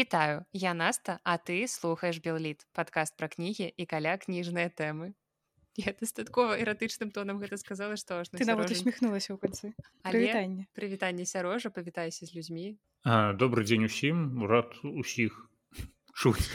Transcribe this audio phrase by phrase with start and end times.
[0.00, 5.12] Вітаю, я Наста, а ты слухаеш Белліт, падкаст пра кнігі і каля кніжныя тэмы.
[5.76, 9.76] Я дастаткова эратычным тонам гэта сказала, што аж Ты нават усміхнулася ў канцы.
[10.00, 10.64] Прывітанне.
[10.72, 12.80] Прывітанне сярожа, павітайся з людзьмі.
[13.04, 15.36] А, добры дзень усім, рад усіх
[16.16, 16.48] чуць.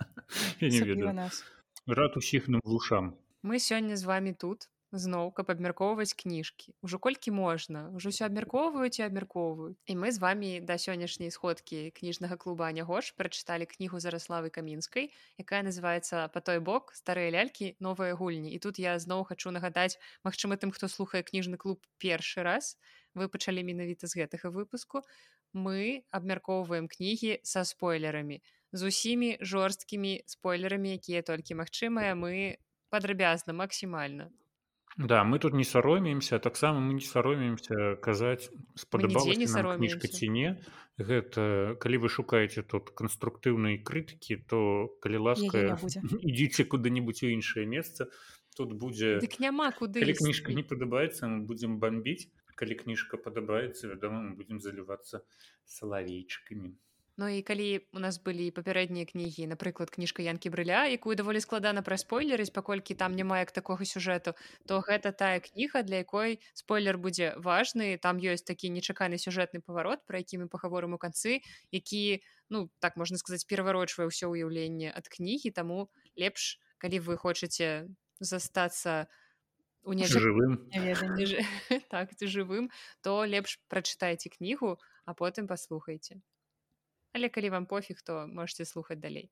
[0.64, 1.28] Я не ведаю.
[1.84, 3.12] Рад усіх нам вушам.
[3.44, 8.98] Мы сёння з вами тут, зноў каб абмяркоўваць кніжкі ўжо колькі можна ўжо ўсё абмяркоўваюць
[9.00, 14.50] і абмяркоўваюць і мы з вами да сённяшняй сходкі кніжнага клуба нягош прачыталі кнігу зараславы
[14.54, 15.10] камінскай
[15.42, 16.94] якая называется по той бок.
[16.94, 21.56] Старыя лялькі новыя гульні і тут я зноў хачу нагадаць Мачыма тым хто слухае кніжны
[21.56, 22.78] клуб першы раз
[23.14, 25.02] вы пачалі менавіта з гэтага выпуску
[25.52, 28.42] мы абмяркоўваем кнігі са спойлерамі
[28.72, 34.30] з усімі жорсткімі спойлерамі якія толькі магчымыя мы падрабязна максімальна
[34.96, 40.56] Да мы тут не саромеемся таксама мы не саромеемся казаць спадабалася кніжка ці не.
[40.96, 45.76] Гэта калі вы шукаеце тут канструктыўнай крытыкі то калі ласка
[46.32, 48.08] ідзіце куды-нибудь у іншае месца.
[48.56, 53.92] Тут будзе Дык няма куды калі кніжка не падабаецца мы будзем бомбіць калі кніжка падабаецца
[53.92, 55.20] вядома мы будзем залівацца
[55.68, 56.72] салавейчыкамі
[57.16, 61.80] Ну і калі у нас былі папярэднія кнігі напрыклад кніжка янкі брыля якую даволі складана
[61.80, 64.36] пра спойлерыць паколькі там няма як такога сюжэту
[64.68, 70.04] то гэта тая кніга для якой спойлер будзе важны там ёсць такі нечаканы сюжэтны паварот
[70.04, 71.40] пра які мы пагаворым у канцы
[71.72, 72.20] які
[72.52, 75.88] ну так можна сказаць пераварочвае ўсё ўяўленне ад кнігі таму
[76.20, 77.88] лепш калі вы хочаце
[78.20, 79.08] застацца
[79.88, 80.68] у жывым
[81.88, 82.68] так жывым
[83.00, 84.76] то лепш прачытайце кнігу
[85.08, 86.20] а потым паслухайце
[87.16, 89.30] але калі вам пофіг то можете слухаць далей.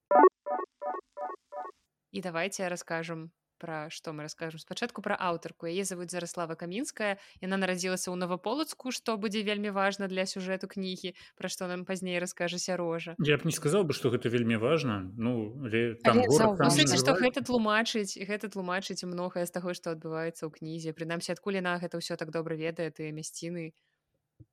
[2.12, 4.60] І давайте расскажем про что мы расскажем.
[4.60, 10.08] Спачатку про аўтарку яе завуць зараслава камінская яна нарадзілася ў наваполацку что будзе вельмі важна
[10.08, 14.10] для сюжэту кнігі про што нам пазней раскажа сярожа я б не сказал бы что
[14.10, 15.12] гэта вельмі важно.
[15.16, 21.60] Ну что гэта тлумачыць гэта тлумачыць многае з таго што адбываецца ў кнізе прынамсі адкуль
[21.60, 23.76] на гэта ўсё так добра ведае ты мясціны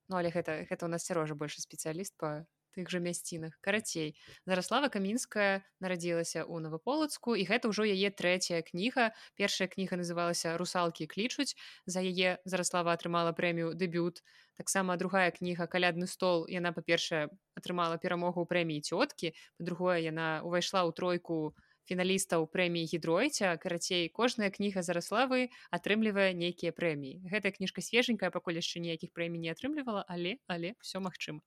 [0.10, 2.46] Ну але гэта гэта у нас сярожа больше спецыяліст по
[2.76, 4.16] тых жа мясцінах карацей.
[4.46, 9.12] Зараслава камінская нарадзілася ў наваполацку і гэта ўжо яе трэцяя кніга.
[9.36, 11.56] Першая кніга называлася русалкі клічуць
[11.86, 14.24] за яе зараслава атрымала прэмію дэбют.
[14.58, 17.28] Таксама другая кніга калядны стол яна па-першае
[17.58, 19.34] атрымала перамогу ў прэміі цёткі.
[19.60, 21.56] Па-другое яна ўвайшла ў тройку
[21.90, 27.26] фіналістаў прэміі гідройця карацей кожная кніга зараславы атрымлівае нейкія прэміі.
[27.34, 31.42] Гэтая кніжка свеженькая пакуль яшчэ ніякіх прэмій не атрымлівала але але все магчыма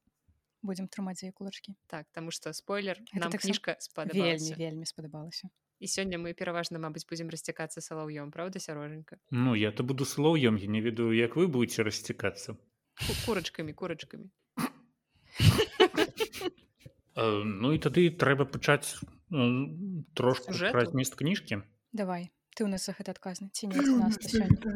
[0.65, 3.77] будзем трымаць яе кулачкі так таму што спойлер нам так кніжка
[4.13, 9.73] вельмі вельмі спадабалася і сёння мы пераважна мабыць будзем расцікацца салаўём правда сярожанька Ну я
[9.73, 12.57] то буду слоўем я не ведаю як вы будете расцікацца
[13.27, 14.31] курачкамі курачкамі
[17.17, 18.97] Ну і тады трэба пачаць
[20.15, 20.51] трошку
[20.97, 23.79] мест кніжкі давай ты у нас за гэта адказны ці не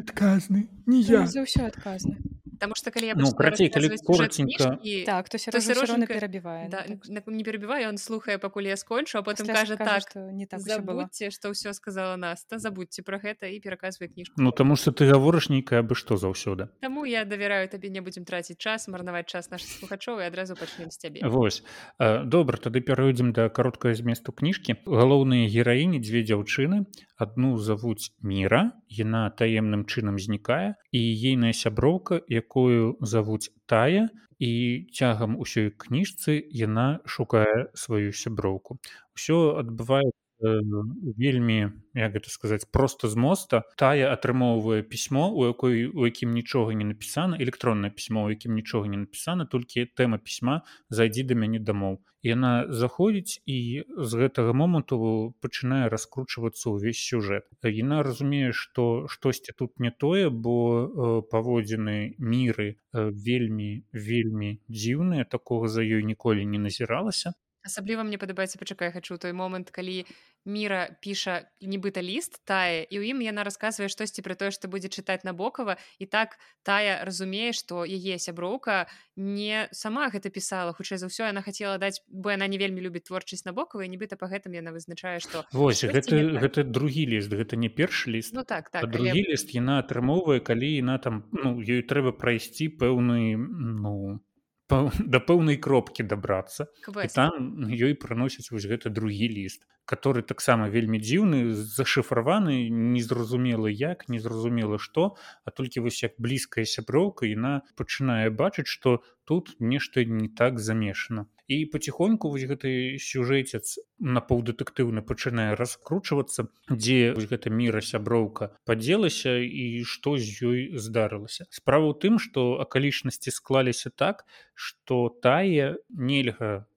[0.02, 2.18] адказны не я за ўсё адказны
[2.58, 3.68] Таму што калі я ну, калі
[4.04, 4.78] коротенько...
[5.06, 6.84] так, то сярожа перабівае да,
[7.26, 10.02] не перабівае он слухае пакуль я скончу а потым кажа так
[10.32, 14.76] не так забудьце што ўсё сказала наста забудьце пра гэта і пераказвае кніжку Ну таму
[14.76, 18.88] што ты гаворыш нейкае бы што заўсёды Таму я давяраю табе не будзем траціць час
[18.88, 21.62] марнаваць час наших слухачоў і адразу пачнем з цябе Вось.
[21.98, 26.84] Добра тады перайдзем да кароткага зместу кніжкі галоўныя гераіні дзве дзяўчыны.
[27.18, 28.72] Адну завуць міра.
[28.88, 34.08] Яна таемным чынам знікае і ейная сяброўка якую завуць тая
[34.40, 34.50] і
[34.96, 38.78] цягам усёй кніжцы яна шукае сваю сяброўку.
[39.16, 46.06] Ўсё адбываецца вельмі як гэта сказаць просто з моста тая атрымоўвае пісьмо у якой у
[46.06, 51.26] якім нічога не напісана электроннае пісьмо у якім нічога не напісана толькі тэма пісьма зайдзі
[51.30, 57.46] да мяне дамоў яна заходзіць і з гэтага моманту пачынае раскручвацца ўвесь сюжэт.
[57.62, 65.82] Яна разумее што штосьці тут не тое бо паводзіны міры вельмі вельмі дзіўныя такога за
[65.82, 67.34] ёй ніколі не назіралася
[67.66, 70.04] асабліва мне падабаецца пачакай хачу той момант калі
[70.48, 74.88] міра піша нібыта ліст тая і ў ім яна расказвае штосьці пра тое што будзе
[74.88, 81.10] чытаць набокава і так тая разумее што яе сяброўка не сама гэта пісала хутчэй за
[81.10, 84.72] ўсё яна хацела даць бо яна не вельмі любіць творчасць набокава нібыта па гэтым яна
[84.72, 89.12] вызначае што вось гэта гэта другі ліст гэта не першы ліст ну так так другі
[89.12, 89.34] але...
[89.34, 94.22] ліст яна атрымоўвае калі яна там ну ёй трэба прайсці пэўны ну
[94.68, 96.68] да пэўнай кропкі дабрацца
[97.14, 104.78] там ёй прыносяць вось гэты другі ліст который таксама вельмі дзіўны зашыфраваны незразумела як незразумела
[104.78, 110.60] што а толькі вось як блізкая сяброўка яна пачынае бачыць што тут нешта не так
[110.60, 119.36] замешана і паціхоньку вось гэты сюжэцец на паўдэтэктыўны пачынае раскручвацца дзе гэта міра сяброўка падзелася
[119.40, 121.48] і што з ёй здарылася.
[121.48, 126.68] Справа ў тым што акалічнасці склаліся так што тае нельга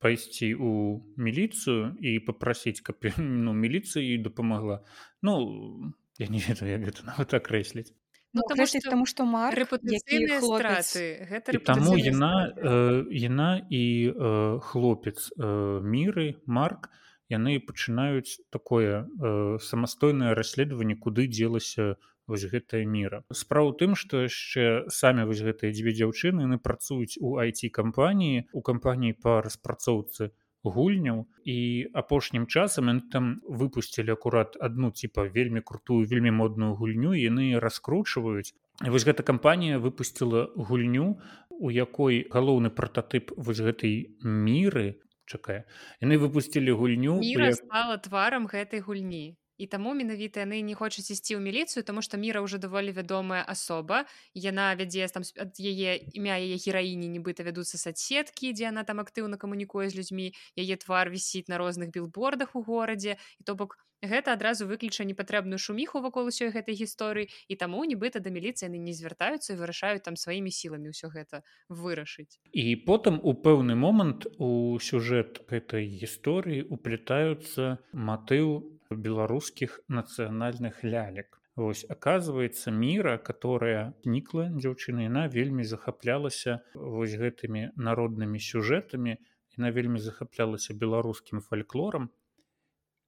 [0.00, 4.80] пайсці ў міліцыю і папрасіць каб ну міліцыі дапамагла.
[5.20, 7.92] Ну я не ведаю як гэта нават акрэсліць
[8.34, 13.62] Ну, Ну, таму што таму што Марк, рэпутацыйныя хлопец страты гэта таму яна э, яна
[13.70, 16.90] і э, хлопец э, міры марк
[17.30, 21.94] яны пачынаюць такое э, самастойнае расследаванне куды дзелася
[22.26, 23.22] вось гэтая міра.
[23.30, 28.48] Справа ў тым што яшчэ самі вось гэтыя дзве дзяўчыны яны працуюць у айти кампаніі
[28.50, 30.34] у кампаніі па распрацоўцы
[30.64, 31.56] гульняў і
[31.94, 38.54] апошнім часам яны там выпусцілі акурат адну типа вельмі крутую вельмі модную гульню яны раскручваюць.
[38.84, 41.20] І вось гэта кампанія выпусціла гульню
[41.50, 44.98] у якой галоўны прататып вось гэтай міры
[45.30, 45.64] чакае
[46.02, 51.10] яны выпусцілі гульню міра як- стала тварам гэтай гульні і таму менавіта яны не хочуць
[51.10, 54.04] ісці ў міліцыю тому што міра ўжо даволі вядомая асоба
[54.34, 55.22] яна вядзе там
[55.58, 60.76] яе імя яе гераіні нібыта вядуцца соцсеткі дзе она там актыўна камунікуе з людзьмі яе
[60.76, 66.00] твар вісіць на розных білбордах у горадзе і то бок гэта адразу выключа непатрэбную шуміху
[66.04, 70.16] вакол усёй гэтай гісторыі і таму нібыта да міліцыі яны не звяртаюцца і вырашаюць там
[70.16, 72.36] сваімі сіламі ўсё гэта вырашыць.
[72.52, 81.40] І потым у пэўны момант у сюжэт гэтай гісторыі уплетаюцца матыў беларускіх нацыянальных лялек.
[81.56, 89.16] Вось аказваецца міра, которая нікла дзяўчына яна вельмі захаплялася вось гэтымі народнымі сюжэтамі,
[89.58, 92.10] яна вельмі захаплялася беларускім фальклорам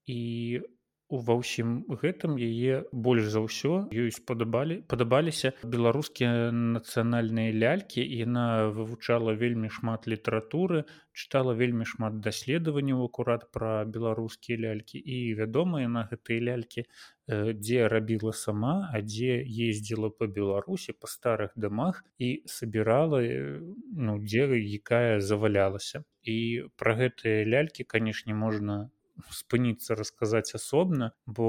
[0.06, 0.62] і
[1.11, 8.47] ва ўсім гэтым яе больш за ўсё ёй спадабалі падабаліся беларускія нацыянальныя лялькі яна
[8.79, 10.82] вывучала вельмі шмат літаратуры
[11.14, 17.87] чытала вельмі шмат даследаванняў акурат пра беларускія лялькі і вядома яна гэтыя лялькі э, дзе
[17.88, 23.62] рабіла сама а дзе ездзіла по беларусі па старых дамах і сабірала э,
[23.94, 26.02] ну дзе якая завалялася.
[26.23, 28.91] І пра гэтыя лялькі канешне можна
[29.38, 31.48] спыніцца расказаць асобна бо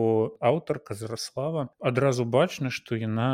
[0.51, 3.29] аўтарка зараслава адразу бачна што яна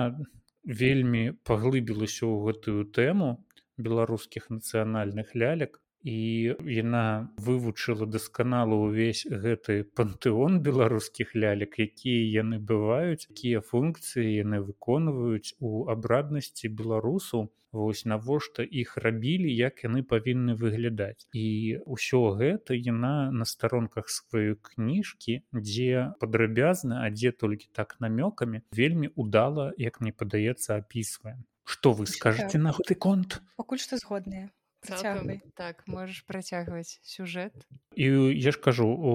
[0.63, 3.29] вельмі паглыбілася ў гэтую тэму
[3.77, 13.27] беларускіх нацыянальных лялек і яна вывучыла дасканала ўвесь гэты пантэон беларускіх лялек якія яны бываюць
[13.31, 17.49] якія функцыі яны выконваюць у абраднасці беларусу.
[17.73, 21.25] Вось навошта іх рабілі як яны павінны выглядаць.
[21.33, 28.61] І ўсё гэта яна на старонках сваёй кніжкі дзе падрабязна а дзе толькі так намёкамі
[28.69, 31.39] вельмі удала як мне падаецца апісвае.
[31.63, 33.41] Што вы скажаце на гэты конт?
[33.57, 34.51] Пакуль што згодныя
[34.83, 35.41] Цалкам Працягвай.
[35.55, 37.55] так можаш працягваць сюжэт
[37.95, 39.13] і я ж кажу у,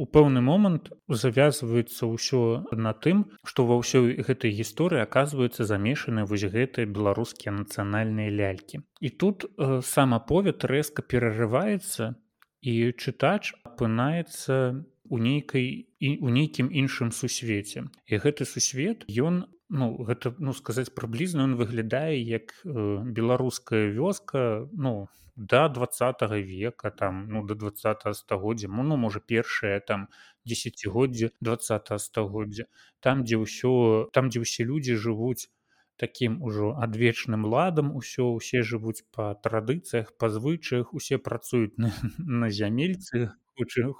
[0.00, 6.46] у пэўны момант завязваецца ўсё на тым што ва ўсёй гэтай гісторыі аказваюцца замешаны вось
[6.48, 8.80] гэтыя беларускія нацыянальныя лялькі.
[9.00, 12.16] І тут э, сам аповед рэзка перарываецца
[12.60, 17.90] і чытач апынаецца у нейкай і у нейкім іншым сусвеце.
[18.06, 24.68] І гэты сусвет ён ну гэта ну сказаць прыблізна ён выглядае як э, беларуская вёска
[24.72, 27.70] ну да двадцатого века там ну до два
[28.12, 30.08] стагоддзя ну, ну можа першае там
[30.44, 32.64] десятгоддзе два стагоддзя.
[33.00, 35.48] Там дзе ўсё там дзе ўсе людзі жывуць
[35.96, 41.92] таким ужо адвечным ладам усё усе жывуць па традыцыях па звычаях усе працуюць на,
[42.44, 43.32] на зямельцы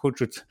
[0.02, 0.44] хочуць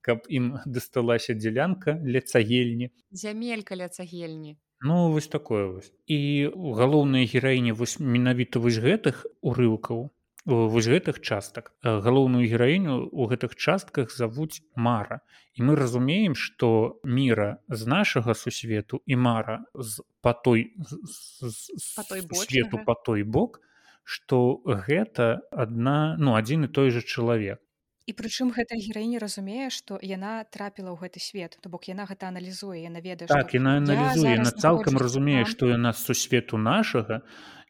[0.00, 2.90] каб ім дасталася дзялянка ля цагельні.
[3.10, 4.56] Зямелька ля цагельні.
[4.80, 5.92] Ну вось такое вось.
[6.06, 10.10] І галоўныя гераіні вось менавіта вось гэтых урыўкаў
[10.46, 11.74] вось гэтых частак.
[11.84, 15.20] Э, галоўную гераіню у гэтых частках завуць мара.
[15.58, 20.96] І мы разумеем што міра з нашага сусвету і мара з па той з-
[21.42, 22.84] з- Па той сусвету бочнага.
[22.86, 23.60] па той бок
[24.04, 27.58] што гэта адна ну адзін і той жа чалавек
[28.08, 31.58] і прычым гэта гераіня разумее што яна трапіла ў гэты свет.
[31.60, 35.92] То бок яна гэта аналізуе яна ведае так яна аналізуе яна цалкам разумее што яна
[35.92, 37.20] з сусвету нашага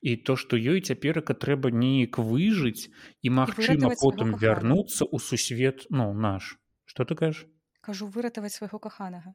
[0.01, 2.87] і то што ёй цяперака трэба неяк выжыць
[3.27, 6.55] і магчыма потым вярнуцца ў сусвет ну наш.
[6.87, 7.45] Что ты кажаш
[7.89, 9.35] кажу выратаваць свайго каханага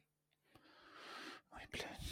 [1.51, 2.11] Ой, блядь.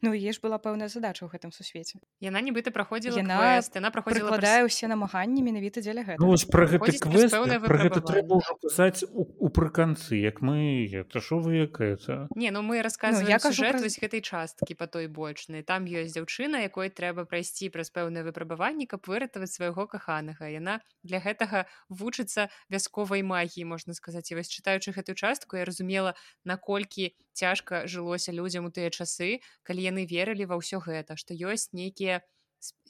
[0.00, 3.90] Ну е ж была пэўная задача ў гэтым сусвеце яна нібыта праходзіла яна квест, яна
[3.90, 7.34] прыкладае ўсе намаганні менавіта дзеля Ну, гэтага вось пра гэты праз квест
[7.66, 12.50] пра гэта трэба ўжо казаць у, у прыканцы як мы это що вы якаецца Не
[12.54, 16.14] ну мы рассказываем я кажу сюжэт пра- вось гэтай часткі па той бочнай там ёсць
[16.14, 20.46] дзяўчына якой трэба прайсці праз пэўнае выпрабаванне каб выратаваць свайго каханага.
[20.46, 24.30] Яна для гэтага вучыцца вясковай магіі можна сказаць.
[24.30, 26.14] І вось чытаючы гэтую частку я разумела
[26.44, 29.30] наколькі цяжка жылося людзям у тыя часы
[29.68, 32.20] калі яны верылі ва ўсё гэта што ёсць нейкія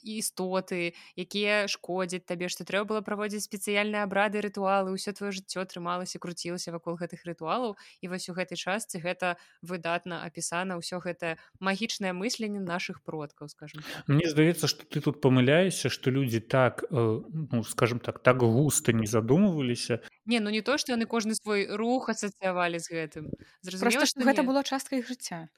[0.03, 6.19] істоты якія шкодзяць табе што трэба было праводзіць спецыяльныя абрады рытуалы ўсё твоё жыццё трымалася
[6.23, 12.13] круцілася вакол гэтых рытуалаў і вось у гэтай частцы гэта выдатна апісана ўсё гэтае магічнае
[12.13, 14.03] мысленне нашых продкаў скажем так.
[14.07, 18.93] Мне здаецца што ты тут памыляешся што людзі так э, ну скажем так так густа
[18.93, 23.25] не задумываліся не ну не то што яны кожны свой рух асацыявалі з гэтым
[23.61, 24.47] зразумела просто што гэта не.
[24.49, 25.49] было часткай іх жыцця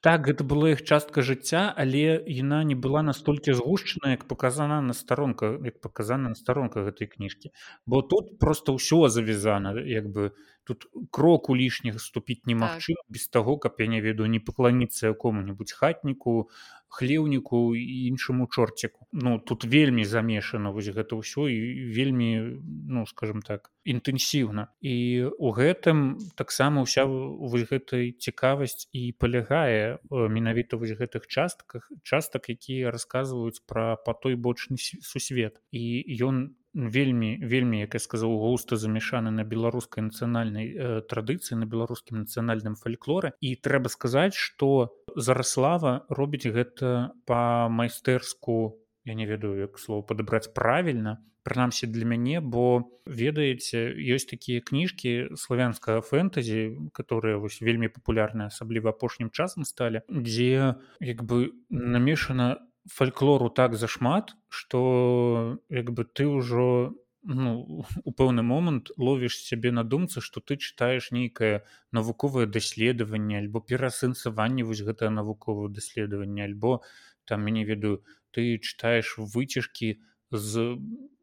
[0.00, 4.94] так гэта была іх частка жыцця але яна не была настолькі згушчана як паказана на
[4.94, 7.50] старонках як паказана на старонках гэтай кніжкі.
[7.86, 10.30] Бо тут просто ўсё завязана як бы
[10.68, 13.08] тут кроку лішніх ступіць немагчыма так.
[13.08, 16.50] без таго каб я не ведаю не пакланіцца якому-нибудь хатніку
[16.88, 21.58] хлеўніку і іншаму чорціку ну тут вельмі замешана вось гэта ўсё і
[21.96, 24.68] вельмі ну скажем так інтэнсіўна.
[24.84, 31.88] І у гэтым таксама ўся вось гэтай цікавасць і палягае э, менавіта вось гэтых частках
[32.04, 35.60] частак якія расказваюць пра па той бочны сусвет.
[35.72, 41.66] І ён вельмі вельмі як я сказаў густа замешаны на беларускай нацыянальнай э, традыцыі на
[41.66, 49.58] беларускім нацыянальным фальклоры і трэба сказаць што зараслава робіць гэта па майстэрску я не ведаю
[49.58, 57.42] як слово падабраць правільна прынамсі для мяне бо ведаеце ёсць такія кніжкі славянскага фэнтэзі которые
[57.42, 65.58] вось вельмі папулярныя асабліва апошнім часам сталі дзе як бы намешана фальклору так зашмат что
[65.68, 71.10] як бы ты ўжо ну у пэўны момант ловіш сябе на думцы што ты чытаеш
[71.12, 76.80] нейкае навуковае даследаванне альбо пераасэнсаванне вось гэтае навуковае даследаванне альбо
[77.24, 78.02] там я не ведаю
[78.32, 80.76] ты чытаеш выцяжкі з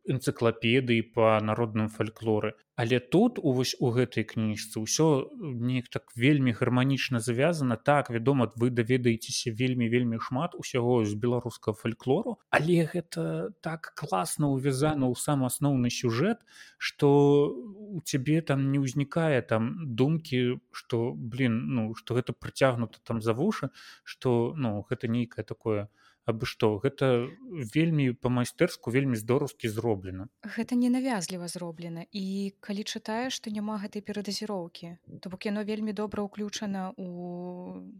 [0.09, 2.53] энцыклапедыі па народным фальклоры.
[2.75, 8.51] Але тут у вось у гэтай кніжцы ўсё неяк так вельмі гарманічна завязана так вядома
[8.59, 15.15] вы даведаецеся вельмі вельмі шмат усяго з беларускага фальклору але гэта так класна увязана ў
[15.15, 16.43] сам асноўны сюжэт
[16.77, 23.23] что у цябе там не ўзнікае там думкі что блин ну что гэта прыцягнута там
[23.23, 23.71] за вушы
[24.03, 25.87] что ну гэта нейкае такое
[26.25, 27.29] абы што гэта
[27.75, 30.27] вельмі па-майстэрску вельмі здораўскі зроблена.
[30.57, 32.05] Гэта ненавязліва зроблена.
[32.11, 34.97] І калі чытаеш то няма гэтай перадазіроўкі.
[35.21, 37.09] То бок яно вельмі добра ўключана у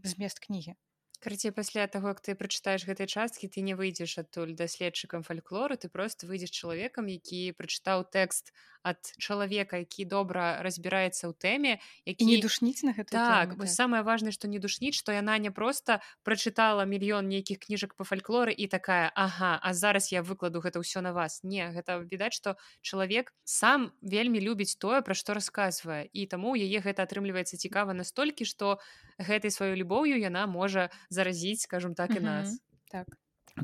[0.02, 0.74] змест кнігі
[1.20, 5.88] Карацей, пасля таго як ты прачытаеш гэтай часткі ты не выйдзеш адтуль даследчыкам фальклору ты
[5.88, 8.52] просто выйдзеш чалавекам які прачытаў тэкст
[8.86, 11.72] ад чалавека які добра разбіраецца ў тэме
[12.04, 15.38] які і не душніць на гэта так вось самае важнае што не душніць што яна
[15.40, 20.60] не проста прачытала мільён нейкіх кніжак па фальклоры і такая Ага а зараз я выкладу
[20.60, 25.34] гэта ўсё на вас не гэта відаць што чалавек сам вельмі любіць тое пра што
[25.34, 28.78] расказвае і таму яе гэта атрымліваецца цікава настолькі што
[29.18, 32.60] гэтай сваёй любоўю яна можа заразіць скажем так і нас.
[32.90, 33.06] Так.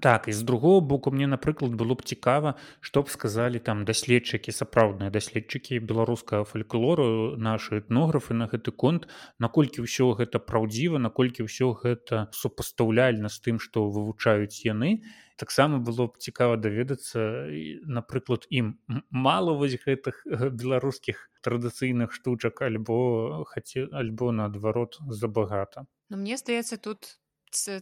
[0.01, 4.49] Так і з другого боку мне напрыклад было б цікава што б сказалі там даследчыкі
[4.49, 9.05] сапраўдныя даследчыкі беларускага фальклору нашы этнографы на гэты конт
[9.37, 15.05] наколькі ўсё гэта праўдзіва наколькі ўсё гэта супастаўляльна з тым што вывучаюць яны.
[15.37, 17.53] Таксама было б цікава даведацца
[17.85, 18.81] напрыклад ім
[19.11, 25.85] мала вось гэтых э, беларускіх традыцыйных штучак альбо хаце альбо наадварот забагата.
[26.09, 27.21] Ну мне здаецца тут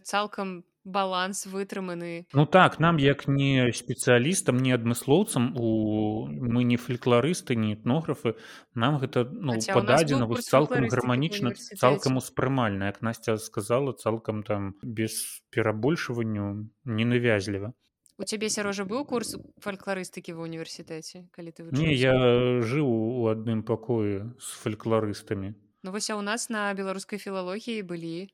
[0.03, 7.55] цалкам баланс вытрыманы Ну так нам як не спецыялістам не адмыслоўцам у мы не фальклорысты
[7.55, 8.35] не этнографы
[8.73, 15.43] нам гэта ну, пададзена вось цалкам гарманічна цалкам успрымальна як Насця сказала цалкам там без
[15.51, 17.73] перабольшванню ненавязліва
[18.17, 22.17] у цябе сярожа быў курс фальклорыстыкі ва універсітэце калі ты не я
[22.65, 28.29] жыў у адным пакоі з фальклорыстамі Ну вось а у нас на беларускай філалогіі былі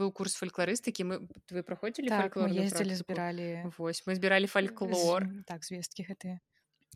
[0.00, 1.14] быў курс фальклорыстыкі мы
[1.50, 3.48] вы праходзілі так ездзілі збіралі
[3.78, 6.40] Вось мы збіралі фальклор з- так звесткі гэтыя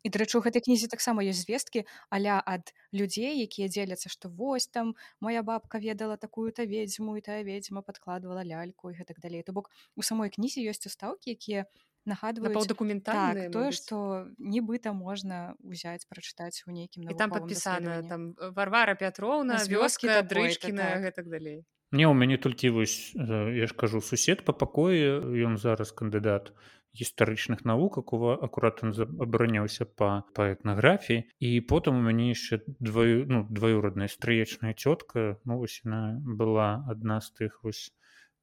[0.07, 1.83] і дарэчы у гэтай кнізе таксама ёсць звесткі
[2.15, 7.43] аля ад людзей якія дзеляцца што вось там моя бабка ведала такую-то ведзьму і тая
[7.43, 9.43] ведзьма падкладвала ляльку і гэтак далей.
[9.43, 11.67] То бок у самой кнізе ёсць устаўкі якія
[12.07, 18.33] нагадваюць напаўдакументальныя так, тое што нібыта можна ўзяць прачытаць у нейкім і там падпісана там
[18.55, 21.03] Варвара Пятроўна З вёскі дрычкіна так.
[21.11, 25.93] гэтак далей Не ў мяне толькі вось я ж кажу сусед па пакоі ён зараз
[25.97, 26.53] кандыдат
[26.93, 33.47] гістарычных навуках акурат он абараняўся па па этнаграфіі і потым у мяне яшчэ дваю ну
[33.49, 37.93] дваюродная стрыечная цётка ну вось яна была адна з тых вось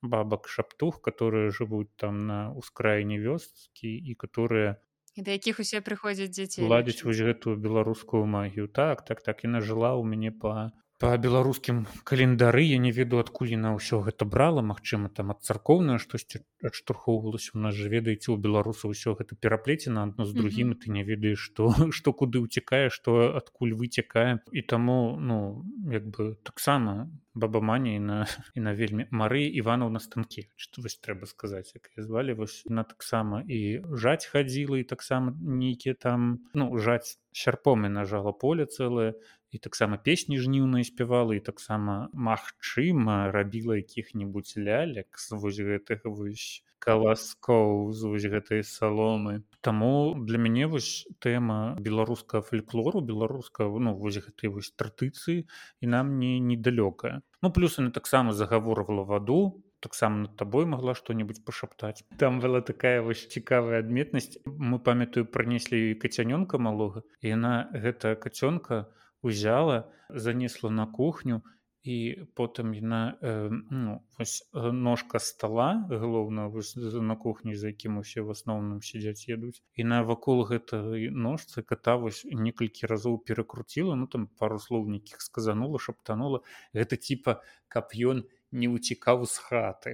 [0.02, 4.82] бабак шаптух которые жывуць там на ўскраіне вёскі і которые
[5.16, 9.62] і да якіх усе прыходзяць дзяцей ладзіць вось гэтую беларускую магію так так так яна
[9.62, 10.72] жыла ў мяне па
[11.04, 15.98] па беларускім календары я не веду адкуль яна ўсё гэта брала Мачыма там ад царкоўна
[16.00, 20.96] штосьці адштурхоўвалася у нас жа ведаеце у беларусаў усё гэта пераплецена адно з другім ты
[20.96, 21.68] не ведаеш што
[22.00, 28.24] што куды ўцякае што адкуль выцякае і таму ну як бы таксама бабамані на
[28.56, 32.88] і на вельмі мары іванаў на станкі што вось трэба сказаць як звалі вось на
[32.88, 39.12] таксама і жаць хадзіла і таксама нейкія там ну жаць сярпом і нажала поле цэлае
[39.56, 46.48] і таксама песні жніўныя спявала і таксама магчыма рабіла якіх-небудзь лялек з вось гэтых вось
[46.84, 54.20] каласкоў з вось гэтай саломы Таму для мяне вось тэма беларускага фальклору беларуска ну вось
[54.20, 60.36] гэтай вось традыцыі і нам не недалёкая ну плюс яна таксама загаворвала ваду таксама над
[60.36, 62.02] табой магла што-небудзь пашаптаць.
[62.18, 64.40] Там была такая вось цікавая адметнасць.
[64.50, 71.42] Мы памятаю прынеслі кацянёнка малога і яна гэта кацёнка у узяла занесла на кухню
[71.86, 78.34] і потым яна э, ну, э, ножка стола галоўна на кухні за якім усе в
[78.34, 84.26] асноўным сядзяць едуць і на вакол гэтай ножцы ката вось некалькі разоў перакруціла ну там
[84.42, 86.42] пару слоў нейкіх сказанула шаптанула.
[86.74, 89.92] Гэта типа каб ён не уцікаў з хаты.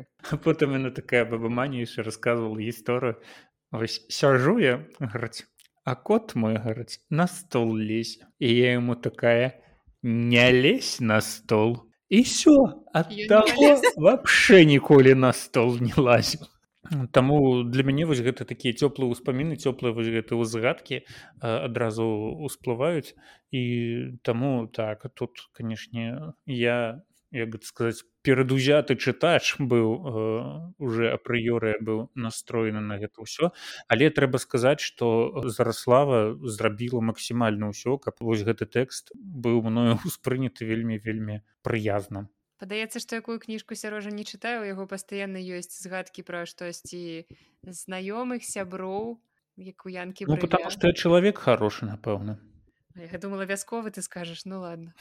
[0.48, 3.20] Потым яна такая бабаманія яшчэ рассказывала гісторыю.
[4.08, 5.44] Сяжу я граць
[5.84, 8.20] а кот мой гараць на стол лезь.
[8.40, 9.62] І я ему такая
[10.04, 16.44] не лезь на стол і все ад таго вообще ніколі на стол не лазіў
[17.14, 21.06] Таму для мяне вось гэта такія цёплыя ўспаміны цёплыя вось гэты ўзгадкі
[21.40, 22.04] адразу
[22.44, 23.16] усплываюць
[23.54, 23.62] і
[24.28, 27.00] таму так тут канешне я
[27.32, 33.52] як сказаць перадузяты чытач быў э, уже апрыёры быў настроены на гэта ўсё
[33.90, 40.66] але трэба сказаць что зараслава зрабіла максімальна ўсё каб вось гэты тэкст быў мною успрыняты
[40.66, 42.30] вельмі вельмі прыязна.
[42.62, 47.26] Падаецца што якую кніжку сярожа не чытаю яго пастаянна ёсць згадкі пра штосьці
[47.66, 49.18] знаёмых сяброў
[49.58, 52.38] як у янкі ну, потому что чалавек хорошы напэўна.
[52.94, 54.94] Я думала вясковы ты скажаш ну ладно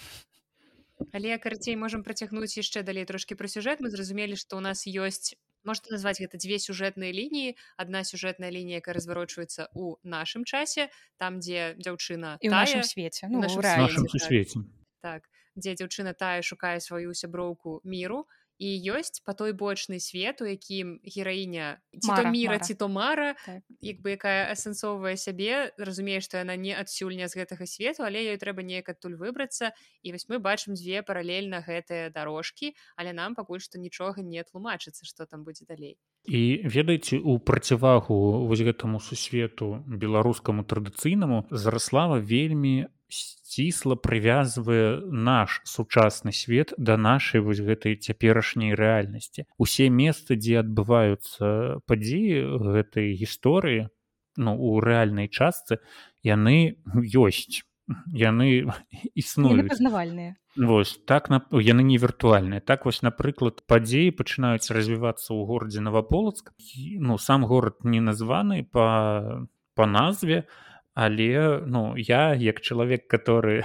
[1.13, 5.37] Але карацей можам працягнуць яшчэ далей трошкі пра сюжэт мы зразумелі што ў нас ёсць
[5.65, 10.89] можна назваць гэта дзве сюжэтныя лініі адна сюжэтная лінія якая разварочваецца ў нашым часе
[11.21, 14.65] там дзе дзяўчына і ў нашым свеце ну, свеце
[15.01, 15.29] так.
[15.57, 18.25] Дзе дзяўчына тая шукае сваю сяброўку міру
[18.61, 21.81] і ёсць па той бочны свет у якім гераіня
[22.29, 23.65] міра ці то мара так.
[23.81, 28.21] як бы якая асэнсоўвае сябе разумее што яна не адсюль не з гэтага свету але
[28.21, 29.73] ёй трэба неяк адтуль выбрацца
[30.05, 35.09] і вось мы бачым дзве паралельна гэтыя дарожкі але нам пакуль што нічога не тлумачыцца
[35.09, 35.97] што там будзе далей
[36.29, 46.33] і ведаеце у процівагу вось гэтаму сусвету беларускаму традыцыйнаму зараслава вельмі сцісла прывязвае наш сучасны
[46.33, 49.47] свет да нашай вось гэтай цяперашняй рэальнасці.
[49.59, 53.91] Усе месцы дзе адбываюцца падзеі гэтай гісторыі
[54.37, 55.83] ну у рэальнай частцы
[56.23, 57.67] яны ёсць.
[58.15, 58.71] Яны
[59.19, 59.69] існуюць.
[59.69, 60.39] Пазнавальныя.
[60.57, 62.63] Вось так на яны не віртуальныя.
[62.63, 66.55] Так вось напрыклад падзеі пачынаюць развівацца ў горадзе наваполацк
[67.03, 70.70] ну сам горад не названы па па назве а
[71.01, 73.65] але ну я як чалавек который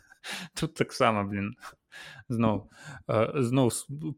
[0.58, 1.52] тут таксама блин
[2.28, 2.70] зноў
[3.48, 3.70] зноў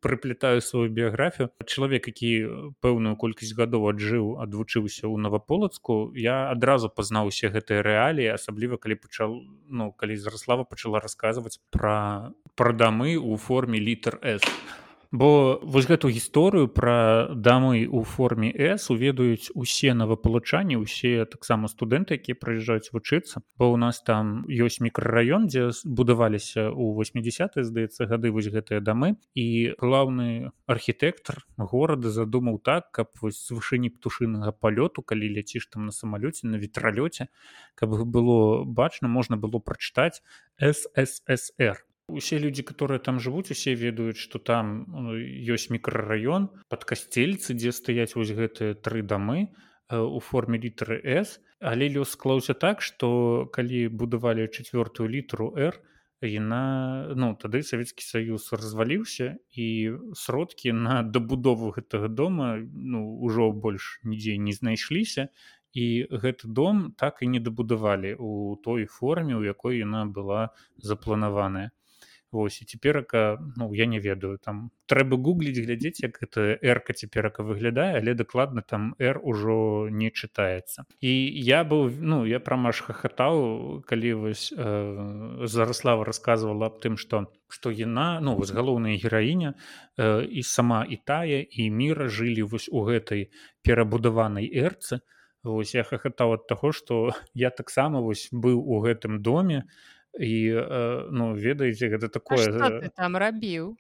[0.04, 1.48] прыплетаю сваю біяграфію.
[1.66, 2.30] Чалавек які
[2.84, 9.00] пэўную колькасць гадоў аджыў адвучыўся ў наваполацку я адразу пазнаў усе гэтыя рэаліі асабліва калі
[9.00, 9.34] пачал
[9.66, 14.46] ну калі зараслава пачала расказваць пра пра дамы ў форме літр с
[15.12, 22.16] бо вось гэту гісторыю пра дамы ў форме с уведаюць усе навапалучанні усе таксама студэнты
[22.16, 23.44] якія прыязджаюць вучыцца.
[23.60, 29.20] Бо у нас там ёсць мікрараён дзе будаваліся ў 80 здаецца гады вось гэтыя дамы.
[29.36, 35.86] І главны архітэктар горада задумаў так каб вось з вышыні птушынага палёту калі ляціш там
[35.86, 37.28] на самалёце на ветралёце
[37.76, 40.24] каб было бачна можна было прачытаць
[40.56, 44.86] ссср усе людзі которые там жывуць усе ведаюць что там
[45.56, 49.48] ёсць мікрараён под касцельцы дзе стаяць вось гэтыя тры дамы
[49.90, 55.80] у форме літары с але лёс склаўся так что калі будавалі чавёртую літру r
[56.22, 59.66] яна ну тады савецкі саюз разваліўся і
[60.14, 65.28] сродкі на дабудову гэтага дома ну ўжо больш нідзе не знайшліся
[65.72, 71.70] і гэты дом так і не дабудавалі у той форме у якой яна была запланаваная
[72.32, 77.44] Вось і цяперака ну я не ведаю там трэба гугліць глядзець як гэта эрка цяперака
[77.44, 81.12] выглядае але дакладна там р ужо не чытаецца і
[81.48, 87.28] я быў ну я пра маш хахатаў калі вось э, зараслава рассказывала аб тым што
[87.52, 92.72] што яна ну вось галоўная гераіня э, і сама і тая і міра жылі вось
[92.72, 93.28] у гэтай
[93.60, 95.04] перабудаванай эрцы
[95.42, 99.66] Вось я хахатаў ад таго што я таксама вось быў у гэтым доме
[100.18, 102.44] і э, ну ведаеце гэта такое
[102.80, 103.76] ты там рабіў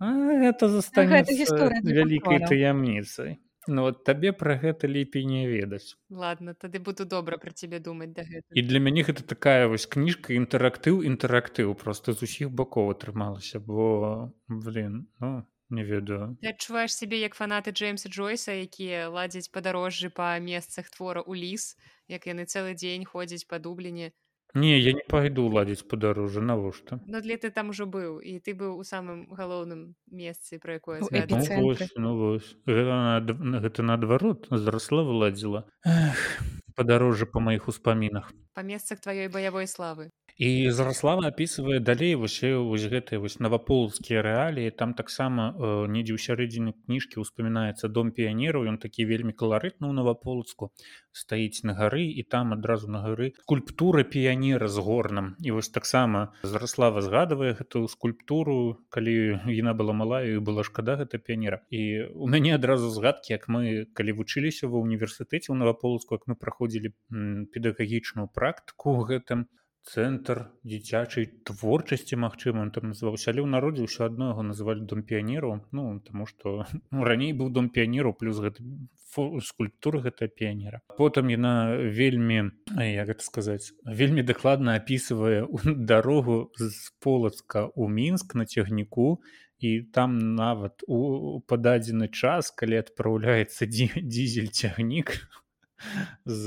[0.00, 7.04] это застанецца вялікай таямніцай Ну вот табе пра гэта лепей не ведаць ладно тады буду
[7.04, 12.16] добра пра цябе думаць да і для мяне гэта такая вось кніжка інтэрактыў інтэрактыў просто
[12.16, 16.36] з усіх бакоў атрымалася бо блин ну не ведаю.
[16.42, 21.76] Ты адчуваеш сябе як фанаты джеймса джойса якія ладзяць падарожжы па месцах твора у ліс
[22.08, 24.10] як яны цэлы дзень ходзяць па дубліне
[24.54, 28.54] Не, я не пайду ладзіць падарожжа навошта Ну для ты там ужо быў і ты
[28.54, 31.62] быў у самым галоўным месцы пра якое У ну, эпіцэнтры.
[31.62, 32.56] вось, ну, вось.
[32.66, 33.30] гэта, над...
[33.62, 35.64] гэта наадварот зарасла выладзіла
[36.74, 40.10] падарожжа па маіх успамінах па месцах тваёй баявой славы
[40.40, 46.20] і зараслава опісвае далей вось вось гэтыя вось наваполацкія рэаліі там таксама э, недзе ў
[46.24, 50.72] сярэдзіне кніжкі ўспамінаецца дом піянераў ён такі вельмі каларытны ў наваполацку
[51.12, 56.32] стаіць на гары і там адразу на гары скульптура піянера з горнам і вось таксама
[56.40, 62.32] зараслава згадвае гэтую скульптуру калі яна была малая і была шкада гэта піянера і у
[62.32, 66.96] мяне адразу згадкі як мы калі вучыліся ва універсітэце ў наваполацку як мы праходзілі
[67.52, 69.44] педагагічную практыку гэтым
[69.88, 73.32] цэнтр дзіцячай творчасці магчыма там называўся.
[73.32, 77.50] Але ў народзе ўсё адно яго называлі дом піянеру ну таму што ну, раней быў
[77.50, 78.64] дом піянеру плюс гэты
[79.42, 80.84] скульптура гэта піянера.
[81.00, 85.48] Потым яна вельмі як гэта сказаць вельмі дакладна апісвае
[85.92, 89.20] дарогу з полацка ў мінск на цягніку.
[89.60, 95.12] І там нават у пададзены час калі адпраўляецца дзізель цягнік
[96.24, 96.44] з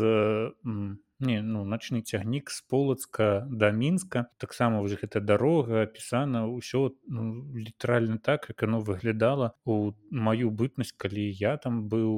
[1.24, 7.48] не ну начны цягнік з полацка да мінска таксама ўжо гэта дарога апісана ўсё ну,
[7.56, 12.12] літаральна так як оно выглядала у маю бытнасць калі я там быў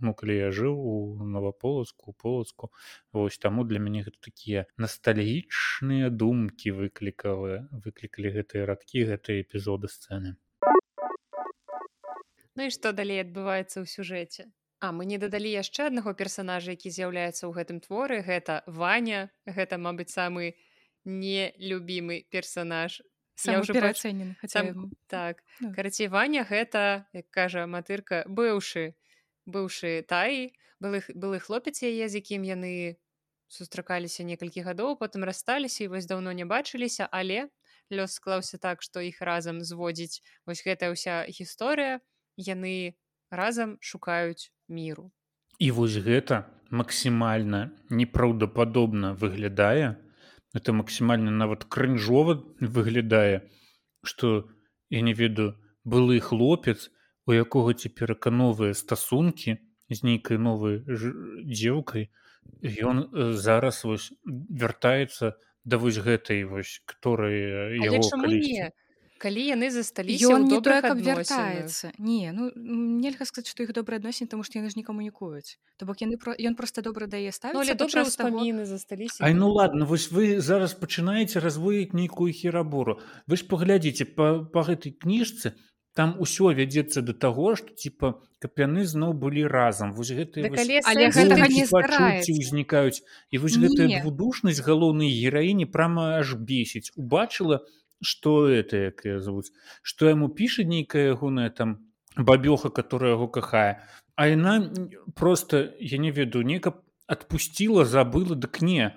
[0.00, 0.94] ну калі я жыў у
[1.24, 2.72] новополацку полацку
[3.12, 10.36] Вось таму для мяне гэта такія ностальгічныя думкі выклікавыя выклікалі гэтыя радкі гэтыя эпізоды сцэны
[12.58, 16.90] Ну і што далей адбываецца ў сюжэце А мы не дадалі яшчэ аднаго персанажа, які
[16.94, 18.22] з'яўляецца ў гэтым творы.
[18.22, 19.30] Гэта Ваня.
[19.46, 20.54] Гэта мабыць самы
[21.04, 23.02] нелюбімы персанаж
[23.38, 24.90] перацэнен Сам...
[25.06, 25.42] так.
[25.60, 25.72] да.
[25.72, 28.98] карацей Ваня гэта як кажа матырка быўшы
[29.46, 30.50] быўшы таі
[30.82, 32.98] былы былы хлопец яе з якім яны
[33.46, 37.48] сустракаліся некалькі гадоў потым рассталіся і вось даўно не бачыліся але
[37.90, 40.20] лёс склаўся так што іх разам зводзіць.
[40.44, 42.00] Вось гэтая ўся гісторыя.
[42.36, 42.94] Яны
[43.30, 45.10] разам шукаюць міру.
[45.58, 49.96] І вось гэта максімальна непраўдападобна выглядае.
[50.54, 53.48] Это максімальна нават крынжова выглядае
[54.02, 54.48] что
[54.90, 56.90] я не ведаю былы хлопец
[57.26, 59.58] у якога цяперака новыя стасункі
[59.92, 62.08] з нейкай новай дзеўкай
[62.92, 68.40] ён э, зараз вось вяртаецца да вось гэтай вось которая яго калі
[69.18, 73.98] калі яны засталіся ён не тое каб вяртаецца не ну нельга сказаць што іх добра
[74.00, 77.32] адносін тому што яны ж не камунікуюць то бок яны про ён просто добра дае
[77.34, 83.36] ставіць добра ўспаміны засталіся Ай ну ладно вось вы зараз пачынаеце развоіць нейкую херабору вы
[83.36, 85.58] ж паглядзіце па, па гэтай кніжцы
[85.98, 89.90] там усё вядзецца да таго што типа каб яны зноў былі разам.
[89.98, 90.46] Вось гэты
[92.38, 93.02] ўзнікаюць
[93.34, 96.94] і вось гэтая двудушнасць галоўнай гераіні прама аж бесіць.
[96.94, 97.66] Убачыла
[98.02, 99.46] что это як зовут
[99.82, 101.78] что яму піша нейкая ягоная там
[102.16, 103.82] бабёха которая яго кахае
[104.16, 104.72] а яна
[105.14, 106.74] просто я не ведаю нека
[107.06, 108.94] отпустила забыла дык не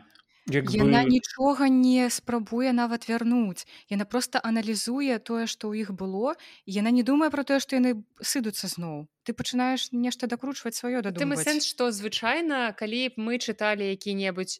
[0.50, 1.10] як яна бы...
[1.10, 6.34] нічога не спрабуе нават вярнуць яна просто аналізуе тое што ў іх было
[6.66, 11.14] яна не думае про тое што яны сыдуцца зноў ты пачынаеш нешта дакручваць сваё да
[11.14, 14.60] сэнс што звычайна калі б мы чыталі які-небудзь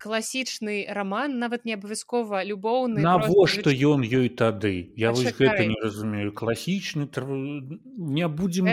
[0.00, 6.32] класічны роман нават не абавязкова любоўны навошта ён ёй тады я вось гэта не разумею.
[6.32, 7.28] Класічны тр...
[7.28, 8.66] не будзем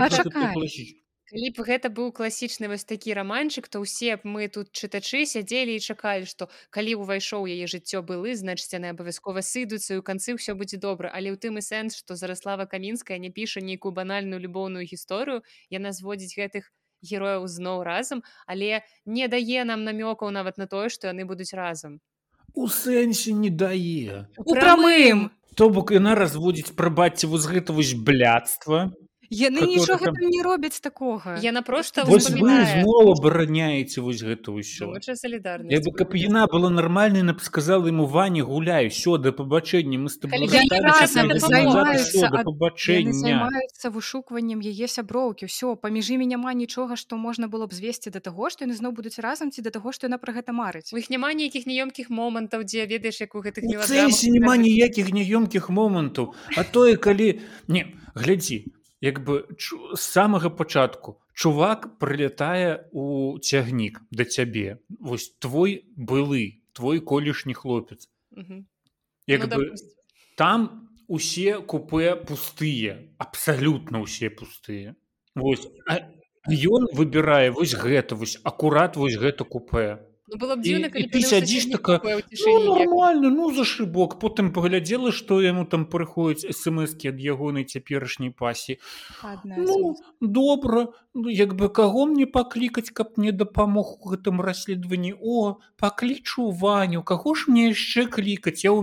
[1.27, 5.75] калі б гэта быў класічны вось такі раманчык то ўсе б мы тут чытачы сядзелі
[5.75, 10.39] і чакалі што калі ўвайшоў яе жыццё былы значыць яны абавязкова сыдуцца і ў канцы
[10.39, 14.39] ўсё будзе добра але ў тым і сэнс што зараслава камінская не піша нейкую банальную
[14.39, 16.71] любоўную гісторыю яна зводзіць гэтых
[17.03, 21.99] герояў зноў разам але не дае нам намёкаў нават на тое што яны будуць разам
[22.57, 24.25] у сэнсе не дае.
[24.37, 28.89] У прамым то бок яна разводзіць прабачце вось гэта вось блядства
[29.31, 34.51] яны нічога там- там не робяць такога яна просто вось вы зноў абараняеце вось гэта
[34.51, 34.95] ўсё.
[35.01, 39.31] Салідарнасць Як бы каб яна была нармальнай на б сказала ему вані гуляй все да
[39.31, 40.09] пабачэння мы
[43.17, 48.19] займаюцца вышукваннем яе сяброўкі ўсё паміж імі няма нічога што можна было б звесці да
[48.19, 50.93] таго што яны зноў будуць разам ці да таго што яна пра гэта марыць.
[50.93, 56.33] У іх няма нейкіх няёмкіх момантаў дзе ведаеш як у гэтых няма ніякіх няёмкіх момантаў.
[56.55, 64.01] А тое калі не глядзі як бы чу- з самага пачатку чувак прылятае у цягнік
[64.11, 68.65] да цябе вось твой былы твой колішні хлопец Мгм.
[69.27, 69.89] як Ну, бы допустим.
[70.37, 74.95] там усе купе пустыя абсалютна ўсе пустыя
[75.35, 76.01] Вось а
[76.49, 81.21] ён выбірае вось гэта вось акурат вось гэта купе Ну было б дзіўна калі ты
[81.23, 87.15] сядзіш така, ў Ну, нормально ну за шыбок потым паглядзела што яму там прыходзяць смски
[87.15, 88.75] ад ягонай цяперашняй пасі
[89.45, 95.63] ну добра ну, як бы каго мне паклікаць каб мне дапамог у гэтым расследаванні о
[95.79, 97.03] паклічу ваню.
[97.03, 98.75] Каго ж мне яшчэ клікаць я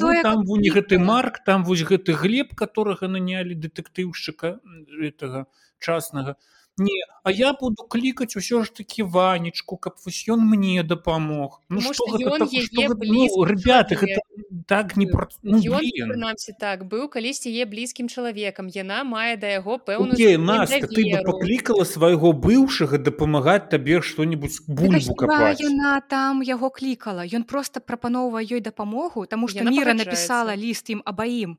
[0.00, 4.56] тое, там вунь гэты марк там вось гэты глеб которого нанялі дэтэктыўшчыка
[4.88, 5.46] гэтага
[5.78, 6.36] частнага
[6.78, 11.80] не а я буду клікаць усё ж таки ванечку каб вось ён мне дапамог ну
[11.80, 14.20] Таму што гэта ён так- яе што гэта- блізкі ну, ребята гэта
[14.66, 19.76] так не пра- ну, прынамсі так быў калісьці яе блізкім чалавекам яна мае да яго
[19.78, 25.60] пэўную Окей, ступень Настя, ты бы паклікала свайго быўшага дапамагаць табе што-нибудь бульбу капаць.
[25.60, 27.22] яна там яго клікала?
[27.28, 31.58] Ён просто прапаноўвае ёй дапамогу таму што міра напісала ліст ім абаім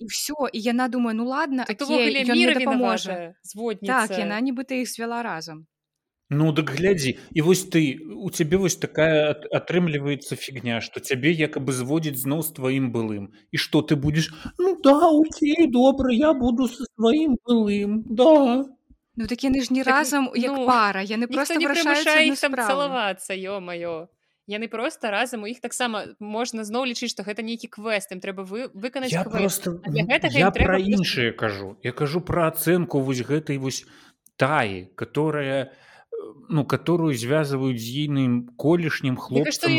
[0.00, 4.08] і ўсё і яна думае ну ладно дапаможа зводніца.
[4.08, 5.66] так яна нібыта іх звяла разам
[6.30, 11.74] Ну дык глядзі і вось ты у цябе вось такая атрымліваецца фігня што цябе якабы
[11.74, 13.34] зводзіць зноў з тваім былым.
[13.50, 18.30] І што ты будзеш ну да окей добра я буду со сваім былым да
[19.16, 22.18] ну так яны ж не Так, разам як ну, пара яны просто не вырашаюць прымушае
[22.22, 22.70] адну іх там справу.
[22.70, 24.06] цалавацца ё-маё
[24.50, 28.42] яны просто разам у іх таксама можна зноў лічыць што гэта нейкі квест ім трэба
[28.42, 29.38] вы выканаць я квест.
[29.38, 31.76] просто А для гэтага я пра просто- іншае кажу.
[31.82, 33.86] Я кажу пра ацэнку вось гэтай вось
[34.36, 35.70] таі которая э,
[36.50, 39.72] ну которую звязваюць з ейным колішнім хлопцам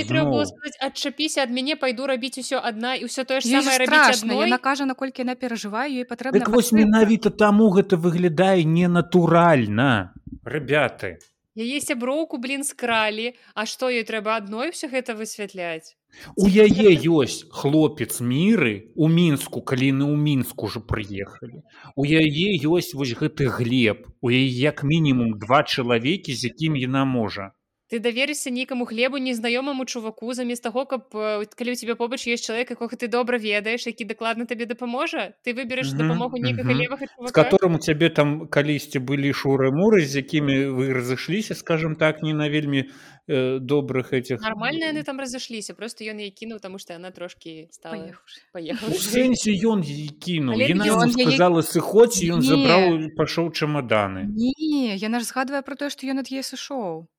[0.82, 4.46] адчапіся ад мяне пайду рабіць усё адна і ўсё тое ж самае рабіць страшна адной
[4.48, 10.14] яна кажа наколькі яна перажывае ёй патрэбна Дык вось менавіта таму гэта выглядае ненатуральна.
[10.46, 11.18] Ребята
[11.56, 15.96] яе сяброўку блин скралі А што ёй трэба адной все гэта высвятляць
[16.36, 21.64] у яе ёсць хлопец міры у мінску калі на ў мінску ўжо прыехалі.
[21.96, 27.06] У яе ёсць вось гэты глеб у яе як мінімум два чалавекі з якім яна
[27.08, 27.52] можа
[27.92, 32.48] ты даверишься нейкаму хлебу незнаёмаму чуваку замест таго каб э, калі у тебе побач есть
[32.48, 36.80] чалавек якога ты добра ведаеш які дакладна табе дапаможа ты выбереш Мгм, дапамогу нейкага мгм.
[36.80, 37.44] левага з чувака.
[37.44, 42.48] Которым у цябе там калісьці былі шуры-муры з якімі вы разышліся скажем так не на
[42.48, 42.88] вельмі
[43.28, 47.68] э, добрых этих нормально яны там разышліся просто ён яе кінуў таму што яна трошки
[47.76, 48.16] стала
[48.56, 49.84] сэнсе ён
[50.16, 52.48] кінуў яна сказала сыходзь ён Не.
[52.48, 57.12] забраў пашоў чамаданы не яна ж згадвае про тое што ён ад яе сышоў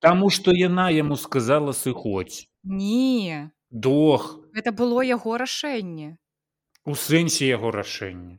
[0.00, 6.16] Таму што яна яму сказала сыходзь не дох гэта было яго рашэнне
[6.84, 8.38] у сэнсе яго рашэння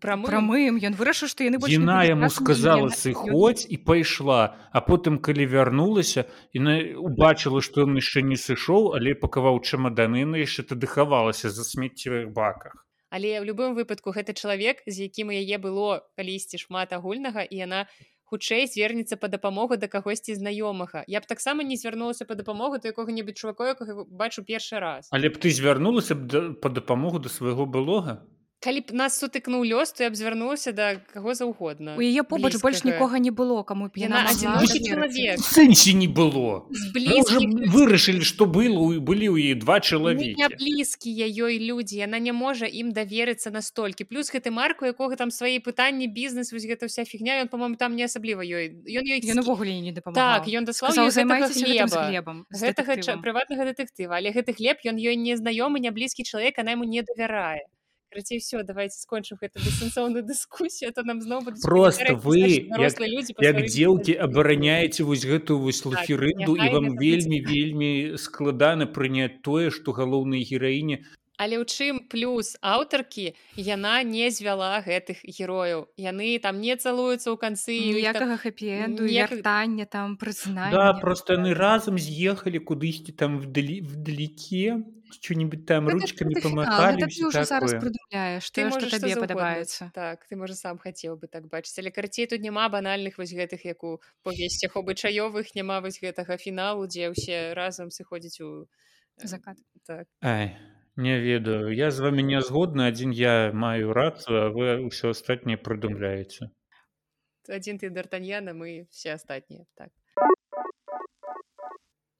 [0.00, 3.76] прамым прамым ён вырашыў што яны больш не Яна будуць яму і сказала сыходзь і
[3.88, 4.40] пайшла
[4.72, 6.26] а потым калі вярнулася
[6.58, 6.78] яна
[7.08, 12.32] убачыла што ён яшчэ не сышоў але пакаваў чамаданы яна яшчэ тады хавалася за смеццевых
[12.32, 12.86] баках.
[13.12, 17.60] Але ў любым выпадку гэты чалавек з якім у яе было калісьці шмат агульнага і
[17.60, 17.84] яна
[18.32, 21.04] хутчэй звернецца па дапамогу да кагосьці знаёмага.
[21.06, 25.08] Я б таксама не звярнулася па дапамогу да якога-небудзь чувака якога бачу першы раз.
[25.12, 28.24] Але б ты звярнулася б да- па дапамогу да свайго былога
[28.62, 31.96] калі б нас сутыкнуў лёс то я б звярнулася да каго заўгодна.
[31.98, 32.94] У яе побач больш блізкага.
[32.94, 36.62] нікога не было каму б Яна сэнсе не было.
[37.74, 40.46] Вырашылі што было у- былі ў яе два не чалавекі.
[40.58, 44.04] блізкія ёй людзі яна не можа ім даверыцца настолькі.
[44.04, 47.96] Плюс гэты марку якога там свае пытанні бізнес вось гэта вся фігня ён по-моему там
[47.96, 48.70] не асабліва ёй.
[48.86, 50.14] Ён ёй увогуле не дапамагаў.
[50.14, 53.22] Так ён даслаў ёй гэтага займайцеся гэтым з хлеба глебам з гэтага ча- дэтэктывам».
[53.22, 57.02] прыватнага дэтэктыва але гэты хлеб ён ёй не знаёмы не блізкі чалавек она яму не
[57.02, 57.66] давярае
[58.12, 63.56] Карацей все давайте скончым гэту бессэнсоўную дыскусію то нам зноў Просто вы, як, людзі як
[63.64, 69.72] дзеўкі абараняеце вось гэтую вось лаферынду і няхай вам гэта вельмі вельмі складана прыняць тое
[69.72, 71.08] што галоўнай гераіне
[71.42, 75.88] Але ў чым плюс аўтаркі яна не звяла гэтых герояў.
[75.98, 81.34] Яны там не цалуюцца ў канцы іх там- хэпі-энду ніякага- вяртання там прызнання Да просто
[81.34, 87.72] яны разам з'ехалі кудысьці там вдалі вдалеке что-нибудь там Гэта памахалі гэта ты ўжо зараз
[87.74, 87.80] такое.
[87.84, 89.90] прыдумляеш ты што табе падабаецца.
[89.92, 91.76] Так ты можа сам хацеў бы так бачыць.
[91.82, 96.86] Але карцей тут няма банальных вось гэтых як у повесцях обычаёвых няма вось гэтага фіналу
[96.86, 98.64] дзе ўсе разам сыходзяць у
[99.20, 99.58] э, закат.
[99.84, 100.06] так.
[100.24, 100.56] Ай,
[100.96, 101.74] не ведаю.
[101.74, 106.52] Я з вами не згодны адзін я маю рацыю а вы ўсё астатняе прыдумляеце
[107.48, 109.90] адзін ты д'артаньяна мы все астатнія так.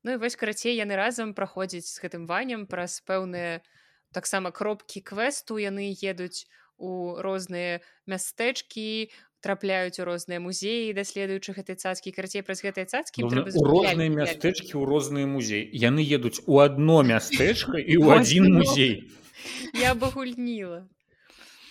[0.02, 3.62] Ну і вось карацей яны разам праходзяць з гэтым ванем праз пэўныя
[4.10, 7.78] таксама кропкі квесту яны едуць у розныя
[8.10, 14.06] мястэчкі трапляюць у розныя музеі даследуючы гэтай цацкі карацей праз гэтыя цацкі трэба у розныя
[14.06, 14.16] гуляць.
[14.22, 15.66] мястэчкі ў розныя музеі.
[15.74, 18.62] Яны едуць у адно мястэчка і ў адзін ну.
[18.62, 19.10] музей.
[19.74, 20.86] Я абагульніла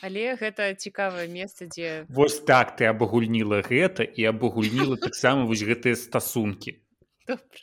[0.01, 5.95] але гэта цікавае месца дзе Вось так ты абагульніла гэта і абагульніла таксама вось гэтыя
[5.95, 6.75] стасункі.
[7.29, 7.61] Добра.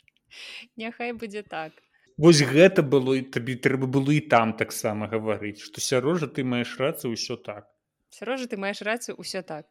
[0.79, 1.75] Няхай будзе так.
[2.17, 6.79] Вось гэта было і табе трэба было і там таксама гаварыць што сярожа ты маеш
[6.79, 7.67] рацыю ўсё так.
[8.09, 9.67] Сярожа ты маеш рацыю ўсё так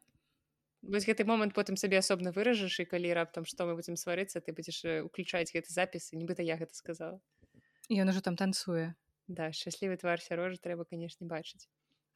[0.82, 4.52] вось гэты момант потым сабе асобна выражаш і калі раптам што мы будзем сварыцца ты
[4.52, 7.20] будзеш э, уключаць гэты запіс і нібыта я гэта сказала.
[7.88, 8.94] Ён ужо там танцуе
[9.28, 11.68] да шчаслівы твар сярожа трэба канешне бачыць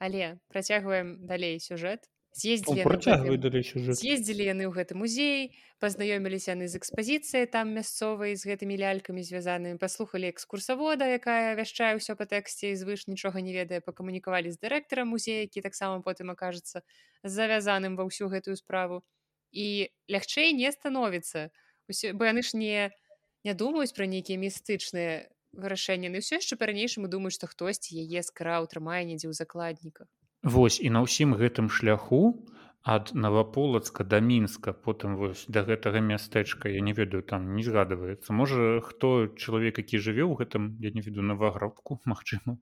[0.03, 5.53] але працягваем далей сюжэт з'ездзілі далей сюжэт з'ездзілі яны ў гэты музей
[5.85, 12.17] пазнаёміліся яны з экспазіцыяй там мясцовай з гэтымі лялькамі звязанымі паслухалі экскурсавода якая вяшчае ўсё
[12.17, 16.81] па тэксце і звыш нічога не ведае пакамунікавалі з дырэктарам музея які таксама потым акажацца
[17.23, 19.05] завязаным ва ўсю гэтую справу.
[19.53, 21.53] І лягчэй не становіцца.
[21.91, 22.91] Усё- бо яны ж не
[23.45, 28.65] не думаюць пра нейкія містычныя вырашэнні яны ўсё яшчэ па-ранейшаму думаюць што хтосьці яе скраў
[28.71, 30.09] трымае недзе ў закладніках
[30.43, 32.43] Вось і на ўсім гэтым шляху
[32.83, 38.35] ад наваполацка да мінска потым вось да гэтага мястэчка я не ведаю там не згадваецца.
[38.35, 42.59] Можа хто чалавек які жыве ў гэтым я не веду наваградку Мачыма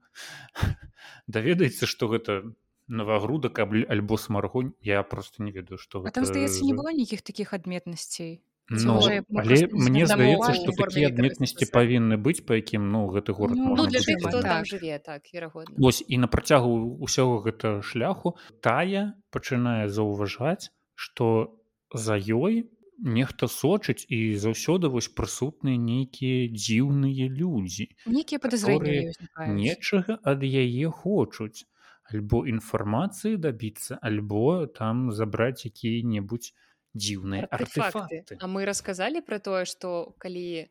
[1.25, 2.53] даведаецца што гэта
[2.85, 4.73] навагрудак абль- альбо смаргонь.
[4.81, 8.99] Я просто не ведаю што А там гэта здаецца не было нейкіх такіх адметнасцей Ну,
[9.35, 13.83] але мне здаецца што такія адметнасці павінны быць па якім ну гэты горад Ну, можна
[13.83, 14.69] ну для тых хто там Так.
[14.71, 16.71] жыве так верагодна Вось і на працягу
[17.03, 21.59] ўсяго гэта шляху тая пачынае заўважаць што
[21.91, 29.11] за ёй нехта сочыць і заўсёды вось прысутныя нейкія дзіўныя людзі нейкія падазрэнні
[29.51, 31.67] нечага ад яе хочуць.
[32.11, 36.51] Альбо інфармацыі дабіцца альбо там забраць якія-небудзь
[36.93, 38.25] дзіўныя артефакты.
[38.25, 38.37] артефакты.
[38.39, 40.67] А мы расказалі пра тое што калі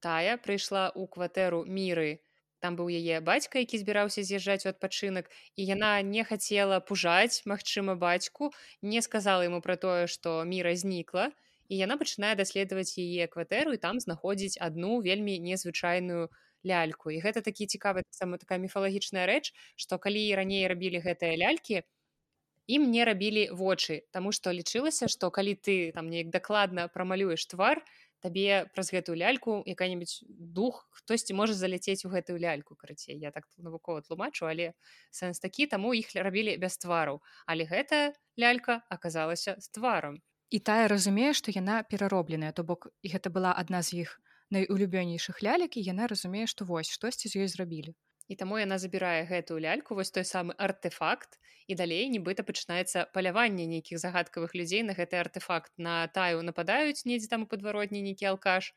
[0.00, 2.20] тая прыйшла ў кватэру міры
[2.60, 7.96] там быў яе бацька які збіраўся з'язджаць у адпачынак і яна не хацела пужаць магчыма
[7.96, 8.52] бацьку
[8.82, 11.30] не сказала ему пра тое што міра знікла
[11.70, 16.28] і яна пачынае даследаваць яе кватэру і там знаходзіць адну вельмі незвычайную
[16.66, 17.08] ляльку.
[17.08, 21.82] І гэта такі цікавы сама такая міфалагічная рэч што калі раней рабілі гэтыя лялькі
[22.76, 27.82] ім не рабілі вочы Таму што лічылася што калі ты там неяк дакладна прамалюеш твар
[28.20, 33.48] табе праз гэтую ляльку якая-нибудь дух хтосьці можа заляцець у гэтую ляльку карацей я так
[33.56, 34.72] навукова тлумачу але
[35.10, 40.86] сэнс такі таму іх рабілі без твараў але гэта лялька аказалася з тварам і тая
[40.92, 45.86] разумее што яна пераробленая то бок і гэта была адна з іх найулюбёнейшых лялек і
[45.88, 47.96] яна разумее што вось штосьці з ёй зрабілі
[48.30, 53.66] і таму яна забірае гэтую ляльку вось той самы артефакт і далей нібыта пачынаецца паляванне
[53.66, 55.74] нейкіх загадкавых людзей на гэты артефакт.
[55.78, 58.70] На таю нападаюць недзе там у падваротні нейкі алкаш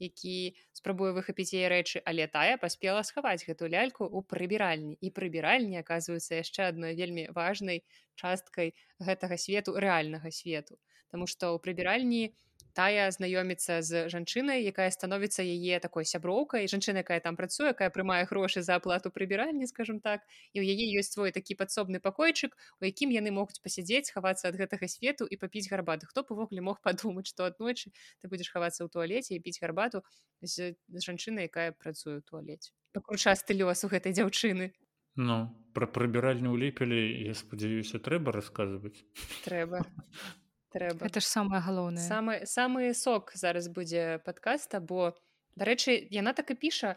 [0.00, 4.96] які спрабуе выхапіць яе рэчы але тая паспела схаваць гэту ляльку ў прыбіральні.
[5.00, 7.84] І прыбіральні аказваюцца яшчэ адной вельмі важнай
[8.16, 10.80] часткай гэтага свету рэальнага свету.
[11.12, 12.32] Таму што ў прыбіральні
[12.74, 18.26] тая знаёміцца з жанчынай якая становіцца яе такой сяброўкай жанчына якая там працуе якая прымае
[18.26, 20.26] грошы за аплату прыбіральні скажем так.
[20.52, 24.58] І ў яе ёсць свой такі падсобны пакойчык у якім яны могуць пасядзець хавацца ад
[24.58, 28.88] гэтага свету і папіць гарбаты хто увогуле мог падумаць што аднойчы ты будзеш хавацца ў
[28.90, 30.02] туалеце і піць гарбату
[30.42, 34.74] з жанчынай якая працуе ў туалеце пакручасты лёс у гэтай дзяўчыны
[35.14, 35.36] Ну
[35.78, 37.00] пра прыбіральню ў ліпелі
[37.30, 38.98] я спадзяюся трэба расказваць
[39.46, 39.86] трэба
[40.74, 45.14] трэба гэта ж самае галоўнае самы самы сок зараз будзе падкаста бо
[45.54, 46.96] дарэчы яна так і піша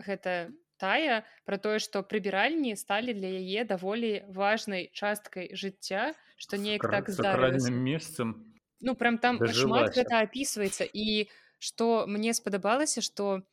[0.00, 0.50] гэта
[0.80, 7.12] тая про тое што прыбіральні сталі для яе даволі важнай часткай жыцця што неяк так
[7.12, 8.34] здарылася месцам
[8.80, 11.28] ну прям там шмат гэта опісваецца і
[11.60, 13.44] што мне спадабалася што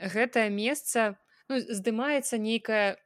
[0.00, 1.14] гэтае месца
[1.52, 2.96] ну, здымаецца нейкая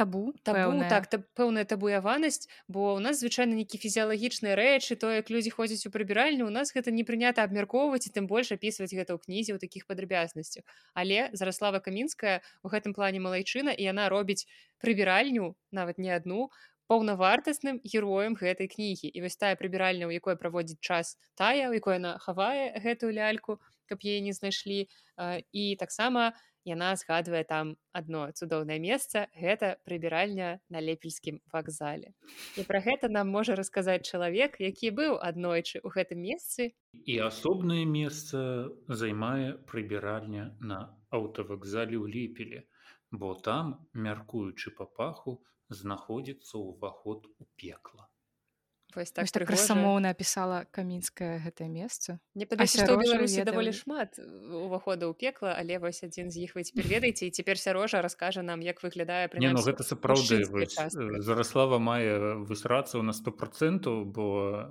[0.00, 5.30] табу табу так та, пэўная табуяванасць бо у нас звычайна нейкі фізіялагічныя рэчы то як
[5.34, 9.14] людзі ходзяць у прыбіральню у нас гэта не прынята абмяркоўваць і тым больш апісваць гэта
[9.14, 14.48] ў кнізе ў такіх падрабязнасцях але зараслава камінская у гэтым плане малайчына і яна робіць
[14.80, 16.48] прыбіральню нават не адну
[16.90, 19.14] паўнавартасным героем гэтай кнігі.
[19.14, 23.62] І вось тая прыбіральня у якой праводзіць час тая у якой яна хавае гэтую ляльку
[23.86, 24.90] каб яе не знайшлі
[25.54, 26.34] і таксама
[26.68, 32.12] яна згадвае там одно цудоўнае месца гэта прыбіральня на лепельскім вакзале
[32.60, 36.70] і пра гэта нам можа расказаць чалавек які быў аднойчы ў гэтым месцы
[37.14, 38.44] і асобнае месца
[39.02, 40.82] займае прыбіральня на
[41.20, 42.60] аўтавакзале ў ліпелі
[43.22, 43.74] бо там
[44.06, 45.40] мяркуючы па паху
[45.82, 48.09] знаходзіцца ўваход у пекла
[48.96, 55.54] Вось так, так красамоўна апісала камінскае гэтае месца не беларусі даволі шмат увахода ў пекла
[55.54, 59.28] але вось адзін з іх вы цяпер ведаеце і цяпер сярожа раскажа нам як выглядае
[59.38, 60.44] не, ну, гэта сапраўды
[61.22, 64.66] зараслава мае высрацца на сто процентаў бо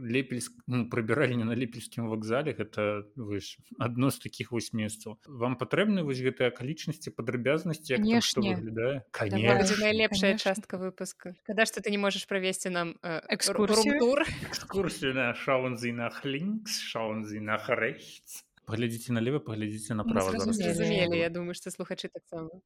[0.00, 5.18] лепельск ну, прыбіральня на лепельскім вакзале гэта вось адно з такіх вось месцаў.
[5.26, 9.02] Вам патрэбны вось гэтыя акалічнасці падрабязнасці выглядае?
[9.80, 11.34] Найлепшая частка выпуска.
[11.46, 12.96] Когда што ты не можаш правесці нам
[13.40, 13.96] экскурсію
[14.44, 21.56] экскурсію на шаунзі на хлінкс шаунзі на rechts паглядзіце налево паглядзіце направо зразумелі я думаю
[21.58, 22.60] што слухачы таксама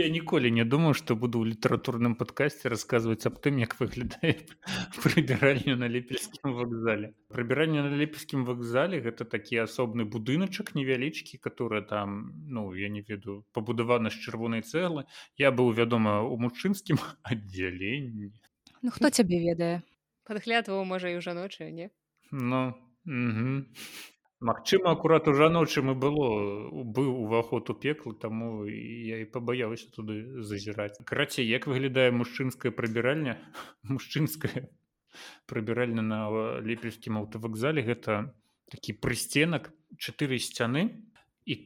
[0.00, 4.34] я ніколі не думаў што буду ў літаратурным падкасці расказваць аб тым як выглядае
[5.04, 12.18] прыбіральню на лепельскім вакзале прыбіранне на лепельскім вакзале гэта такі асобны будыначак невялічкі который там
[12.58, 15.06] ну я не ведаю пабудаваны з чырвонай цэглы
[15.46, 18.34] я быў вядома у мужчынскім аддзяленні
[18.82, 19.76] Ну хто цябе ведае
[20.28, 21.90] падглядваў можа і ў жаночыя не?
[22.30, 22.76] Ну
[24.38, 26.26] Магчыма акурат у жаночым і было
[26.70, 33.34] быў уваход у пеклу таму я і пабаяўся туды зазіраць карацей як выглядае мужчынская прыбіральня
[33.82, 34.70] мужчынская
[35.50, 36.20] прыбіральня на
[36.62, 38.30] лепельскім аўтавакзале гэта
[38.70, 40.86] такі прысценак чатыры сцяны
[41.42, 41.58] і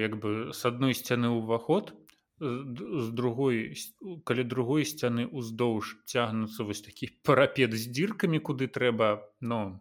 [0.00, 1.92] як бы с адной сцяны ўваход
[2.40, 3.76] з другой
[4.24, 9.80] каля другой сцяны ўздоўж цягнуцца вось такі парапет з дзіркамі куды трэба но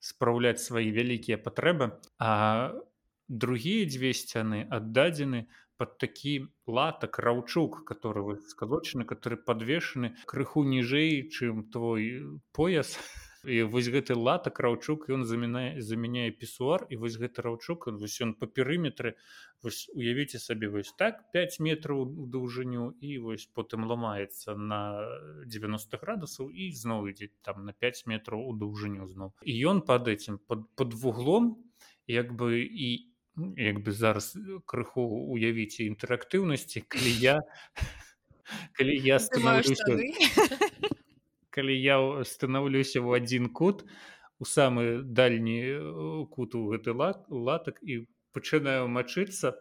[0.00, 2.00] спраўляць свае вялікія патрэбы.
[2.18, 2.72] А
[3.28, 11.64] другія дзве сцяны аддадзены под такі латак раўчук который скалочаны который подвешаны крыху ніжэй чым
[11.70, 12.98] твой пояс
[13.46, 18.34] і вось гэты латак раўчук ён замінае замяняе пісуар і вось гэты раўчук вось ён
[18.34, 19.14] па перыметры
[19.62, 24.80] вось уявіце сабе вось так 5 метраў у даўжыню і вось потым ламаецца на
[25.46, 29.32] 90 градусаў і зноў ідзе там на 5 метраў у даўжыню зноў.
[29.44, 31.56] І ён пад этим под, под вуглом
[32.06, 33.10] як бы і
[33.56, 35.02] як бы зараз крыху
[35.34, 37.40] уявіце інтэрактыўнасці калі я
[38.78, 39.18] калі я
[41.54, 41.96] калі я
[42.26, 43.86] станаўлюся ў адзін кут
[44.42, 49.54] у самы дальні кут у гэты лат латак і пачынаю мачыцца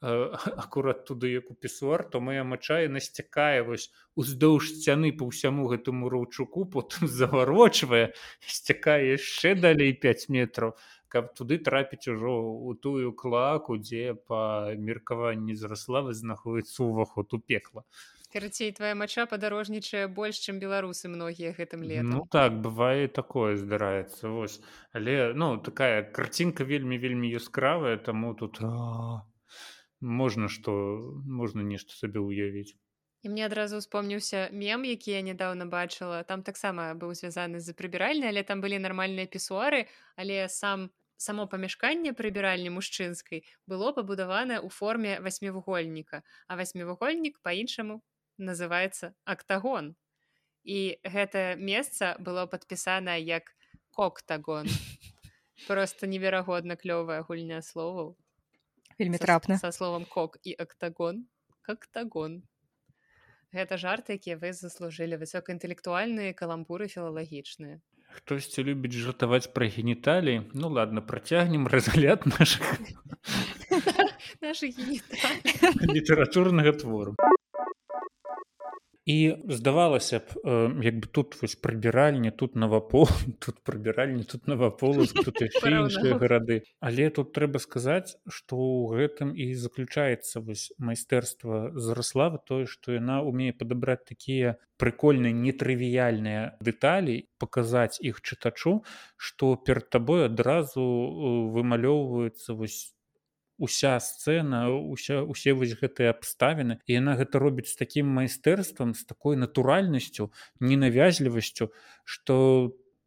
[0.00, 6.08] акурат туды як у пісуар то моя мача насцякае вось уздоўж сцяны по ўсяму гэтаму
[6.14, 8.06] раўчуку потым заварочвае
[8.40, 10.78] сцякае яшчэ далей 5 метров
[11.08, 12.32] каб туды трапіць ужо
[12.70, 17.84] у тую клаку дзе па меркаванні зраславы знаходіцца ўваход у пекла
[18.32, 24.28] карацей твоя мача падарожнічае больш чым беларусы многія гэтым летом ну так бывае такое здараецца
[24.28, 24.60] вось.
[24.92, 28.60] Але ну такая карцінка вельмі вельмі яскравая таму тут
[30.00, 30.72] можна што
[31.40, 32.76] можна нешта сабе ўявіць.
[33.22, 36.22] І мне адразу успомніўся мем які я нядаўна бачыла.
[36.24, 40.88] Там таксама быў звязаны з прыбіральня але там былі нармальныя пісуары але сам
[41.20, 48.00] само памяшканне прыбіральні мужчынскай было пабудавана ў форме васьмівугольніка а васьмівугольнік па-іншаму
[48.40, 49.94] называется актагон
[50.64, 53.52] і гэтае месца было падпісана як
[53.96, 54.68] коктагон
[55.66, 58.16] просто неверагодна клёвая гульня словаў
[58.98, 61.26] вельмі трапна са словом кок і актагон
[61.62, 62.42] кактагон
[63.52, 67.80] гэта жарты якія вы заслужылі высокаінтэлектуальныя каламбуры філалагічныя
[68.16, 72.62] хтосьці любіць жартаваць пра геніталіі ну ладно працягнем разгляд наших
[75.96, 77.16] літаратурнага твору
[79.10, 83.08] і здавалася б як бы тут вось прыбіральні тут навапол
[83.44, 89.50] тут прыбіральні тут наваполос тут іншыя гарады але тут трэба сказаць што ў гэтым і
[89.54, 98.22] заключаецца вось майстэрства зараслава тое што яна умее падабраць такія прыкольныя нетрывіяльныя дэталі паказаць іх
[98.22, 98.78] чытачу
[99.16, 100.86] што перад табой адразу
[101.58, 102.80] вымалёўваецца вось
[103.60, 106.80] уся сцэна уся усе вось гэтыя абставіны.
[106.88, 111.70] І яна гэта робіць з такім майстэрствам з такой натуральнасцю ненавязлівасцю
[112.04, 112.36] што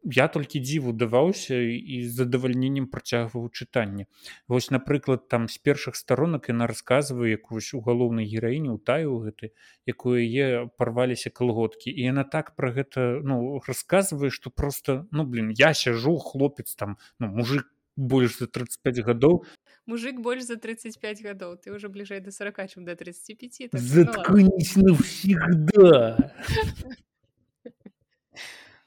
[0.04, 4.08] я толькі дзіву даваўся і з задавальненнем працягваў чытанне.
[4.48, 9.24] Вось напрыклад там з першых старонак яна расказвае як вось у галоўнай гераіне ў таю
[9.24, 9.56] гэты
[9.88, 11.88] якую яе парваліся калготкі.
[11.90, 16.98] І яна так пра гэта ну расказвае што просто ну блин я сяжу хлопец там
[17.20, 19.46] ну мужик больш за 35 гадоў
[19.86, 24.76] мужик больш за 35 гадоў ты уже бліжэй до 40 чым до 35 так, заткнись
[24.76, 26.34] ну, навсегда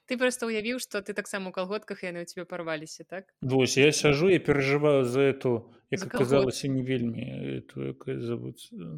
[0.07, 3.34] ты просто уявіў что ты таксама у калготках яны у тебе порваліся так?
[3.42, 7.62] Вось я сяжу и переживаю за эту як аказалася не вельмі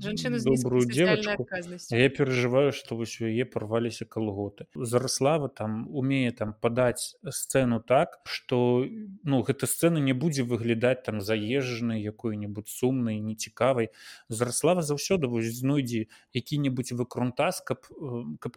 [0.00, 1.46] жанчыну добрую девочку.
[1.90, 8.20] я переживаю что вось у яе порваліся калготы зараслава там умее там падаць сцэну так
[8.24, 8.86] что
[9.24, 13.90] ну гэта сцэна не будзе выглядаць там заезжанай якой-нибудь сумнай нецікавай
[14.28, 17.84] зараслава заўсёды вось знойдзе які-нибудь выкрунтас каб
[18.40, 18.56] каб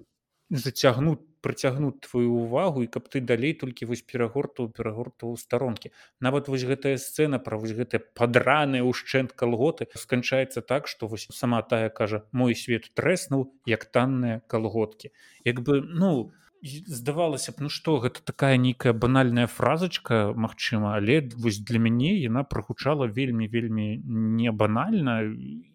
[0.52, 5.92] зацягнуць прыцягнуць твою увагу і каб ты далей толькі вось перагортаў перагортаў старонкі.
[6.22, 11.62] Нават вось гэтая сцэна пра вось гэтыя падраныя ўшчэнт калготы сканчаецца так што вось сама
[11.66, 15.12] тая кажа мой свет трэснуў як танныя калготкі
[15.44, 16.32] як бы ну
[16.62, 22.44] здавалася б ну што гэта такая нейкая банальная фразачка Мачыма але вось для мяне яна
[22.44, 25.22] прагучала вельмі вельмі не банальна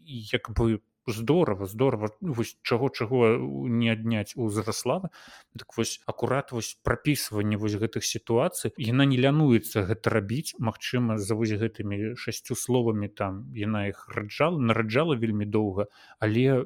[0.06, 2.11] як бы здорово здорово.
[2.20, 3.36] Ну, вось чаго чаго
[3.68, 5.11] не адняць у зараслава
[5.59, 8.72] так вось акурат вось прапісванне вось гэтых сітуацый.
[8.76, 14.59] Яна не лянуецца гэта рабіць Мачыма за вось гэтымі шасцю словамі там яна іх раджала
[14.59, 15.86] нараджала вельмі доўга
[16.18, 16.64] але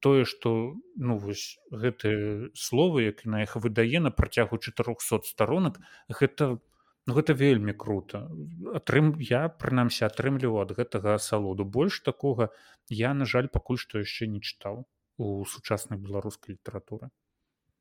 [0.00, 6.58] тое что ну вось гэтыя словы як на іх выдае на працягу 400 сторонок гэта
[7.06, 8.26] Ну, гэта вельмі круто.
[8.76, 11.64] Атрым я прынамсі атрымліваў ад гэтага асалоду.
[11.64, 12.50] Больш такога
[12.88, 14.84] я на жаль пакуль што яшчэ не чытаў
[15.16, 17.10] у сучаснай беларускай літаратуры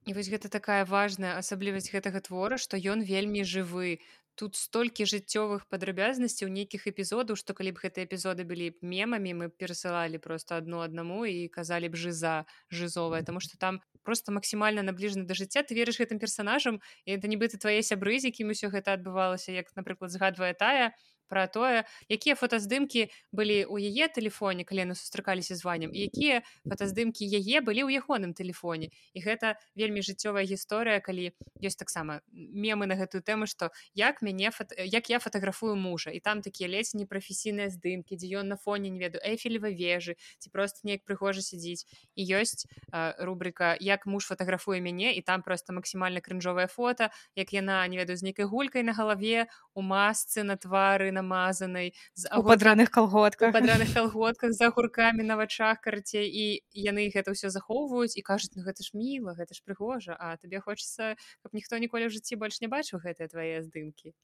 [0.09, 4.01] і вось гэта такая важная асаблівасць гэтага твора што ён вельмі жывы.
[4.39, 9.45] Тут столькі жыццёвых падрабязнасцяў нейкіх эпізодаў што калі б гэтыя эпізоды былі б мемамі мы
[9.53, 15.29] перасылалі просто адно аднаму і казалі б жыза жызовая тому что там просто максімальна набліжаны
[15.29, 15.61] да жыцця.
[15.61, 19.69] Ты верыш гэтым персонажам і это нібыта твае сябры з якім усё гэта адбывалася як
[19.77, 20.97] напрыклад згадвае тая
[21.29, 27.23] пра тое якія фотаздымкі былі ў яе тэлефоне калі яны сустракаліся з ваннем якія фотаздымкі
[27.23, 32.97] яе былі ў ягоным тэлефоне і гэта вельмі жыццёвая гісторыя калі ёсць таксама мемы на
[32.97, 34.75] гэтую тэму што як мяне фото...
[34.77, 36.11] як я фатаграфую мужа?
[36.11, 40.49] І там такія ледзь непрафесійныя здымкі дзе ён на фоне не веду эфелева вежы ці
[40.49, 45.73] просто неяк прыгожа сядзіць і ёсць э, рубрика як муж фатаграфуе мяне і там просто
[45.73, 50.57] максімальна крынжовае фото як яна не веду з нейкай гулькай на галаве у масцы на
[50.57, 52.55] твары на намазанай з агур...
[52.55, 53.53] падраных калготках.
[53.53, 58.63] падраных калготках за агуркамі на вачах карце і яны гэта ўсё захоўваюць і кажуць ну
[58.63, 62.63] гэта ж міла гэта ж прыгожа а табе хочацца каб ніхто ніколі ў жыцці больш
[62.63, 64.15] не бачыў гэтыя твае здымкі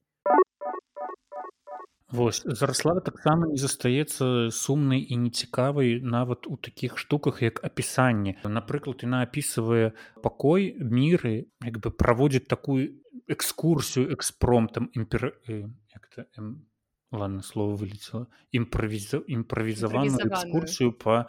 [2.15, 4.25] Вось зараслава таксама не застаецца
[4.57, 8.35] сумнай і нецікавай нават у такіх штуках як апісанне.
[8.45, 9.91] Напрыклад яна апісвае
[10.21, 11.33] пакой міры
[11.65, 15.33] як бы праводзіць такую экскурсію экспромтам імпер
[17.15, 18.27] ладно слово вылетело.
[18.51, 21.25] Імправіза імправізаваную экскурсію по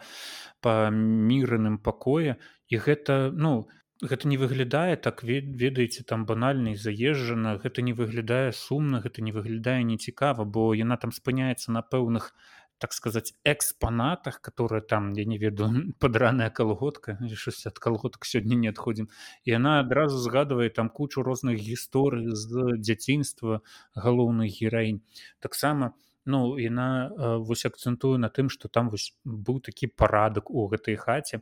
[0.61, 3.67] па міраным пакоя і гэта ну
[4.01, 9.81] гэта не выглядае так ведаеце там банальна заезжана гэта не выглядае сумна гэта не выглядае
[9.83, 12.33] нецікава бо яна там спыняецца на пэўных
[12.77, 15.69] так сказать экспанатах которые там я не веду
[15.99, 19.09] падраная калготка 60 калготак сёння не адходзім
[19.43, 23.61] і яна адразу згадвае там кучу розных гісторый з дзяцінства
[23.95, 25.01] галоўных гераінь
[25.39, 25.93] таксама
[26.25, 31.41] ну яна вось акцэнтую на тым что там вось быў такі парадак у гэтай хаце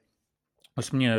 [0.76, 1.12] Вось мне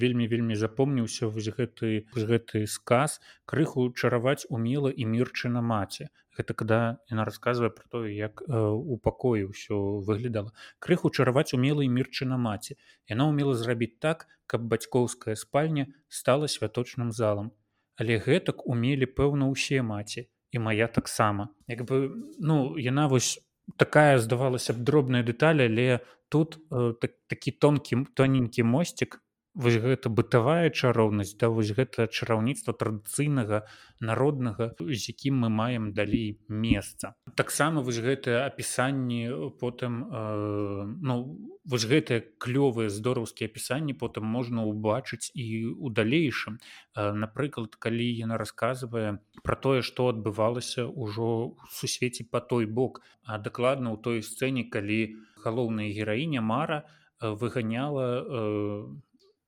[0.00, 6.78] вельмі вельмі запомніўся вось гэты гэты сказ крыху чараваць умела і мірчына маці гэта когда
[7.12, 12.40] яна расказвае про тое як э, у пакоі ўсё выглядала крыху чараваць умела і мірчына
[12.40, 12.80] маці
[13.12, 17.52] яна умела зрабіць так каб бацькоўская спальня стала святочным залам.
[17.96, 23.38] Але гэтак умелі пэўна ўсе маці і моя таксама як бы ну яна вось
[23.76, 26.00] такая здавалася б дробная дэталь але
[26.34, 29.20] тут э, так, такі тонкі тоненькі мосцік.
[29.54, 33.60] Вось гэта бытавая чароўнасць да вось гэта чараўніцтва традыцыйнага
[34.02, 37.14] народнага з якім мы маем далей месца.
[37.38, 39.30] Таксама вось гэтае апісанні
[39.62, 46.58] потым э, ну вось гэтыя клёвыя здораўскія апісанні потым можна ўбачыць і ў далейшым.
[46.98, 53.06] Э, напрыклад калі яна расказвае про тое што адбывалася ўжо ў сусвеце па той бок
[53.22, 55.14] а дакладна ў той сцэне калі
[55.44, 56.84] галоўная гераіня мара
[57.20, 58.84] э, выганяла э,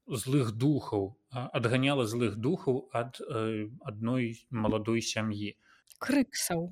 [0.06, 5.56] злых духаў адганяла злых духаў ад э, адной маладой сям'і.
[5.98, 6.70] Крыксаў.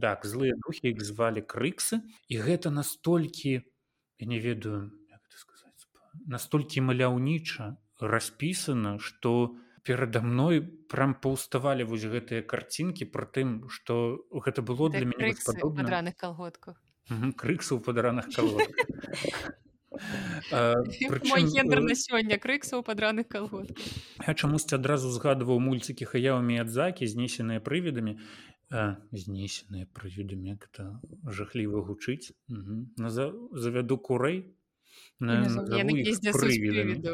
[0.00, 2.02] Так злыя духі іх звалі крыксы.
[2.28, 3.64] І гэта настолькі
[4.18, 4.90] я не ведаю
[5.36, 5.86] сказаць
[6.26, 10.60] настолькі маляўніча распісана что перада мной
[10.92, 17.80] прям паўставалі вось гэтыя карцінкі про тым что гэта было для мяне падраных калготках крыксаў
[17.80, 19.56] падраных калготках
[20.50, 23.70] гендер на сёння крыксаў падраных калгот
[24.26, 28.18] я чамусьці адразу згадваў мульцікі хаяў міядзакі знесеныя прывідамі
[29.22, 31.00] знесеныя прывідамі это
[31.38, 34.42] жахліва гучыць завяду курэй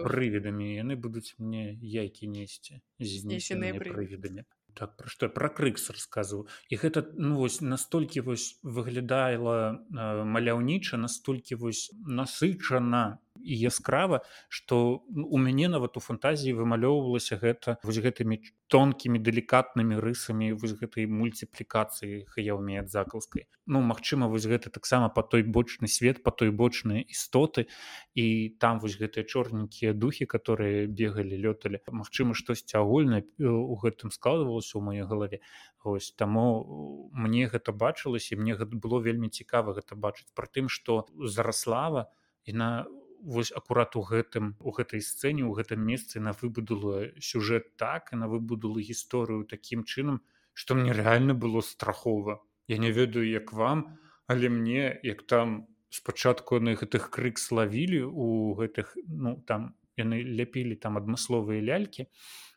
[0.09, 4.49] прывідамі яны будуць мне яйкі несці знесеныя прывідамі
[4.79, 10.97] так пра што пра крыкс расказваў і гэта ну вось настолькі вось выглядала э, маляўніча
[10.97, 18.41] настолькі вось насычана і яскрава што у мяне нават у фантазіі вымалёўвалася гэта вось гэтымі
[18.73, 25.23] тонкімі далікатнымі рысамі вось гэтай мульціплікацыі хаяўмі ад закаўскай ну магчыма вось гэта таксама па
[25.23, 27.67] той бочны свет па той бочныя істоты
[28.15, 31.79] і там вось гэтыя чорненькія духі которые бегалі лёталі.
[31.91, 35.41] Мачыма штосьці агульнае у гэтым складывалася ў маёй галаве.
[35.85, 40.31] Вось таму мне гэта бачылася мне гэта было вельмі цікава гэта бачыць.
[40.35, 42.09] Пры тым што зараслава
[42.47, 47.77] яна у вось акурат у гэтым у гэтай сцэне у гэтым месцы на выбудула сюжэт
[47.77, 50.21] так на выбудула гісторыю такім чынам
[50.53, 52.43] што мне рэальна было страхова.
[52.69, 58.55] Я не ведаю як вам але мне як там спачатку на гэтых крык славілі у
[58.59, 62.09] гэтых ну там яны ляпілі там адмысловыя лялькі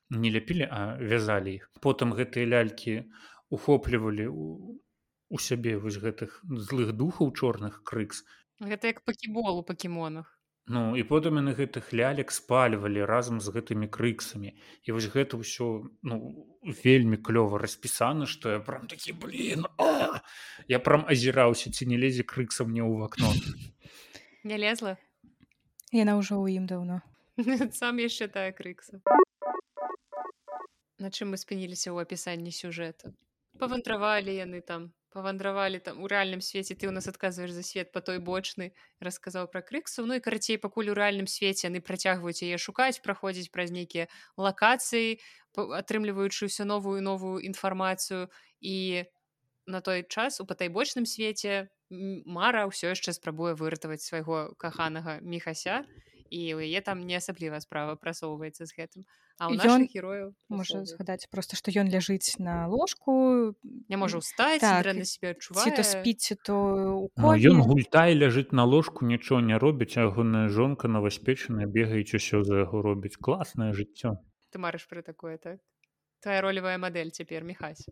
[0.09, 1.69] не ляпілі а вязалі іх.
[1.81, 3.05] Потым гэтыя лялькі
[3.49, 4.27] ухоплівалі
[5.29, 8.25] у сябе вось гэтых злых духаў чорных крыкс.
[8.61, 10.34] Гэта як пакібол у пакемонах
[10.67, 15.85] Ну і потым яны гэтых лялек спальвалі разам з гэтымі крыксамі і вось гэта ўсё
[16.01, 16.15] ну
[16.65, 20.21] вельмі клёва распісана што я прям такі блин а!
[20.67, 23.29] я прям азіраўся ці не лезе крыкса мне ў вакно.
[24.45, 24.97] Не лезла?
[25.89, 27.01] Яна ўжо ў ім даўно.
[27.73, 29.01] Сам яшчэ тая крыкса
[31.05, 33.11] на чым мы спыніліся ў апісанні сюжэта?
[33.59, 38.03] Павантравалі яны там павандравалі там у рэальным свеце ты ў нас адказваеш за свет по
[38.03, 42.59] той бочны расказаў пра крыксу ну і карацей пакуль у рэальным свеце яны працягваюць яе
[42.59, 45.19] шукаць праходзіць праз нейкія лакацыі
[45.55, 48.27] атрымліваючы ўсё новую новую інфармацыю
[48.59, 49.07] і
[49.65, 55.87] на той час у патайбочным свеце мара ўсё яшчэ спрабуе выратаваць свайго каханага міхася
[56.29, 59.01] і ў яе там не асабліва справа прасоўваецца з гэтым
[59.39, 64.63] а ў наших герояў можа згадаць просто што ён ляжыць на ложку не можа ўстаць
[64.63, 66.55] так, на себе адчувае то спіць то
[67.15, 72.63] ну, ён гультай ляжыць на ложку нічого не робіць ягоная жонка новаспечаная бегаюць усё за
[72.65, 74.15] яго робіць класнае жыццё.
[74.51, 75.59] Ты марыш пра такое так?
[76.23, 77.85] Твоя ролевая мадэль цяпер мехась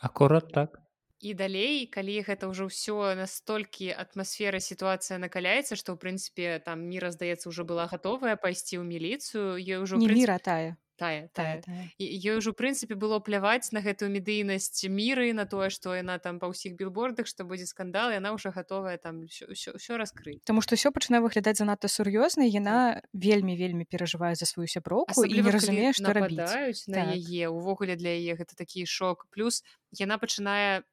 [0.00, 0.80] акурат так
[1.20, 7.12] і далей калі гэта ўжо ўсё настолькі атмасфера сітуацыя накаляецца што ў прынцыпе там міра
[7.12, 10.76] здаецца ўжо была гатовая пайсці ў міліцыю ей ўжо не міра тая.
[11.00, 11.64] Тая тая
[11.96, 16.52] ёй ўжо прынцыпе было пляваць на гэтую медыйнасць міры на тое што яна там па
[16.52, 21.24] ўсіх білбордах што будзе скандал яна ўжо гатовая там ўсё раскрыць Таму што ўсё пачынае
[21.24, 26.84] выглядаць занадта сур'ёзна яна вельмі вельмі перажывае за сваю сяброўку і не разумее што рабіць
[26.88, 27.16] на так.
[27.16, 29.24] яе увогуле для яе гэта такі шок.
[29.32, 29.64] Плюс
[29.96, 30.84] яна пачынае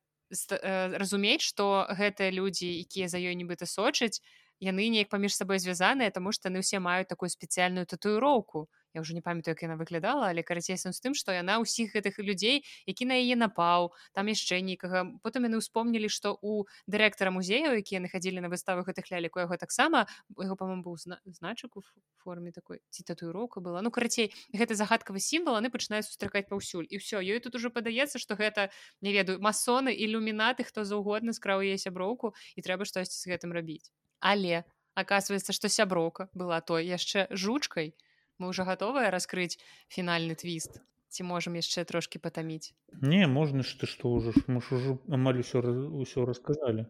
[1.01, 4.21] разумець што гэтыя людзі якія за ёй нібыта сочаць
[4.59, 9.13] яны неяк паміж сабой звязаныя таму што яны ўсе маюць такую спецыяльную татуіроўку я уже
[9.13, 13.05] не памятаю як яна выглядала але карацейсам з тым што яна ўсіх гэтых людзей які
[13.05, 18.41] на яе напаў там яшчэ нейкага потым яны ўспомнілі што у дырэктара музею якія находзілі
[18.41, 21.85] на выставу гэтых лялек у яго таксама яго па-моему быў зна значак у
[22.25, 23.81] форме такой ці татуіроўка была.
[23.85, 28.17] Ну карацей гэты загадкавы сімвал яны пачынаюць сустракаць паўсюль і все ёй тут уже падаецца
[28.17, 33.29] што гэта не ведаю масоны ілюмінаты хто заўгодна скраў яе сяброўку і трэба штосьці з
[33.29, 34.63] гэтым рабіць але
[34.95, 37.93] оказывается што сяброўка была той яшчэ жучкай
[38.37, 39.59] мы уже гатовыя раскрыць
[39.93, 44.77] фінальны твіст ці можам яшчэ трошки патаміць не можна ж ты што ўжо мы ж
[44.79, 46.85] ужо амаль усё ўсё расказалі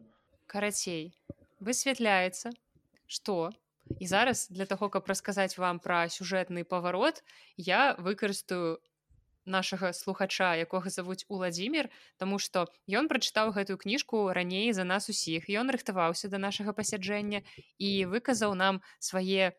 [0.47, 1.13] карацей
[1.59, 2.55] высвятляецца
[3.07, 3.51] что
[3.99, 7.23] і зараз для таго каб расказаць вам пра сюжэтны паварот
[7.55, 8.79] я выкарыстаю
[9.47, 15.49] нашага слухача якога завуць уладзімир Таму што ён прачытаў гэтую кніжку раней за нас усіх.
[15.49, 17.41] Ён рыхтаваўся да нашага пасяджэння
[17.79, 19.55] і выказаў нам свае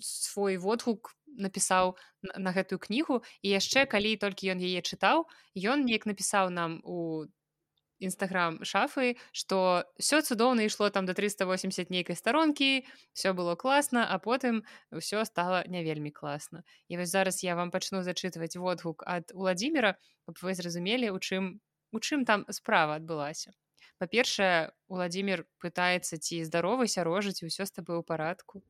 [0.00, 3.22] свой водгук напісаў на гэтую кнігу.
[3.42, 7.26] І яшчэ калі толькі ён яе чытаў ён неяк напісаў нам у
[8.00, 14.18] нстаграм шафы что все цудоўна ішло там до 380 нейкай старонкі все было класна а
[14.18, 19.32] потым все стало не вельмі класна і вось зараз я вам пачну зачытваць водгук ад
[19.34, 21.60] владимира каб вы зразумелі у чым
[21.92, 23.52] у чым там справа адбылася
[23.98, 28.62] па-першае владимир пытается ці здаровы сярожыць усё з таб у парадку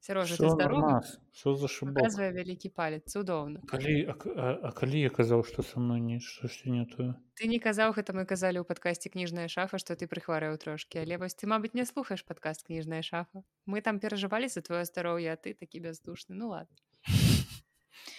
[0.00, 1.02] Сярожа, ты здоровы?
[1.32, 2.00] Что за шибок?
[2.00, 3.60] Показывай вялікі палец, цудоўна.
[3.68, 7.12] Калі, а, а, а калі я казаў, што са мной не штосьці не тое?
[7.36, 11.20] Ты не казаў гэта мы казалі ў падкасці кніжная шафа, што ты прыхварэў трошкі, але
[11.20, 13.44] вось ты, мабыць, не слухаеш падкаст кніжная шафа.
[13.68, 16.32] Мы там перажывалі за твоё здароўе, а ты такі бяздушны.
[16.32, 16.76] Ну ладно.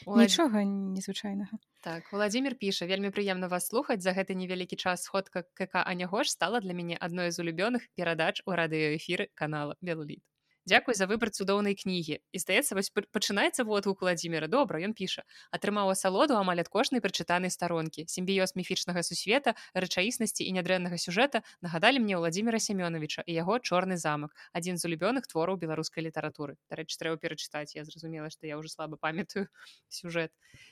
[0.06, 0.30] Улад...
[0.30, 1.58] Нічога незвычайнага.
[1.82, 4.06] Так, Владзімир піша, вельмі прыемна вас слухаць.
[4.06, 8.54] За гэты невялікі час сходка КК Анягош стала для мяне адной з улюбёных перадач у
[8.54, 10.22] радыёэфіры канала Белліт.
[10.70, 14.46] Дзякуй за выбар цудоўнай кнігі і здаецца вось пачынаецца водгук владимира.
[14.46, 20.52] Добра ён піша атрымаў асалоду амаль ад кожнай прачытанай старонкі сімбіёз міфічнага сусвета рэчаіснасці і
[20.58, 26.06] нядрэннага сюжэта нагадалі мне владимира семёновича і яго чорны замак адзін з улюбёных твораў беларускай
[26.06, 29.50] літаратуры дарэчы трэба перачытаць я зразумела што я ўжо слаба памятаю
[29.90, 30.30] сюжэт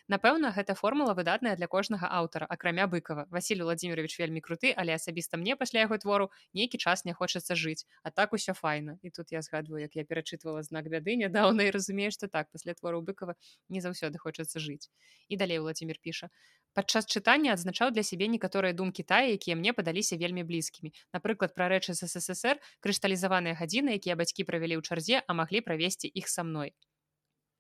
[0.07, 3.25] напэўна гэта формула выдатная для кожнага аўтара акрамя быкова.
[3.29, 7.89] Васіль владимирович вельмі круты але асабіста мне пасля яго твору нейкі час не хочацца жыць
[8.03, 11.73] а так усё файна і тут я згадваю як я перачытвала знак бяды нядаўна і
[11.75, 13.35] разумею што так пасля твору быкова
[13.69, 14.91] не заўсёды хочацца жыць
[15.27, 16.29] і далей владимир піша
[16.73, 21.69] падчас чытання адзначаў для сябе некаторыя думкі тая якія мне падаліся вельмі блізкімі напрыклад пра
[21.73, 26.45] рэчы з ссср крышталізаваныя гадзіны якія бацькі правялі ў чарзе а маглі правесці іх са
[26.45, 26.75] мной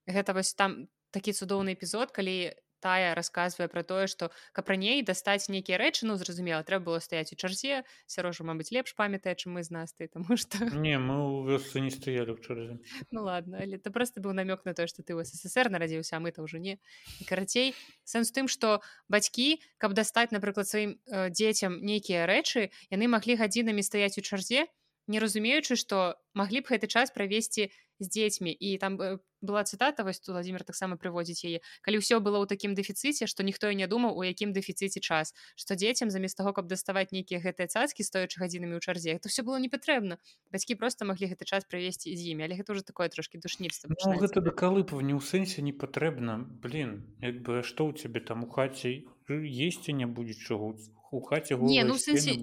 [0.07, 5.51] гэта вось там такі цудоўны эпізод калі тая расказвае пра тое што каб раней дастаць
[5.51, 9.63] нейкія рэчы ну зразумела трэба было стаяць у чарзе сярожа мабыць лепш памятае чым мы
[9.63, 12.79] з нас ты таму што не мы ў вёсцы не стаялі ў чарзе.
[13.11, 16.23] Ну ладно але это просто быў намёк на тое што ты ў ссср нарадзіўся а
[16.23, 16.79] мы-то ўжо не.
[17.19, 23.05] І карацей сэнс тым што бацькі каб дастаць напрыклад сваім э, дзецям нейкія рэчы яны
[23.11, 24.67] маглі гадзінамі стаяць у чарзе
[25.09, 28.95] не разумеючы што маглі б гэты час правесці з дзецьмі і там
[29.41, 33.43] была цытата вось тут владимир таксама прыводзіць яе калі ўсё было ў такім дэфіцыце што
[33.43, 37.43] ніхто і не думаў у якім дэфіцыце час што дзецям замест таго каб даставаць нейкія
[37.43, 40.19] гэтыя цацкі стоячы гадзінамі ў чарзе это все было не патрэбна
[40.51, 44.15] бацькі просто маглі гэты час правесці з імі але гэта уже такое трошки душніцтва ну,
[44.19, 48.43] гэта да калыпа не ў сэнсе не патрэбна блин як бы што ў цябе там
[48.43, 49.03] у хаце?
[49.29, 50.73] Есці не будзе чаго
[51.11, 52.37] у хаце не ну сэнсе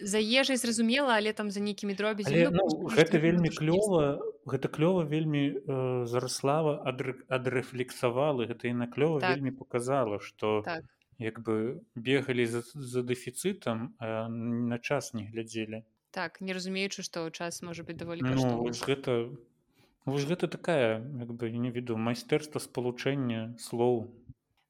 [0.00, 5.04] за ежай зразумела але там за нейкімі дробязі ну, ну, гэта вельмі клёва гэта клёва
[5.04, 6.82] вельмі э, зараслава
[7.28, 9.36] адрэфлексавала гэта і на клёва так.
[9.36, 10.84] вельмі показала что так.
[11.18, 15.84] як бы бегалі за, за дэфіцытам на час не глядзелі.
[16.10, 19.30] Так не разумеючы што час можа быть даволі ну, гэта
[20.04, 24.10] вось гэта такая як бы не веду майстэрства спалучэння слоў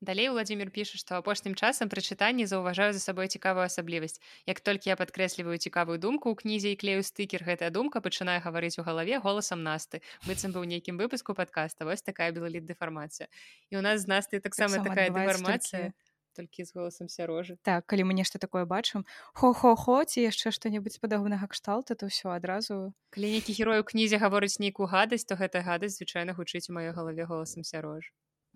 [0.02, 4.18] Далей Владзімир піша, што апошнім часам пры чытанні заўважаю за сабой цікавую асаблівасць.
[4.50, 8.82] Як толькі я падкрэсліваю цікавую думку ў кнізе і клею стыкер гэтая думка пачынае гаварыць
[8.82, 10.02] у галаве голасам насты.
[10.26, 13.30] быццам быў нейкім выпуску падкаста вось такая белаліт дэфармацыя.
[13.70, 15.94] І у нас з насты таксама так такая дэфармацыя
[16.34, 19.04] толькі з голасам сярожы так калі мы нешта такое бачым
[19.36, 24.58] хо-хо-хо ці яшчэ што-небудзь падобнага кшталту то ўсё адразу калі нейкі герой у кнізе гаворыць
[24.64, 28.10] нейкую гадасць то гэта гадасць звычайна гучыць у маёй галаве голасам сярож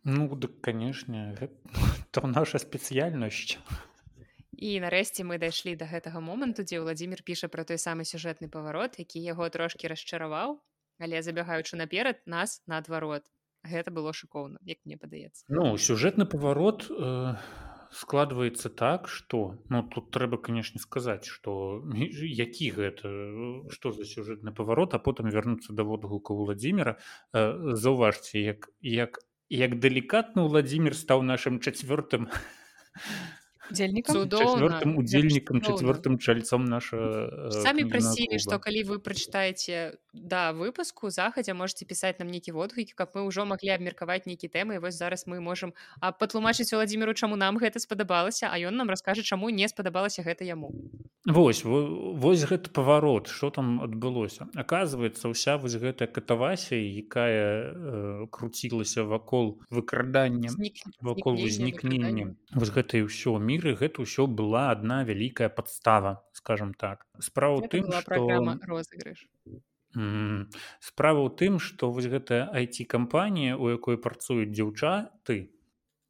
[0.06, 1.34] Ну дык канешне
[2.12, 3.58] то наша спецыяльнасць.
[4.54, 8.96] І нарэшце мы дайшлі да гэтага моманту, дзе Владзімир піша пра той самы сюжэтны паварот,
[9.02, 10.62] які яго трошкі расчараваў,
[11.02, 13.26] але забягаючы наперад нас наадварот.
[13.66, 15.42] Гэта было шыкоўна, як мне падаецца.
[15.50, 17.34] Ну сюжэтны паварот э,
[17.90, 23.10] складваецца так, што ну, тут трэба канешне сказаць, што які гэта
[23.74, 29.78] што за сюжэтны паварот, а потым вярнуцца да водгука Владзіміра э, заўважце як, як як
[29.78, 32.28] далікатна владимир стаў нашим чацвёртым
[33.70, 41.54] удзельнікам удзельнікам четвертым чальцом наша э, самі прасілі што калі вы прачытаеце да выпуску захадзя
[41.54, 45.40] можете пісаць нам нейкі водгукі каб мы ўжо маглі абмеркаваць нейкі тэмы вось зараз мы
[45.40, 50.44] можемм патлумачыць владимиру чаму нам гэта спадабалася а ён нам раскажа чаму не спадабалася гэта
[50.44, 50.72] яму.
[51.26, 54.48] Вось вось гэты паварот что там адбылося.
[54.54, 60.50] Оказывается ўся вось гэтая катавася якая э, круцілася вакол выкрадання
[61.00, 63.38] вакол узнікнення вось гэта і ўсё.
[63.38, 67.08] Мир міры гэта ўсё была одна вялікая подстава скажем так.
[67.18, 68.60] Справа тым что...
[68.68, 69.26] розыгрыш
[69.96, 75.56] Справа ў тым, што вось гэтая IT-кампанія, у якой працуюць дзяўчаты,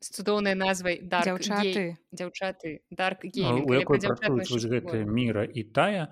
[0.07, 6.03] з цудоўнай назвай дзяўчаты дзяўчаты дарк у якой працуюць вось гэтая міра і тая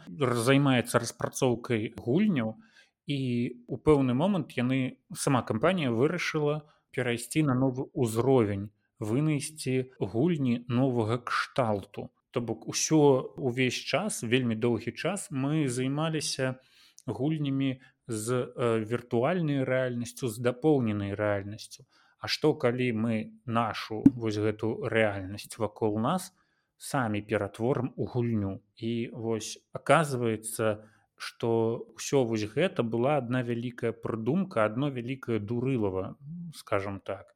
[0.47, 2.55] займаецца распрацоўкай гульняў
[3.17, 3.19] і
[3.69, 4.79] у пэўны момант яны
[5.25, 6.57] сама кампанія вырашыла
[6.97, 8.71] перайсці на новы ўзровень
[9.01, 12.11] вынайсці гульні новага кшталту.
[12.31, 16.55] То бок усё увесь час вельмі доўгі час мы займаліся
[17.07, 18.51] гульнямі з
[18.91, 21.87] віртуальнай рэальнасцю з дапоўненай рэальнасцю.
[22.19, 23.15] А што калі мы
[23.47, 26.33] нашу вось гэту рэальнасць вакол нас
[26.77, 28.61] самі ператворым у гульню.
[28.77, 36.17] І вось оказывается что ўсё вось гэта была одна вялікая прыдумка одно вялікае дурылава
[36.55, 37.34] скажем так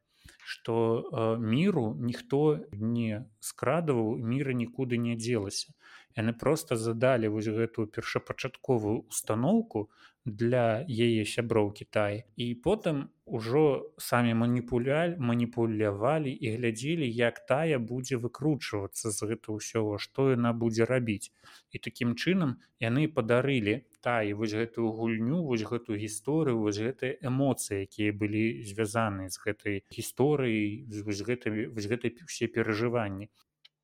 [0.48, 0.74] что
[1.12, 2.38] э, міру ніхто
[2.72, 5.74] не скрадываў міра нікуды не дзелася
[6.16, 9.88] яны просто задалі вось гэтую першапачатковую установку
[10.24, 18.20] для яе сяброў Кітай і потым ужо самі маніпуляль маніпулявалі і глядзелі як тая будзе
[18.20, 21.32] выкручвацца з гэта ўсёго што яна будзе рабіць.
[21.72, 27.84] І такім чынам яны падарылі таі вось гэтую гульню вось гэтую гісторыю вось гэтыя эмоцыі
[27.88, 33.32] якія былі звязаны з гэтай гісторыяй з гэтымі вось гэтай усе перажыванні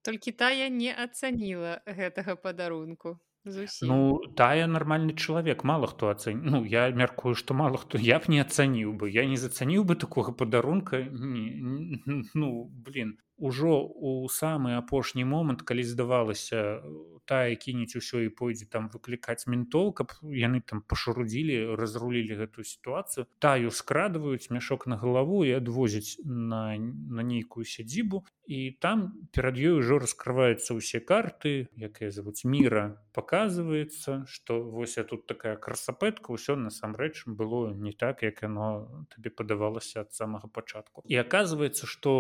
[0.05, 3.89] толькі тая не ацаніла гэтага падарунку Зусім.
[3.89, 3.97] Ну
[4.41, 8.41] тая нармальны чалавек мало хто ацэн Ну я мяркую што мало хто я б не
[8.41, 12.01] ацаніў бы я не зацаніў бы такога падарунка не,
[12.33, 16.83] ну блин ужо у самы апошні момант калі здавалася
[17.25, 23.27] тая кінець усё і пойдзе там выклікаць ментол каб яны там пашарудзілі разрулілі гэтую сітуацыю
[23.39, 29.81] таю скрадваюць мяшок на галаву і адвозяць на на нейкую сядзібу і там перад ёй
[29.81, 36.57] ужо раскрываюцца ўсе карты якія завуць міра показывается что вось я тут такая красапетка ўсё
[36.61, 42.13] насамрэч было не так як яно табе падавалася ад самага пачатку і оказывается что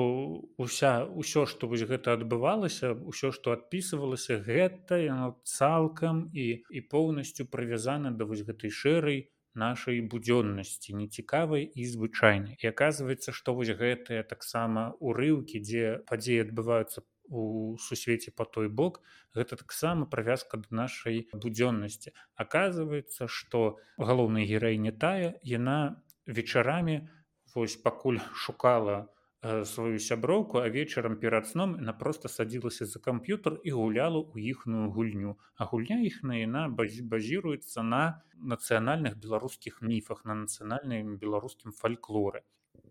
[0.56, 7.46] уся ўсё что вось гэта адбывалася ўсё что адпісывалася гэта яно цалкам і і поўнасцю
[7.46, 9.18] прывязана да вось гэтай шэрай
[9.54, 12.58] нашай будзённасці нецікавай і звычайнай.
[12.58, 19.00] І оказывается што вось гэтыя таксама урыўкі дзе падзеі адбываюцца у сусвеце по той бок
[19.34, 22.12] гэта таксама правязка да нашай будзённасці.
[22.34, 27.08] Оказывается что галоўная гераіня тая яна вечарамі
[27.54, 29.13] вось пакуль шукала Э,
[29.44, 34.88] сваю сяброўку а вечарам перад сном яна проста садзілася за камп'ютар і гуляла ў іхную
[34.88, 35.36] гульню.
[35.56, 42.42] А гульня іхна яна базіруецца на нацыянальных беларускіх міфах на нацыянальным беларускім фальклоры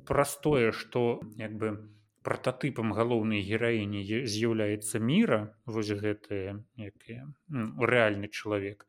[0.05, 1.89] простое что як бы
[2.23, 7.27] прататыпам галоўнай гераіні з'яўляецца міра вось гэтыя якія
[7.93, 8.85] рэальны чалавек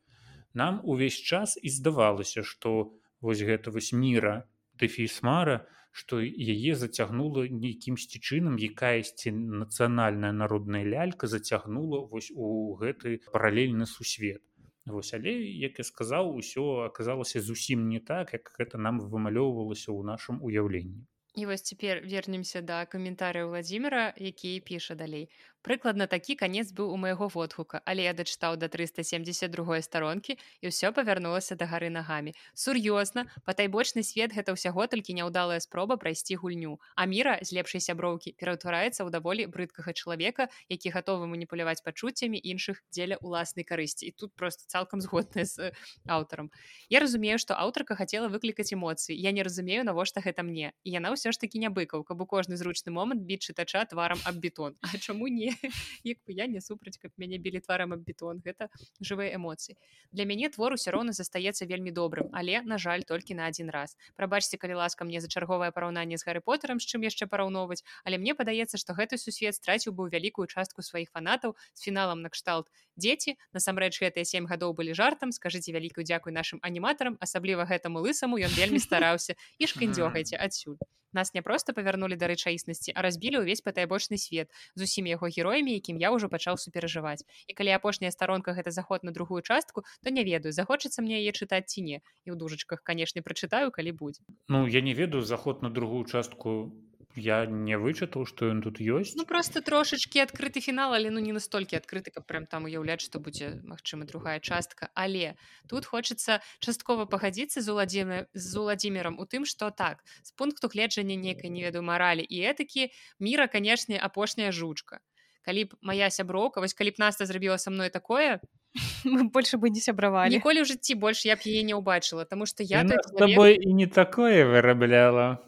[0.55, 4.45] нам увесь час і здавалася что вось гэта вось міра
[4.79, 13.21] дэфісмара то што яе зацягнула нейкімсьці чынам якаясьці нацыянальная народная лялька зацягнула вось у гэты
[13.31, 14.43] паралельны сусвет.
[14.87, 15.33] Вось але
[15.65, 21.07] як я сказаў усё аказалася зусім не так як гэта нам вымалёўвалася ў нашым уяўленні.
[21.39, 25.31] І вось цяпер вернемся да каментарыя владимира які піша далей
[25.65, 27.81] прыкладна такі канец быў у майго водгука.
[27.89, 32.37] Але я дачытаў да 372 старонкі і ўсё павярнулася да гары нагамі.
[32.53, 36.77] Сур'ёзна патайбочны свет гэта ўсяго толькі няўдалая спроба прайсці гульню.
[36.95, 42.85] А міра з лепшай сяброўкі пераўтвараецца ў даволі брыдкага чалавека які гатовы маніпуляваць пачуццямі іншых
[42.93, 44.05] дзеля уласнай карысці.
[44.05, 45.73] І тут просто цалкам згодная з
[46.05, 46.53] аўтарам.
[46.93, 49.17] Я разумею што аўтарка хацела выклікаць эмоцыі.
[49.17, 50.77] Я не разумею навошта гэта мне.
[50.85, 54.21] І яна ўсё ж такі не быкаў каб у кожны зручны момант біць чытача тварам
[54.29, 54.77] аб бетон.
[54.85, 55.54] А чаму не
[56.05, 58.69] як бы я не супраць каб мяне білі тварам аб бетон гэта
[59.01, 59.77] жывыя эмоцыі
[60.13, 62.31] для мяне твор усё роўна застаецца вельмі добрым.
[62.33, 63.97] Але на жаль толькі на адзін раз.
[64.17, 68.19] Прабачце калі ласка мне за чарговае параўнанне з гары потарам з чым яшчэ параўноўваць але
[68.19, 73.37] мне падаецца што гэты сусвет страціў быў вялікую частку сваіх фанатаў з фіналам накшталт дзеці
[73.53, 75.33] насамрэч гэтыя сем гадоў былі жартам.
[75.33, 77.19] Скажыце вялікую дзякуй нашим аніматарам.
[77.21, 79.35] Асабліва гэтаму лысаму ён вельмі стараўся.
[79.63, 80.79] І шкандзёгайце адсюль
[81.15, 85.75] нас не проста павярнулі да рэчаіснасці а разбілі ўвесь патайбочны свет з усімі яго героямі
[85.79, 87.25] якім я ўжо пачаў суперажываць.
[87.47, 91.33] І калі апошняя старонка гэта заход на другую частку то не ведаю захочацца мне яе
[91.33, 91.99] чытаць ці не.
[92.27, 94.23] І ў дужачках канешне прачытаю калі будзе.
[94.49, 96.75] Ну я не ведаю заход на другую частку
[97.17, 101.33] я не вычытаў што ён тут ёсць ну просто трошачки адкрыты фінал але ну не
[101.33, 104.91] настолькі адкрыты каб прям там уяўляць што будзе магчыма другая частка.
[104.95, 105.37] Але
[105.69, 111.17] тут хочацца часткова пагадзіцца з уладзіме з уладзімерам у тым што так з пункту гледжання
[111.17, 112.23] нейкай не ведаю маралі.
[112.23, 112.91] І этакі
[113.21, 115.01] міра канешне апошняя жучка.
[115.45, 118.41] Калі б моя сяброўка вось калі б наста зрабіла са мной такое
[119.05, 120.35] мы больше бы не сябравалі.
[120.35, 123.55] ніколі ў жыцці больш я б яе не ўбачыла тому что я Яна з табой
[123.55, 125.39] і не такое вырабляла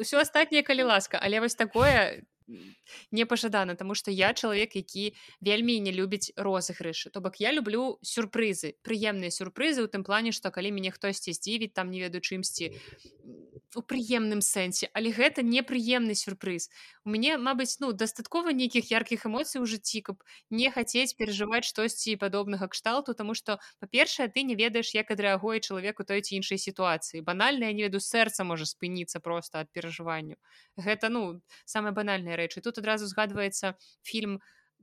[0.00, 2.24] ўсё астатняе калі ласка але вось такое
[3.10, 8.74] непажадана тому что я чалавек які вельмі не любіць розыгрышы то бок я люблю сюрпрызы
[8.82, 12.72] прыемныя сюрпрызы у тым плане што калі мяне хтосьці здзівіць там не веду чымсьці
[13.76, 14.88] у прыемным сэнсе.
[14.94, 16.70] Але гэта непрыемны сюрпрыз.
[17.04, 22.16] У мяне Мабыць ну дастаткова нейкіх яркіх эмоцый у жыцці каб не хацець перажываць штосьці
[22.16, 27.20] падобнага кшталту тому что па-першае ты не ведаеш як адрэагуе чалавеку той ці іншай сітуацыі.
[27.20, 30.40] Банальная не веду сэрца можа спыніцца просто ад перажыванню
[30.78, 33.74] гэта ну самая банальная рэчы тут адразу згадваецца
[34.06, 34.38] фільм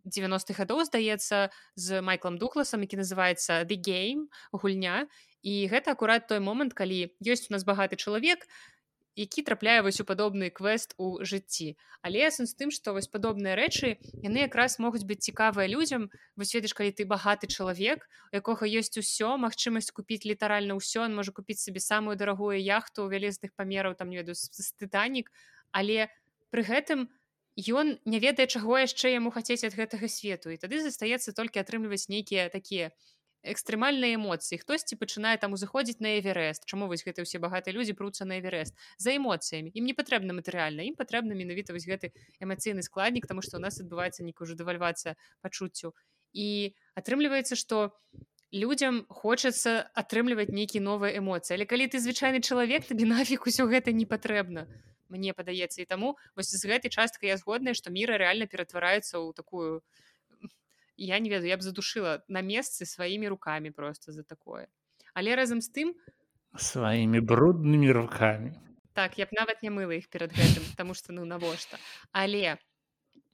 [0.06, 5.08] 90-х гадоў здаецца з майклам дукласам які называется the game гульня
[5.41, 8.45] і гэта акурат той момант калі ёсць у нас багаты чалавек
[9.16, 11.80] які трапляе вось у падобны квест у жыцці.
[12.03, 16.12] Але сэнс тым што вось падобныя рэчы яны якраз могуць быць цікавыя людзям.
[16.36, 21.16] Вось ведаеш калі ты багаты чалавек у якога ёсць усё магчымасць купіць літаральна ўсё он
[21.16, 25.32] можа купіць сабе самую дарагую яхту вялезных памераў там не веду тытанік
[25.72, 26.12] але
[26.51, 27.08] пры гэтым
[27.56, 30.51] ён не ведае чаго яшчэ яму хацець ад гэтага свету.
[30.51, 32.91] І тады застаецца толькі атрымліваць нейкія такія
[33.45, 34.60] экстрэмальныя эмоцыі.
[34.60, 38.76] Хтосьці пачынае там узыходзіць на эверест чаму вось гэты ўсе багатыя людзі пруцца на эверест?
[38.97, 39.72] За эмоцыямі.
[39.72, 43.80] Ім не патрэбна матэрыяльна ім патрэбна менавіта вось гэты эмацыйны складнік тому што у нас
[43.80, 45.93] адбываецца нейкая ўжо дэвальвацыя пачуццю
[46.34, 47.95] і атрымліваецца што
[48.51, 51.56] людзям хочацца атрымліваць нейкі новыя эмоцыі.
[51.56, 54.68] Але калі ты звычайны чалавек табе нафіг усё гэта не патрэбна
[55.10, 59.34] мне падаецца і таму вось з гэтай часткай я згодная што міра рэальна ператвараецца ў
[59.38, 59.82] такую
[60.97, 64.68] я не ведаю я б задушыла на месцы сваімі руками просто за такое.
[65.14, 65.88] Але разам з тым
[66.58, 68.56] сваімі бруднымі руками.
[68.93, 71.78] Так я б нават не мыла іх перад гэтым потому что ну навошта
[72.12, 72.58] але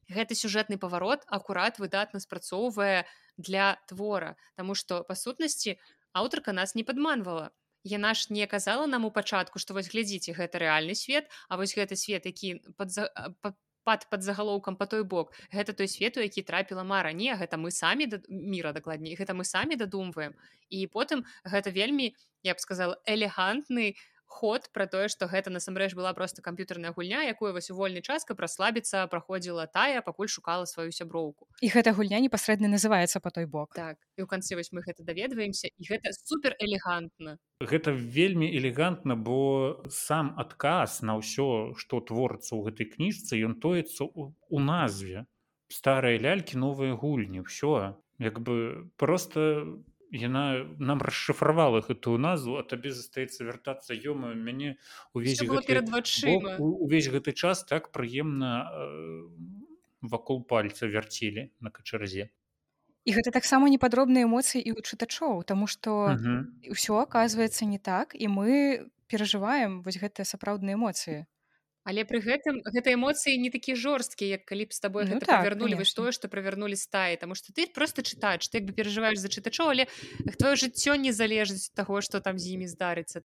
[0.10, 3.06] гэты сюжэтны паварот акурат выдатна спрацоўвае
[3.38, 5.78] для твора Таму что па сутнасці
[6.14, 7.52] аўтарка нас не падманвала
[7.84, 11.76] Яна ж не казала нам у пачатку што вось глядзіце гэта рэальны свет А вось
[11.76, 12.94] гэты свет які под,
[13.42, 17.14] под пад пад загалоўкам по той бок гэта той свету які трапіла мара.
[17.14, 20.38] Не гэта мы самі да мира дакладней гэта мы самі дадумваем.
[20.70, 22.14] І потым гэта вельмі
[22.44, 23.96] я б сказал элегантны
[24.32, 28.24] ход про тое что гэта насамрэч была просто камп'ютарная гульня якую вось у вольны час
[28.24, 31.52] каб праслабіцца праходзіла тая пакуль шукала сваю сяброўку.
[31.60, 33.76] І гэта гульня непасрэдна называется по той бок.
[33.76, 39.20] Так і ў канцы вось мы гэта даведваемся і гэта супер элегантна гэта вельмі элегантна
[39.20, 45.28] бо сам адказ на ўсё што творыцца ў гэтай кніжцы ён тоецца у назве.
[45.72, 49.82] Старыя лялькі новыя гульні ўсё як бы просто
[50.12, 54.76] яна нам расшыфравала гэтую назву а табе застаецца вяртацца ёма мяне
[55.14, 59.28] увесь перад вачыма увесь гэты час так прыемна э,
[60.02, 62.30] вакол пальца вярцілі на качарзе
[63.06, 66.14] і гэта таксама непадробныя эмоцыі і у чытачоў тому что
[66.68, 71.26] ўсё оказывается не так і мы перажываем вось гэтыя сапраўдныя эмоцыі
[71.84, 75.30] Але пры гэтым гэта эмоцыі не такі жорсткія як калі б з табой ну, так,
[75.30, 79.18] правярнулі вось тое што правярнулі стаі Таму што ты просто чытаеш ты як бы перажываеш
[79.18, 79.88] за чытачоў але
[80.38, 83.26] твоё жыццё не залежыць таго што там з імі здарыцца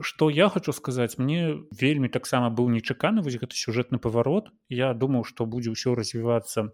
[0.00, 5.28] Што я хочу сказаць мне вельмі таксама быў нечаканы вось гэты сюжэтны паварот Я думаў
[5.28, 6.72] што будзе ўсё развівацца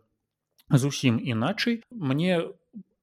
[0.70, 1.82] зусім іначай.
[1.90, 2.44] Мне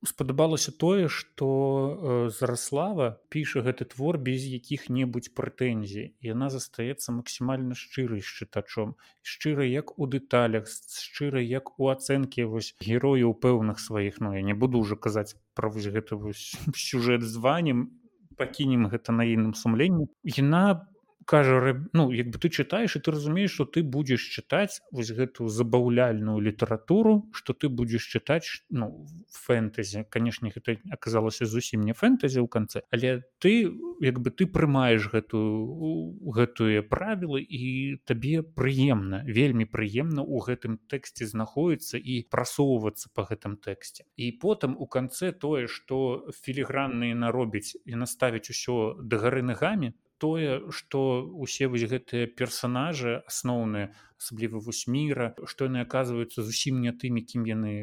[0.04, 6.14] спадабалася тое што э, зараслава піша гэты твор без якіх-небудзь прэтэнзій.
[6.22, 12.76] Яна застаецца максімальна шчырай з чытачом шчыра як у дэталях шчыра як у ацэнкі вось
[12.82, 14.20] герояў пэўных сваіх.
[14.20, 17.90] Ну я не буду ўжо казаць пра вось гэта вось сюжэт званнем
[18.36, 20.88] пакінем гэта на іным сумленні яна
[21.26, 25.50] кажа ну як бы ты чытаеш і ты разумееш что ты будзеш чытаць вось гэтую
[25.50, 32.48] забаўляльную літаратуру что ты будзеш чытаць ну фэнтэзі канешне гэта аказалася зусім не фэнтэзі ў
[32.48, 40.22] канцы але ты як бы ты прымаеш гэтую гэтыя правілы і табе прыемна вельмі прыемна
[40.22, 44.06] ў гэтым тэксце знаходіцца і прасоўвацца по гэтым тэксце.
[44.16, 49.94] І потым у канцэ тое что філігранныя наробіць і наставіць усё дагары нагамі
[50.26, 51.00] тое што
[51.46, 57.46] усе вось гэтыя персонажы асноўныя асабліва вось міра што яны аказваюцца зусім не тымі кім
[57.50, 57.74] яны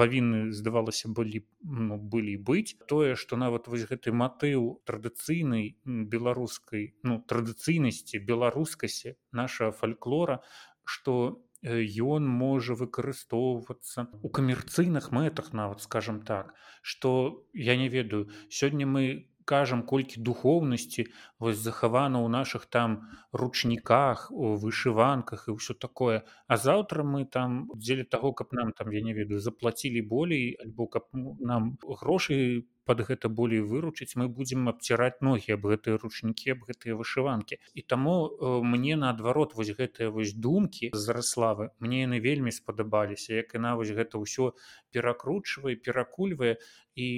[0.00, 2.76] павінны здавалася былі ну, былі быць.
[2.92, 10.42] Тое што нават вось гэты матыў традыцыйнай беларускай ну традыцыйнасці беларускасці наша фальклора
[10.84, 11.16] што
[11.62, 19.31] ён можа выкарыстоўвацца у камерцыйных мэтах нават скажем так что я не ведаю сёння мы
[19.44, 21.06] кажам колькі духоўнасці
[21.38, 26.22] вось захавана ў наших там ручніках у вышыванках і ўсё такое.
[26.46, 30.86] А заўтра мы там дзеля таго каб нам там я не ведаю заплацілі болей альбо
[30.86, 36.54] каб ну, нам грошы под гэта болей выручыць мы будзем абціраць ногі аб гэтыя ручнікі
[36.56, 37.58] аб гэтыя вышыванкі.
[37.74, 43.38] І таму э, мне наадварот вось гэтыя вось думкі з раславы мне яны вельмі спадабаліся
[43.40, 44.52] як яна вось гэта ўсё
[44.90, 46.56] перакручвае перакульвае
[46.96, 47.08] і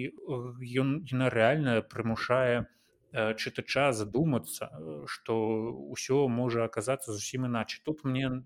[0.85, 2.84] ён яна рэальна прымушае Э,
[3.15, 5.07] чытача задумацца э,
[5.95, 8.43] ўсё можа аказацца зусім іначай тут мне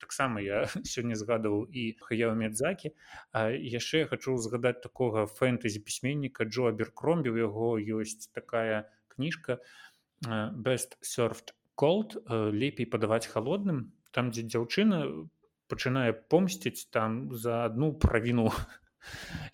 [0.00, 2.92] таксама я сёння згадываў і хаяў медзакі
[3.76, 9.60] яшчэ хочу згадаць такога фэнтэзі пісьменніка джо аберкромбі у яго ёсць такая кніжка
[10.24, 15.28] э, best surфт колд лепей падаваць холодным там дзе дзяўчына
[15.68, 18.48] пачынае помсціць там за одну правіну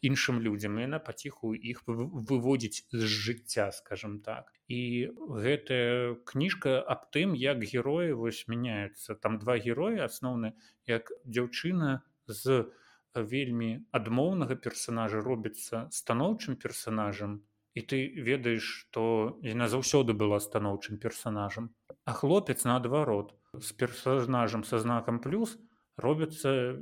[0.02, 4.52] іншым людзям яна паціху іх выводзіць з жыцця скажем так.
[4.68, 9.14] І гэтая кніжка аб тым як героі вось мяняюцца.
[9.14, 10.52] Там два героі асноўны
[10.86, 12.66] як дзяўчына з
[13.14, 17.42] вельмі адмоўнага персонажа робіцца станоўчым персонажам
[17.74, 17.98] і ты
[18.28, 19.02] ведаеш што
[19.48, 21.68] яна заўсёды была станоўчым персонажам
[22.04, 25.71] а хлопец наадварот з персонажам са знакам плюс то
[26.02, 26.76] робяцца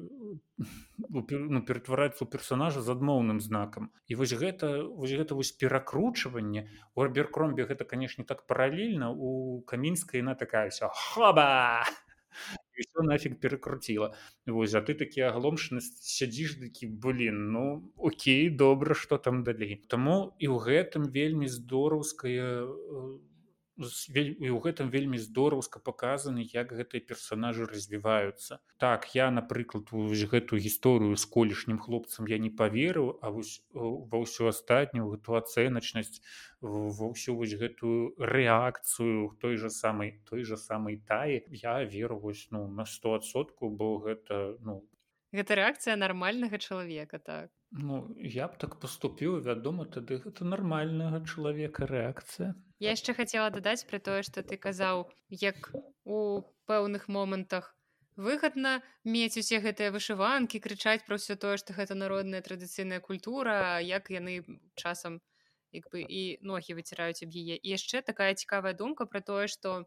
[0.59, 1.23] ну,
[1.63, 3.91] ператвараецца ў персонажа з адмоўным знакам.
[4.09, 6.69] І вось гэта вось гэта вось перакручванне.
[6.95, 11.85] У арберкромбе гэта канешне так паралельна у камінска яна такая вся хаба!
[13.03, 14.15] Нафиг перакруціла.
[14.47, 20.33] Вось а ты такі агломшаны сядзіш такі блин ну Окей добра что там далей Таму
[20.39, 23.21] і ў гэтым вельмі здораўская у
[23.81, 28.61] і ў гэтым вельмі здораўска паказаны як гэтыя персонажы развіваюцца.
[28.77, 34.51] Так я напрыклад гэтую гісторыю з колішнім хлопцам я не поверыў а вось ва ўсю
[34.53, 36.21] астатнюю гэту ацэначнасць
[36.61, 42.49] ва ўсю вось гэтую рэакцыю той же самай той же самай таі я веру вось
[42.51, 44.85] ну на стосотку бо гэта ну
[45.33, 51.87] гэта рэакцыя нармальнага чалавека так Ну я б так поступіў вядома тады гэта нармальнага чалавека
[51.87, 52.55] рэакцыя.
[52.83, 55.71] Я яшчэ хацела дадаць пра тое што ты казаў як
[56.05, 57.71] у пэўных момантах
[58.17, 64.11] выгадна мець усе гэтыя вышыванкі крычаць пра ўсё тое што гэта народная традыцыйная культура як
[64.11, 64.43] яны
[64.75, 65.23] часам
[65.73, 67.55] як бы і ногі выціраюць аб яе.
[67.55, 69.87] І яшчэ такая цікавая думка пра тое што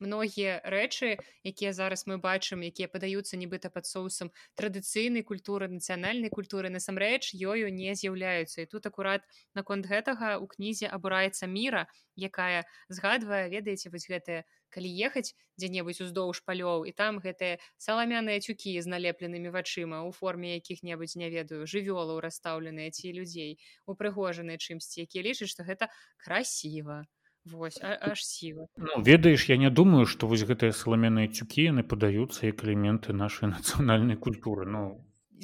[0.00, 6.72] многія рэчы якія зараз мы бачым якія падаюцца нібыта пад соусам традыцыйнай культуры нацыянальнай культуры
[6.72, 8.62] насамрэч ёю не з'яўляюцца.
[8.64, 9.22] І тут акурат
[9.54, 11.86] наконт гэтага у кнізе абураецца міра
[12.16, 18.74] якая згадвае ведаеце вось гэтыя калі ехаць дзе-небудзь уздоўж палёў і там гэтыя саламяныя цюкі
[18.80, 25.26] з налепленымі вачыма у форме якіх-небудзь не ведаю жывёлаў расстаўленыя ці людзей упрыгожаныя чымсьці якія
[25.28, 25.90] лічаць што гэта
[26.24, 27.02] красіва
[27.44, 28.66] Вось аж сіла.
[28.76, 33.48] Ну, ведаеш я не думаю што вось гэтыя саламенныя цюкі яны падаюцца як элементы нашай
[33.56, 34.66] нацыянальнай культуры.
[34.66, 34.82] Ну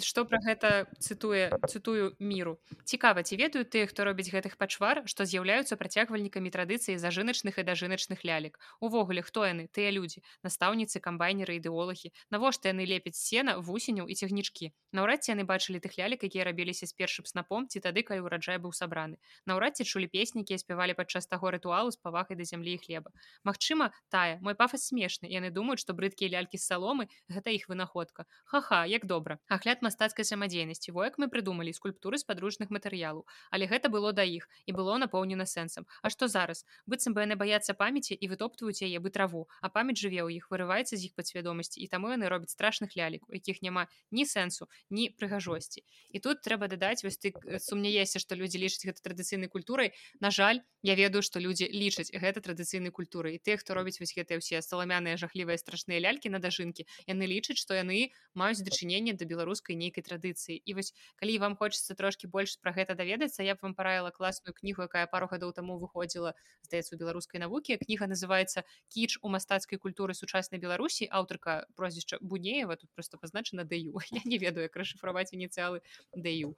[0.02, 2.58] што пра гэта цытуе цытую міру.
[2.84, 8.24] Цікава ці ведаю ты хто робіць гэтых пачвар што з'яўляюцца працягвальнікамі традыцыі зажыначных і дажыначных
[8.24, 8.58] лялек?
[8.80, 9.68] Увогуле хто яны?
[9.72, 12.12] Тыя людзі настаўніцы камбайнеры ідэолагі.
[12.30, 14.72] Навошта яны лепяць сена вусеняў і цягнічкі?
[14.92, 18.58] Наўрад ці яны бачылі тых лялек якія рабіліся з першым снапом ці тады калі ўраджай
[18.60, 19.16] быў сабраны.
[19.46, 23.10] Наўрад ці чулі песнікі спявалі падчас таго рытуалу з павагай да зямлі і хлеба.
[23.44, 24.38] Магчыма тая.
[24.42, 25.30] Мой пафас смешны.
[25.30, 28.26] Яны думаюць што брыдкія лялькі з саломы гэта іх вынаходка.
[28.44, 29.38] Ха-ха як добра.
[29.48, 33.24] Агляд мастацкай самадзейнасці во як мы прыдумалі скульптуры з падручных матэрыялаў.
[33.50, 35.86] Але гэта было да іх і было напоўнена сэнсам.
[36.02, 36.64] А што зараз?
[36.86, 40.50] Быццам бы яны баяцца памяці і вытоптваюць яе бы траву а памяць жыве ў іх
[40.50, 44.66] вырываецца з іх падсвядомасці і таму яны робяць страшных лялек у якіх няма ні сэнсу
[44.90, 45.84] ні прыгажосці.
[46.10, 47.32] І тут трэба дадаць вось ты
[47.62, 49.92] сумняешся што людзі лічаць гэта традыцыйнай культурай.
[50.20, 54.14] На жаль я ведаю што людзі лічаць гэта традыцыйнай культуры і тых хто робіць вось
[54.16, 59.24] гэтыя ўсе саламяныя жахлівыя страшныя лялькі на дажынкі яны лічаць што яны маюць дачыненне да
[59.28, 63.62] беларускай нейкай традыцыі і вось калі вам хочется трошки больш про гэта даведацца я б
[63.62, 66.34] вам параіла класную кнігу якая пару гадоў таму выходзіла
[66.66, 72.76] здаецца у беларускай навукі кніга называется кіч у мастацкай культуры сучаснай беларусі аўтарка прозвішча бунеева
[72.76, 75.82] тут просто пазначана даю я не ведаю як расшыфраваць ініцыялы
[76.14, 76.56] даю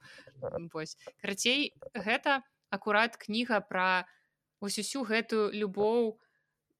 [0.73, 4.05] вось карацей гэта акурат кніга про
[4.59, 6.19] ось усю гэтую любоў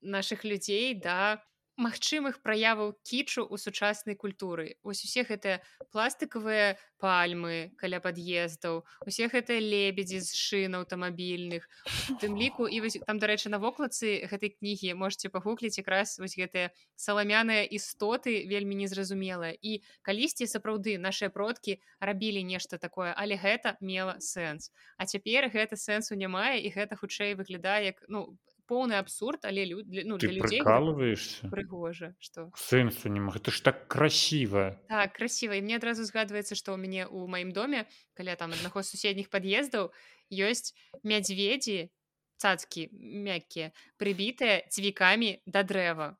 [0.02, 1.44] наших людзей да
[1.80, 4.76] магчымых праяваў кічу ў сучаснай культуры.
[4.84, 5.64] Ось усе гэтыя
[5.96, 11.64] пластикавыя пальмы каля пад'ездаў усе гэтыя лебедзі з шын аўтамабільных.
[12.20, 16.76] Тым ліку і вось, там дарэчы на вокладцы гэтай кнігі можете пагугліць якраз вось гэтыя
[17.00, 24.20] саламяныя істоты вельмі незразумелыя і калісьці сапраўды нашыя продкі рабілі нешта такое але гэта мела
[24.20, 24.76] сэнс.
[25.00, 28.36] А цяпер гэта сэнсу не мае і гэта хутчэй выглядае як ну
[28.70, 29.82] поўны абсурд але лю...
[30.06, 34.78] ну, ты для людзей прыкалываешься прыгожа что сэнсу не мог это ж так красиво.
[34.88, 35.54] Так красиво.
[35.58, 39.34] І мне адразу згадваецца што ў мяне ў маім доме каля там аднаго з суседніх
[39.34, 39.90] пад'ездаў
[40.30, 41.90] ёсць мядзведзі
[42.38, 42.88] цацкі
[43.28, 46.16] мяккія прыбітыя цвікамі да дрэва.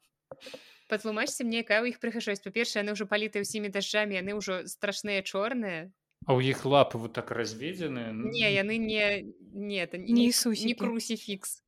[0.90, 2.42] Патлумачце мне якая ў іх прыгажосць?
[2.44, 5.94] Па-першае яны ўжо паліты ўсімі дажджамі яны ўжо страшныя чорныя.
[6.28, 10.76] А ў іх лапы вот так разведзены не яны не не это Не не Ісусікі.
[10.76, 11.64] крусіфікс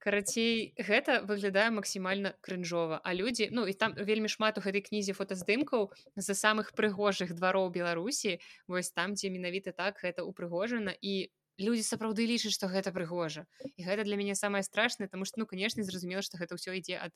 [0.00, 5.16] карацей гэта выглядае максімальна крынжова а людзі ну і там вельмі шмат у гэтай кнізе
[5.16, 11.82] фотаздымкаў за самых прыгожых двароў беларусі вось там дзе менавіта так гэта упрыгожана і людзі
[11.82, 13.46] сапраўды лічаць што гэта прыгожа
[13.76, 16.96] і гэта для мяне самае страшнае тому что ну канешне зразумела што гэта ўсё ідзе
[17.00, 17.12] ад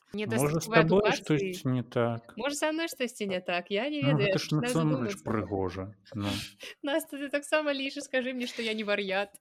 [1.15, 2.33] штось не так?
[2.37, 3.71] Можа са мной штосьці не так?
[3.71, 4.33] Я не Ну, ведаю
[5.07, 5.23] задумацца.
[5.23, 6.29] прыгожа ну.
[6.83, 9.31] Наста ты таксама лічы скажы мне што я не вар'ят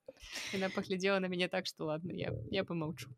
[0.52, 3.10] яна паглядзела на мяне так што ладно я я помаўчу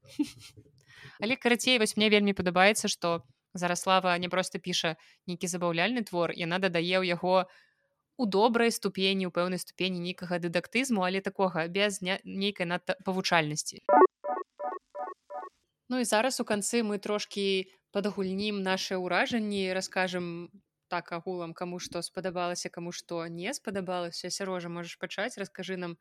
[1.21, 3.23] але карацей вось мне вельмі падабаецца што
[3.55, 4.97] зараслава не проста піша
[5.27, 7.47] нейкі забаўляльны твор яна дадае ў яго
[8.17, 13.83] у добрай ступені у пэўнай ступені нейкага дыдактызму але такога без нейкай надта павучальнасці.
[15.89, 20.51] Ну і зараз у канцы мы трошкі падагульнім наше ўражанні раскажам
[20.89, 24.31] так агулам каму што спадабалася каму што не спадабалася.
[24.31, 25.97] Сярожа можаш пачаць раскажы нам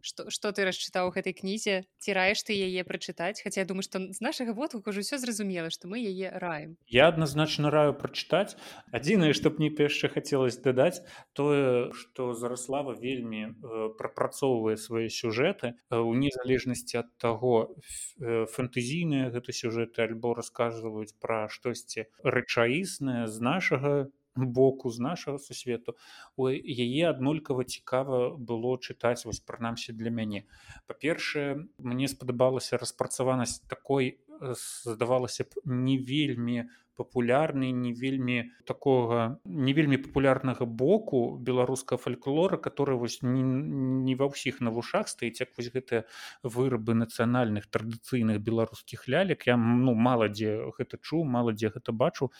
[0.00, 3.84] што, што ты расчытаў у гэтай кнізе ці раеш ты яе прачытаць хаця я думаю
[3.84, 6.76] што з нашага водгуку ўжо ўсё зразумела што мы яе раем.
[6.88, 8.56] Я адназначна раю прачытаць
[8.94, 11.04] адзінае што б мне яшчэ хацелось дадаць
[11.36, 13.52] тое што зараслава вельмі э,
[13.98, 17.76] прапрацоўвае свае сюжэты э, у незалежнасці ад таго
[18.20, 23.92] э, фэнтэзійныя гэта сюжэты альбо расказваюць пра штосьці рэчаіснае з нашага
[24.36, 25.96] боку з нашага сусвету.
[26.36, 30.44] У яе аднолькава цікава было чытаць вось прынамсі для мяне.
[30.86, 34.54] Па-першае мне спадабалася распрацаванасць такой э,
[34.84, 42.96] здавалася б не вельмі папулярны не вельмі такога не вельмі папулярнага боку беларускага фальклора который
[42.96, 46.04] вось не, не ва ўсіх на вушах стаіць як вось гэтыя
[46.42, 49.46] вырабы нацыянальных традыцыйных беларускіх лялек.
[49.46, 52.30] Я ну мала дзе гэта чуў мала дзе гэта бачу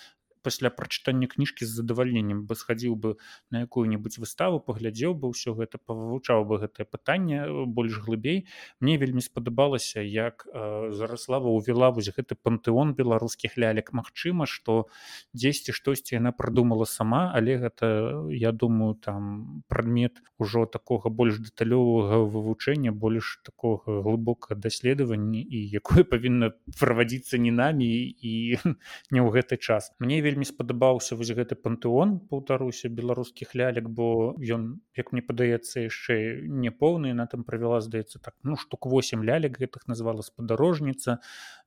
[0.42, 3.16] пасля прачытання кніжкі з задавальненнем бы схадзіў бы
[3.50, 8.46] на якую-небудзь выставу паглядзеў бы ўсё гэта павывучаў бы гэтае пытанне э, больш глыбей.
[8.80, 13.92] Мне вельмі спадабалася як э, зараслава увяла вось гэты пантэон беларускіх лялек.
[13.92, 14.88] Магчыма што
[15.34, 22.24] дзесьці штосьці яна прыдумала сама але гэта я думаю там прадмет ужо такога больш дэталёвага
[22.26, 28.58] вывучэння больш такога глыбокага даследавання і якое павінна правадзіцца не намі і
[29.14, 29.92] не ў гэты час.
[29.98, 36.40] Мне вельмі спадабаўся вось гэты пантэон паўтаруся беларускіх лялек бо ён як мне падаецца яшчэ
[36.64, 41.20] не поўны на там правяла здаецца так ну штук 8 лялек гэтых назвала спадарожніца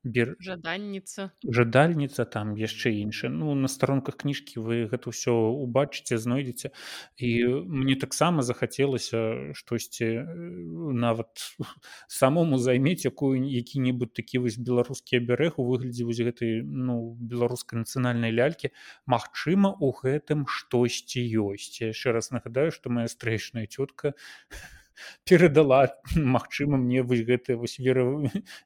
[0.06, 5.34] бер жаданніца жадальніца там яшчэ інша ну на старонках кніжкі вы гэта ўсё
[5.66, 6.70] убачыце знойдзеце
[7.18, 7.30] і
[7.66, 10.26] мне таксама захацелася штосьці э,
[10.94, 11.58] нават
[12.22, 18.32] самому займець якую які-небудзь такі вось беларускі абярэг у выглядзе вось гэтай ну беларускай нацыянальнай
[18.32, 18.70] лялькі
[19.10, 24.14] Магчыма у гэтым штосьці ёсць яшчэ раз нагадаю што моя стрэчная цётка
[25.24, 28.06] перадала Магчыма мне вось гэтыя вось вера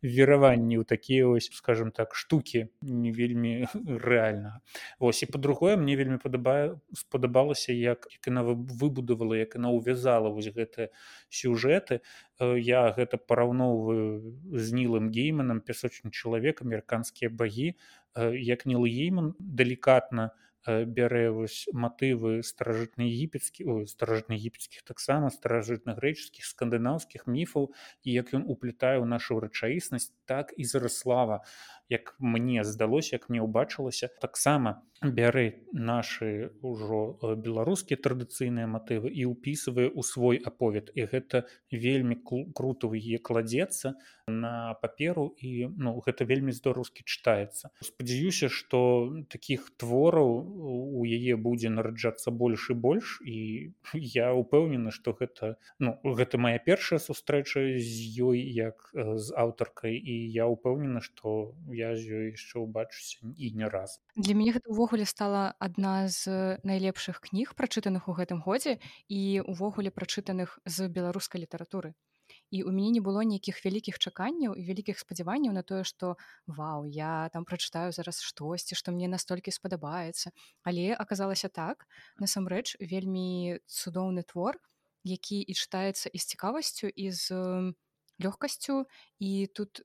[0.02, 4.62] вераванні ў такія вось скажем так штукі не вельмі рэальна.
[5.00, 10.30] Ось і по-другое мне вельмі падабае спадабалася як як яна вы- выбудавала як яна ўвязала
[10.30, 10.90] вось гэтыя
[11.30, 12.02] сюжэты.
[12.40, 17.76] Э, я гэта параўноўваю з нілым гейманам пясочны чалавек амерыканскія багі.
[18.16, 26.46] Э, як ніл гейман далікатна э, бярэ вось матывы старажытна егіпецкі старажытна егіпецкіх таксама старажытна-грэчаскіх
[26.46, 27.72] скандынаўскіх міфаў
[28.04, 31.42] і як ён уплетае ў нашу рэчаіснасць так і зараслава
[31.90, 39.32] як мне здалося як мне ўбачылася таксама бярэ нашы ўжо э, беларускія традыцыйныя матывы і
[39.32, 40.92] ўпісвае ў свой аповед.
[40.92, 42.20] І гэта вельмі
[42.52, 43.96] круто яе кладзецца
[44.28, 47.72] на паперу і ну гэта вельмі здораўскі чытаецца.
[47.80, 50.30] Спадзяюся што такіх твораў
[51.00, 56.60] у яе будзе нараджацца больш і больш і я упэўнены што гэта ну гэта моя
[56.60, 62.26] першая сустрэча з ёй як э, з аўтаркай і я ўпэўнена што я з ёй
[62.36, 63.98] яшчэ ўбачуся і не раз.
[64.16, 68.78] Для мяне гэта увогуле стала адна з найлепшых кніг прачытаных у гэтым годзе
[69.08, 71.96] і увогуле прачытаных з беларускай літаратуры
[72.54, 76.14] і у мяне не было нейкіх вялікіх чаканняў і вялікіх спадзяванняў на тое што
[76.46, 81.86] вау я там прачытаю зараз штосьці што мне настолькі спадабаецца але аказалася так
[82.22, 84.62] насамрэч вельмі цудоўны твор
[85.04, 87.26] які і чытаецца і з цікавасцю і з
[88.20, 88.86] лёгкасцю.
[89.20, 89.82] І тут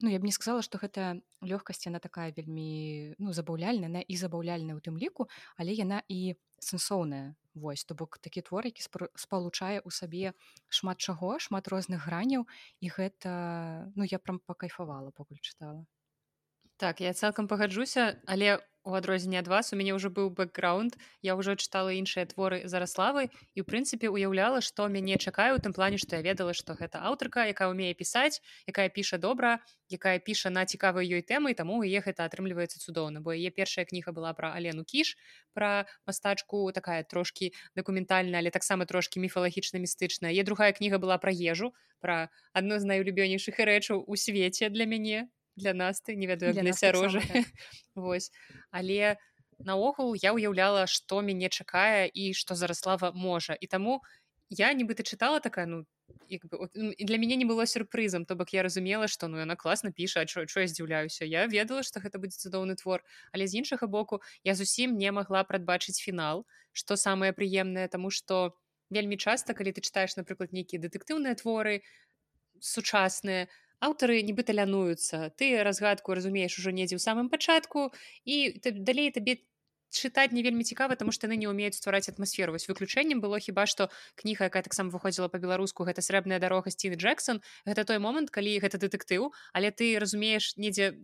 [0.00, 4.16] ну я б не сказала што гэта лёгкасць яна такая вельмі ну забаўляльная на і
[4.16, 8.82] забаўляльная у тым ліку але яна і сэнсоўная вось то бок такі твор які
[9.14, 10.32] спалучае ў сабе
[10.68, 12.46] шмат чаго шмат розных граняў
[12.80, 15.84] і гэта ну я прям пакайфавала пакуль чытала
[16.80, 20.96] так я цалкам пагаджуся але у адрозненне ад вас у мяне ўжо быў бэкграунд.
[21.20, 25.76] Я ўжо чытала іншыя творы зараславы і ў прынцыпе уяўляла што мяне чакаю у тым
[25.76, 29.60] плане што я ведала што гэта аўтарка якая умее пісаць якая піша добра
[29.92, 34.16] якая піша на цікавыя ёй тэмы таму яе гэта атрымліваецца цудоўна бо яе першая кніга
[34.16, 35.12] была пра алену кіш
[35.52, 41.36] пра мастачку такая трошкі дакументальная але таксама трошкі міфалагічна містычная е другая кніга была пра
[41.36, 45.28] ежу пра адно з найулюбёнейшых рэчаў у свеце для мяне
[45.60, 47.44] для нас ты не ведаю для сярожа так.
[47.94, 48.30] Вось
[48.70, 49.16] але
[49.60, 54.00] наогул я ўяўляла што мяне чакае і што зараслава можа і таму
[54.50, 55.84] я нібыта чытала такая ну
[56.28, 59.92] як бы для мяне не было сюрпрызам то бок я разумела што ну яна класна
[59.92, 63.04] піша чо я здзіўляюся я ведала што гэта будзе цудоўны твор.
[63.32, 68.56] Але з іншага боку я зусім не магла прадбачыць фінал што самае прыемнае таму што
[68.90, 71.82] вельмі часта калі ты чытаеш напрыклад нейкія дэтэктыўныя творы
[72.60, 77.90] сучасныя то аўтары нібыта лянуюцца ты разгадку разумееш ужо недзе ў самым пачатку
[78.24, 79.40] і далей табе
[79.90, 83.66] чытаць не вельмі цікава тому што яны не умеюць ствараць атмасферу вось выключэннем было хіба
[83.66, 87.42] што кніга якая таксама выходзіла па-беларуску гэта срэбная дарога сціны Джексон.
[87.66, 90.94] Гэта той момант калі гэта дэтэктыў але ты разумееш недзе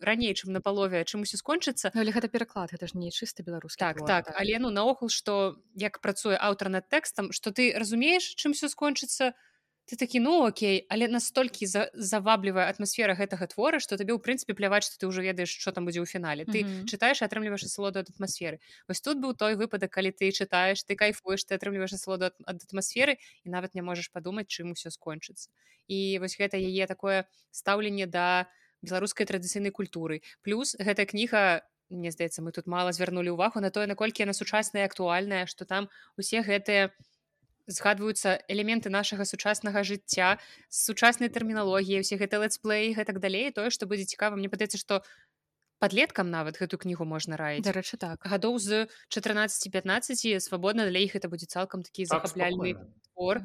[0.00, 1.90] раней чым на палове чым усё скончыцца.
[1.94, 4.36] Ну, але гэта пераклад гэта ж не чыста беларускі так твор, так, так.
[4.36, 9.32] але ну наогул што як працуе аўтар над тэкстам што ты разумееш чым все скончыцца
[9.32, 9.53] то
[9.86, 14.56] ты такі ну Окей але настолькі за заваблівая атмасфера гэтага твора што табе ў прынцыпе
[14.56, 16.84] пляваць што ты ўжо ведаеш што там будзе ў фінале ты mm -hmm.
[16.88, 18.58] чытаеш атрымліваеш асалоду ад атмасферы
[18.88, 23.16] вось тут быў той выпадак калі ты чытаеш ты кайфуеш ты атрымліваеш асалоду ад атмасферы
[23.44, 25.50] і нават не можаш падумаць чым усё скончыцца
[25.88, 28.48] і вось гэта яе такое стаўленне да
[28.84, 30.20] беларускай традыцыйнай культуры.
[30.42, 34.84] Плюс гэтая кніга мне здаецца мы тут мала звярнулі ўвагу на тое наколькі яна сучасная
[34.88, 37.13] актуальная што там усе гэтыя у
[37.66, 40.36] згадваюцца элементы нашага сучаснага жыцця
[40.68, 43.50] сучаснай тэрміналогіі усе гэта летсплей гэтак далей.
[43.50, 45.02] Тое што будзе цікава мне падаецца што
[45.80, 47.64] подлеткам нават гэту кнігу можна раіць.
[47.64, 48.24] Дарэчы так.
[48.24, 52.76] Гадоў з 14-15 свабодна для іх это будзе цалкам такі так, захапляльны
[53.12, 53.44] твор.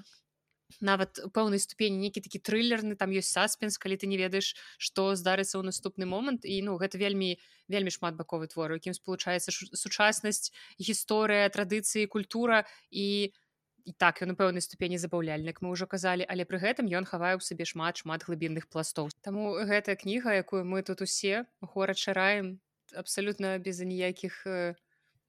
[0.85, 5.57] Нават пэўнай ступені нейкі такі трылерны там ёсць саспенс калі ты не ведаеш што здарыцца
[5.57, 6.45] ў наступны момант.
[6.45, 7.39] І ну гэта вельмі
[7.71, 13.48] вельмі шмат баковы твор якім спалучаецца сучаснасць гісторыя традыцыі культура і у
[13.89, 17.33] і так ён у пэўнай ступені забаўляльнік мы ўжо казалі але пры гэтым ён хавае
[17.37, 19.09] ў сабе шмат шмат глыбінных пластоў.
[19.25, 22.61] Таму гэтая кніга якую мы тут усе горад шараем
[22.93, 24.77] абсалютна без ніякіх э,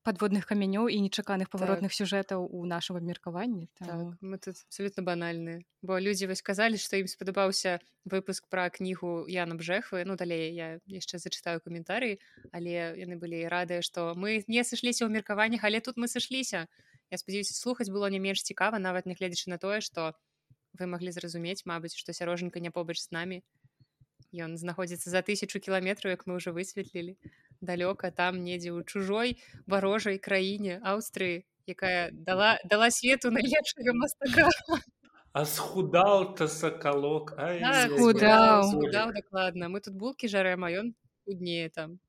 [0.04, 1.98] подводных камянёў і нечаканых паваротных так.
[2.00, 7.08] сюжэтаў у нашым абмеркаванні так, мы тут абсолютно банальны бо людзі вось казалі што ім
[7.08, 10.04] спадабаўся выпуск пра кнігу Яна бжэхвы.
[10.04, 12.20] Ну далей я яшчэ зачытаю каментарыі
[12.52, 16.68] але яны былі радыя што мы не сышліся ў меркаваннях але тут мы сышліся
[17.10, 20.14] Я спадзяюся слухаць было не менш цікава нават нягледзячы на тое што
[20.78, 23.42] вы маглі зразумець Мабыць што сярожанька не побач з намі
[24.30, 27.18] Ён знаходзіцца за тысячу кіламетраў як мы ўжо высветлілі
[27.60, 34.48] далёка там недзе ў чужой варожай краіне Аўстрыі якая дала дала свету найлепшага мастака
[35.32, 37.34] а схудал то сакалок
[39.12, 39.68] дакладна.
[39.68, 42.00] Мы тут булкі жарэм а ён худнее там.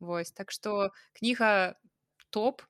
[0.00, 1.78] Вось так што кніга
[2.30, 2.62] топ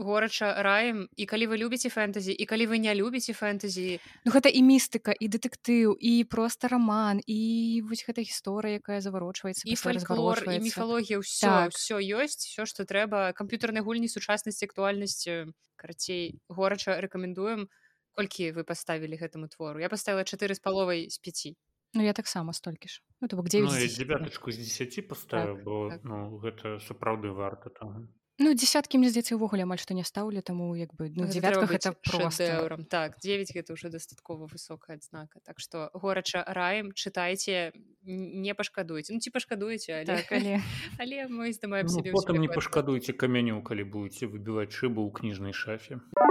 [0.00, 4.48] горача раем і калі вы любіце фэнтэзі і калі вы не любіце фэнтэзі Ну гэта
[4.48, 7.40] і містыка і дэтэктыў і просто раман і
[7.84, 11.76] вось гэта гісторыя якая заварочваецца і фальклор і міфалогія ўсё так.
[11.76, 15.28] все ёсць все што трэба камп'ютарнай гульні сучаснасці актуальнасць
[15.76, 17.68] карацей горача рэкамендуем
[18.16, 19.80] колькі вы паставілі гэтаму твору?
[19.80, 21.56] Я паставила чатыры з паловай з 5
[21.94, 23.02] Ну я таксама столькі ж.
[23.20, 26.04] Ну, бок 9 ну, дзевятачку з 10 поставіў так, бо так.
[26.04, 30.72] Ну, гэта сапраўды варта там Ну десяткі мне здаецца увогуле амаль што не стаўлю таму
[30.72, 32.40] як бы ну Гэта это быць просто.
[32.48, 32.84] шэдэўрам.
[32.88, 39.20] так 9 гэта ўжо дастаткова высокая адзнака так што горача раем чытайце не пашкадуеце ну
[39.20, 40.56] ці пашкадуеце але так але
[41.04, 45.52] але мы здымаем Ну, сябе потым не пашкадуйце камяню калі будете выбіваць шыбу ў кніжнай
[45.52, 46.00] шафе.
[46.16, 46.24] А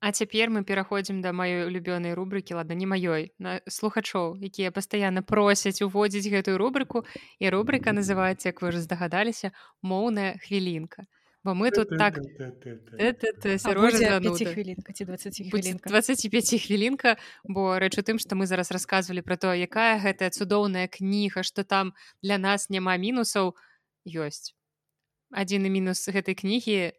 [0.00, 5.82] цяпер мы пераходзім да маёй улюбёнай рубрыкі ладно не маёй на слухачоў якія пастаянна просяць
[5.82, 7.04] уводзіць гэтую рубрыку
[7.38, 9.50] і рубрыка называецца як вы уже здагадаліся
[9.82, 11.06] моўная хвілінка
[11.44, 12.18] бо мы тут так
[12.98, 19.22] А пяцихвілінка ці 20 хвілінка 25 хвілінка бо рэч у тым што мы зараз расказвалі
[19.22, 23.54] пра то якая гэтая цудоўная кніга што там для нас няма мінусаў.
[24.06, 24.54] Ёсць.
[25.30, 26.92] Адзіны мінус гэтай кнігі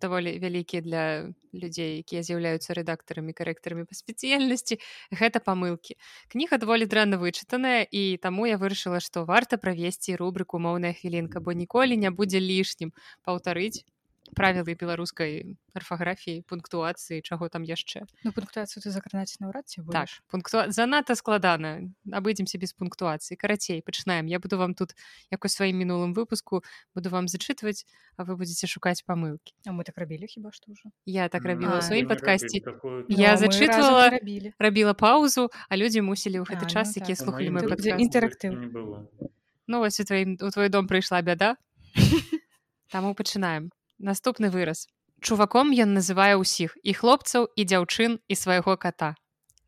[0.00, 4.78] даволі вялікі для людзей якія з'яўляюцца рэдактарамі карэктарамі па спецыяльнасці
[5.14, 5.96] гэта памылкі
[6.34, 11.54] кніга даволі дрэнна вычытаная і таму я вырашыла што варта правесці рубрыку моўная хвілінка бо
[11.54, 12.90] ніколі не будзе лішнім
[13.22, 13.86] паўтарыць
[14.32, 18.06] правілы беларускай арфаграфіі пунктуацыі чаго там яшчэ.
[18.24, 21.92] Ну пунктуацыю ты закранаць наўрад ці так пункту занадта складана.
[22.08, 23.36] Абыдземся без пунктуацыі.
[23.36, 24.26] Карацей пачынаем.
[24.26, 24.94] Я буду вам тут
[25.30, 26.64] як у сваім мінулым выпуску
[26.94, 27.84] буду вам зачытваць
[28.16, 29.52] а вы будете шукаць памылкі.
[29.66, 30.88] А мы так рабілі хіба што ўжо?
[31.04, 31.82] Я так рабіла ў А.
[31.82, 32.62] сваім падкасці.
[32.64, 34.14] Ну, Я зачытвала,
[34.58, 37.24] рабіла паўзу а людзі мусілі ў гэты А, час ну якія так.
[37.26, 38.56] слухалі мой мой інтэрактыў.
[38.56, 39.06] не было
[39.66, 41.56] ну вось у тваім у твой дом прыйшла бяда.
[42.90, 44.86] Таму пачынаем наступны выраз.
[45.20, 49.14] Чуваком ён называе ўсіх і хлопцаў і дзяўчын і свайго кота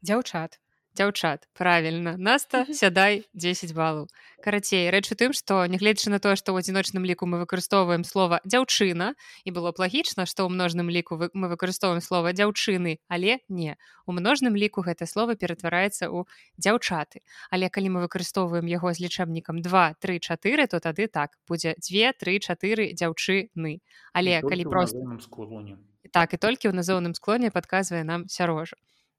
[0.07, 0.59] дзяўчат
[0.97, 4.09] дзяўчат правільна наста сядай 10 балаў
[4.41, 8.41] карацей рэч у тым што нягледзячы на тое што ў адзіночным ліку мы выкарыстоўваем слова
[8.47, 9.13] дзяўчына
[9.45, 13.77] і было б лагічна што ў множным ліку вы- мы выкарыстоўваем слова дзяўчыны але не.
[14.07, 16.25] У множным ліку гэта слово ператвараецца ў
[16.57, 17.21] дзяўчаты
[17.51, 22.13] але калі мы выкарыстоўваем яго з лічэбнікам 2 3 4 то тады так будзе 2
[22.17, 23.81] 3 4 дзяўчыны
[24.15, 25.77] але калі просто склоне.
[26.15, 28.77] Так і толькі ў назоўным склоне падказвае нам сярожа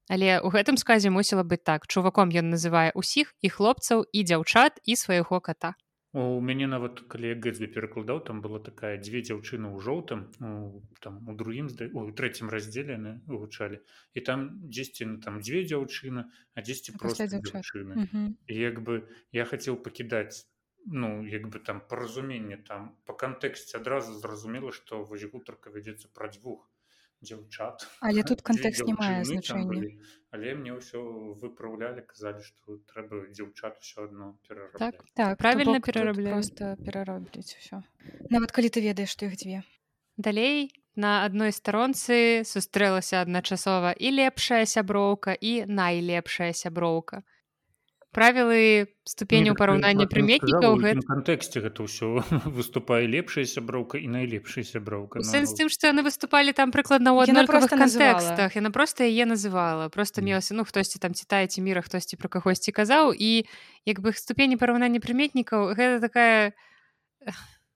[0.07, 1.88] але ў гэтым сказе мусіла быць так.
[1.88, 5.75] Чуваком ён называе ўсіх і хлопцаў і дзяўчат і свайго кота
[6.17, 10.23] у мяне нават калі я гэтсбі перакладаў там была такая дзве дзяўчыны ў жоўтым
[11.03, 13.79] там у другім у трэцім раздзеле яны гучалі
[14.15, 16.23] і там дзесьці ну, там дзве дзяўчыны
[16.55, 18.07] а дзесьці просто дзяўчыны.
[18.47, 19.03] І як бы
[19.35, 20.47] я хацеў пакідаць
[20.88, 26.31] ну як бы там паразуменне там по кантэксце адразу зразумела што вось гутарка вядзецца пра
[26.31, 26.65] дзвюх
[27.23, 29.84] дзяўчат Але тут кантэкст не мае значэння
[30.35, 31.02] але мне ўсё
[31.41, 34.35] выпраўлялі казалі што трэба дзяўчат все адно.
[34.77, 35.06] Так.
[35.15, 36.34] так Правільна то перарабляю.
[36.35, 37.81] просто пераробляць усё
[38.30, 39.64] нават калі ты ведаеш што іх дзве
[40.18, 47.23] далей на адной старонцы сустрэлася адначасова і лепшая сяброўка і найлепшая сяброўка
[48.18, 52.26] правілы ступеню параўнання прыметнікаў гэта кантэксце гэта ўсё
[52.57, 57.30] выступае лепшая сяброўка і найлепшая сяброўка Ну, сэнс тым што яны выступалі там прыкладна ў
[57.30, 58.18] аднолькавых называла.
[58.18, 59.89] кантэкстах яна проста яе называла.
[59.94, 63.45] Просто мелася ну хтосьці там ці тая ці міра хтосьці пра кагосьці казаў і
[63.85, 66.57] як бы ступені параўнання прыметнікаў гэта такая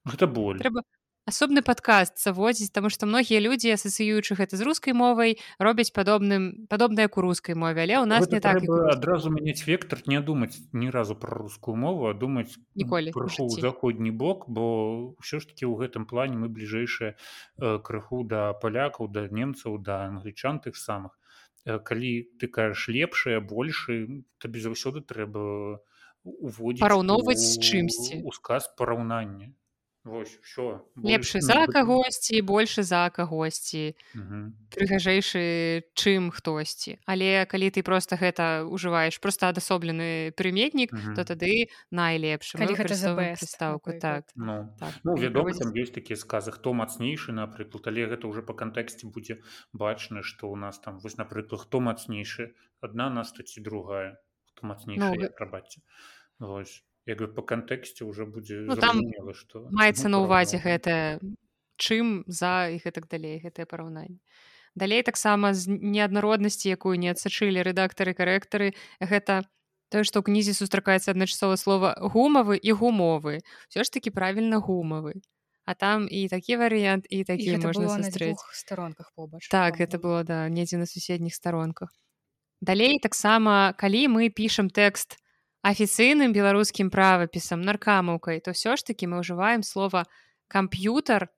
[0.02, 0.58] гэта боль.
[0.58, 0.82] трэба
[1.28, 7.06] асобны падкаст заводзіць таму што многія людзі асацыюючы гэта з рускай мовай робяць падобным падобнае
[7.06, 10.18] к у рускай мове але ў нас Гэта не так як адразу мяняць вектор не
[10.18, 15.46] думаць ні разу пра рускую мову а думаць Ніколі крыху заходні бок бо ўсё ж
[15.46, 20.74] таки ў гэтым плане мы бліжэйшыя э, крыху да палякаў да немцаў да англічан тых
[20.74, 21.14] самых.
[21.64, 25.78] Э, калі ты кажаш лепшае большы табе заўсёды трэба
[26.26, 28.22] уводзіць Параўноўваць з чымсьці.
[28.26, 29.54] у сказ параўнання
[30.04, 33.94] Вось все лепшы за кагосьці большы за кагосьці.
[34.74, 36.98] Прыгажэйшы чым хтосьці.
[37.06, 42.58] Але калі ты просто гэта ўжываеш просто адасоблены прыметнік то тады найлепшы.
[42.58, 44.00] Прыстаўку напрыклад.
[44.02, 44.24] так.
[44.34, 48.54] Ну, так Ну, вядома, там ёсць такія сказы, хто мацнейшы, напрыклад, але гэта ўжо па
[48.58, 49.38] кантэксце будзе
[49.72, 54.18] бачна, што ў нас там вось напрыклад, хто мацнейшы, адна наста ці другая,
[54.50, 55.80] хто мацнейшы Ну, ну, прабачце.
[56.38, 59.00] Вось як бы па кантэксце ўжо будзе Ну, там
[59.34, 60.62] што маецца на ўвазе параўноўваем.
[60.62, 61.20] гэтае
[61.76, 64.18] чым за і гэтак далей гэтае параўнанне
[64.74, 69.42] далей таксама з неаднароднасці якую не адсачылі рэдактары карэктары гэта
[69.92, 75.20] тое што ў кнізе сустракаецца адначасова слова гумавы і гумовы ўсё ж такі правільна гумавы
[75.64, 79.12] а там і такі варыянт і і такі гэта можна было на сустрэць дзвюх старонках
[79.14, 81.92] побач Так, гэта было да недзе на суседніх старонках.
[82.62, 85.21] Далей таксама калі мы пішам тэкст
[85.62, 90.04] афіцыйным беларускім правапісам наркамаўкай, то ўсё ж такі мы ўжываем слова
[90.50, 91.30] камп'ютар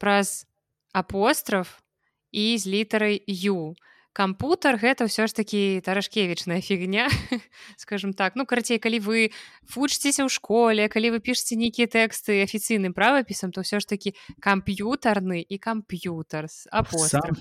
[0.00, 0.48] праз
[0.92, 1.84] апостраф
[2.32, 3.76] і з літарай ю.
[4.14, 7.10] кампутар гэта ўсё ж такі таражкевічная фігня
[7.76, 8.38] скажем так.
[8.38, 9.18] Ну карацей калі вы
[9.66, 15.42] вучыцеся ў школе калі вы пішце нейкія тэксты афіцыйным правапісам то ўсё ж такі камп'ютарны
[15.42, 16.46] і камп'ютар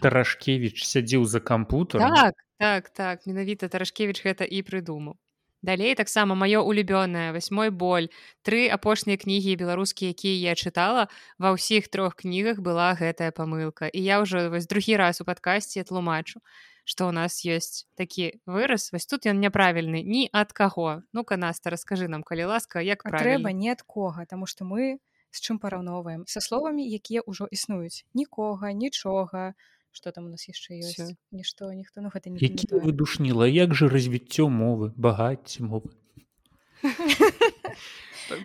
[0.02, 3.18] таражкевич сядзіў за кампутар так так так.
[3.30, 5.22] Менавіта таражкевич гэта і прыдумаў
[5.64, 8.12] далей таксама маё улюбёнае восьмой боль
[8.44, 11.08] тры апошнія кнігі беларускія якія я чытала
[11.40, 13.88] ва ўсіх трох кнігах была гэтая памылка.
[13.88, 16.44] І я ўжо вось другі раз у падкасці тлумачу
[16.84, 18.92] што ў нас ёсць такі выраз.
[18.92, 20.04] Вось тут ён няправільны.
[20.04, 24.46] Ні ад каго ну-ка наста раскажы нам калі ласка як трэба не ад кога таму
[24.46, 25.00] што мы
[25.32, 26.28] з чым параўноўваем?
[26.28, 28.04] Са словамі якія ўжо існуюць.
[28.14, 29.56] Нікога нічога
[29.94, 33.88] что там у нас яшчэ ёсць нішто ніхто ну гэта не які выдушніла як же
[33.88, 35.94] развіццё мовы багацці мовы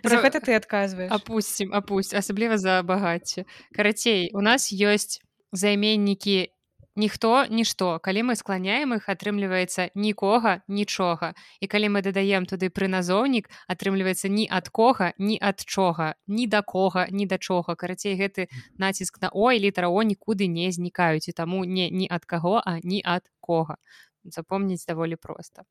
[0.03, 5.19] за гэта ты адказваеш апусцім апусць асабліва за багацце карацей у нас ёсць
[5.51, 6.53] займеннікі
[6.95, 7.99] ніхто нішто.
[7.99, 11.33] Калі мы скланяем іх атрымліваецца нікога нічога.
[11.59, 16.15] І калі мы дадаем туды прыназоўнік атрымліваецца ні ад кога ні ад чога.
[16.27, 17.75] Ні да кога ні да чога.
[17.75, 18.47] Карацей гэты
[18.77, 21.27] націск на ой літара о нікуды не знікаюць.
[21.27, 23.77] І таму не ні ад каго а ні ад кога.
[24.23, 25.63] Запомніць даволі проста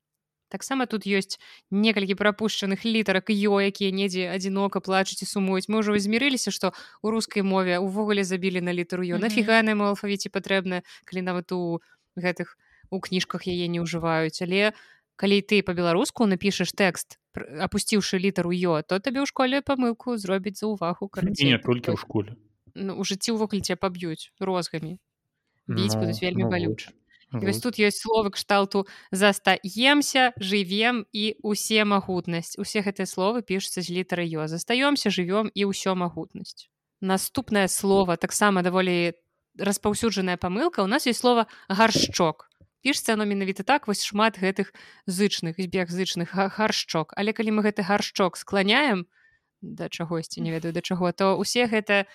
[0.49, 1.39] таксама тут ёсць
[1.71, 6.73] некалькі прапушчаных літарак ё якія недзе адзінока плачуць і сумуюць мы ўжо змірыліся што
[7.03, 11.81] у рускай мове увогуле забілі на літару ё нафіга на алфавіце патрэбна калі нават у
[12.17, 12.57] гэтых
[12.91, 14.73] у кніжках яе не ўжываюць але
[15.17, 20.73] калі ты по-беларуску напішаш тэкст апусціўшы літару ё то табе ў школе памылку зробіць за
[20.73, 21.11] ўвагу
[21.53, 22.37] не толькі ў школе.
[22.79, 24.99] Ну, у жыцці ўвогуле ця паб'юць розгамі
[25.69, 26.51] біць ну, будуць вельмі ну,
[27.31, 27.45] балюча Вот.
[27.45, 33.93] Вось тут ёсць словы кшталту застаемся жывем і усе магутнасць усе гэтыя словы пішуцца з
[33.93, 36.69] літары ё застаёмся жывём і ўсё магутнасць
[37.01, 39.13] наступнае слово таксама даволі
[39.59, 42.49] распаўсюджаная памылка у нас есть слова гаршчок
[42.81, 44.73] пішцца оно менавіта так вось шмат гэтых
[45.07, 49.05] зычных збег зычных гаршчок але калі мы гэты гаршчок скланяем
[49.61, 52.07] да чагосьці не ведаю да чаго то усе гэта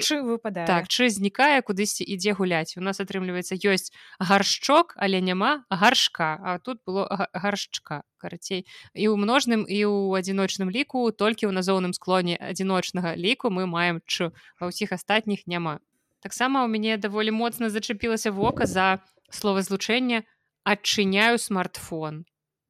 [0.00, 0.66] чы выпадае?
[0.66, 2.76] так чы знікае кудысьці ідзе гуляць.
[2.76, 3.90] У нас атрымліваецца ёсць
[4.20, 8.66] гаршчок але няма гаршка а тут было гаршчка карацей.
[8.94, 14.04] І ў множным і ў адзіночным ліку толькі ў назоўным склоне адзіночнага ліку мы маем
[14.06, 14.30] чу
[14.60, 15.80] ва ўсіх астатніх няма.
[16.20, 19.00] Таксама у мяне даволі моцна зачапілася вока за
[19.32, 20.24] словазлучэнне
[20.64, 22.26] адчыняю смартфон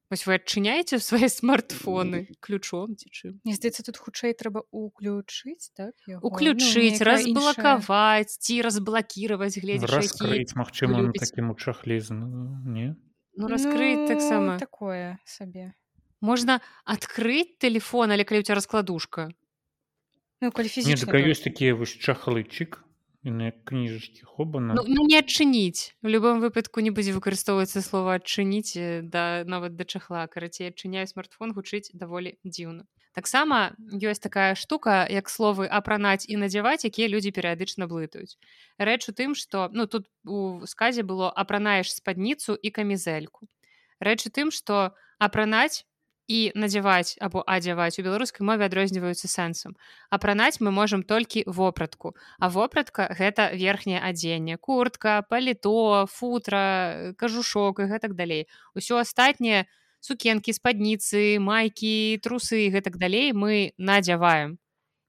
[0.09, 2.31] Вось вы адчыняеце свае смартфоны?
[2.39, 5.93] Ключом ці чым Не здаецца тут хутчэй трэба уключыць так
[6.23, 12.27] уключыць ну, разблакаваць ці разблакіраваць гледзець Мачыма такім у чахлізну
[12.63, 12.95] не?
[13.35, 15.75] Ну раскрыць ну, таксама такое сабе
[16.21, 19.29] можна адкрыць телефон але калі у тебя раскладушка?
[20.41, 22.86] Ну, калі фізічна ёсць такія вось чахлычык
[23.23, 29.01] кніжачкі хобана ну, ну, не адчыніць у любом выпадку не будзе выкарыстоўвацца слова адчыніць э,
[29.01, 32.85] да нават да чахла карацей адчыняю смартфон гучыць даволі дзіўна
[33.17, 38.37] таксама ёсць такая штука як словы апранаць і надзяваць якія людзі перыядычна блытаюць
[38.77, 43.49] рэч у тым што ну тут у сказе было апранаеш спадніцу і камізэльку
[43.99, 45.83] рэч у тым што апранаць
[46.27, 49.75] і надзяваць або адзяваць у беларускай мове адрозніваюцца сэнсам
[50.11, 57.89] апранаць мы можам толькі вопратку а вопратка гэта верхняе адзенне куртка паліто футра кажушок і
[57.91, 58.47] гэтак далей.
[58.75, 59.65] Усё астатняе
[60.01, 64.57] сукенкі спадніцы майкі трусы гэтак далей мы надзяваем.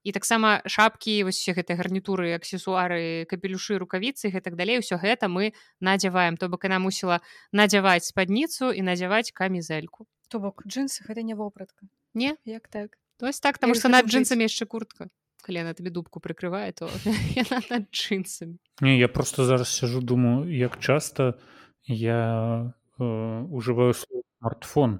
[0.03, 6.37] І таксама шапкі усе гэтай гарнітуры аксесуары капелюшы рукавіцы гэтак далей усё гэта мы надзяваем.
[6.37, 7.19] То бок яна мусіла
[7.51, 12.37] надзяваць спадніцу і надзяваць камізэльку то бок джинсы гэта не вопратка не?
[12.45, 12.97] Як так?
[13.17, 15.09] Тось так таму што над джинсамі яшчэ куртка.
[15.43, 16.89] Калі она табе дубку прыкрывае то
[17.73, 21.39] над джинсамі не я просто зараз сяжу думаю як часта
[21.85, 23.03] я э,
[23.49, 24.99] ужываю смартфон.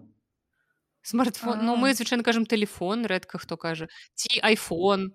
[1.02, 1.66] Смартфон?
[1.66, 5.12] Ну мы звычайна кажам телефон рэдка хто кажа ці iphone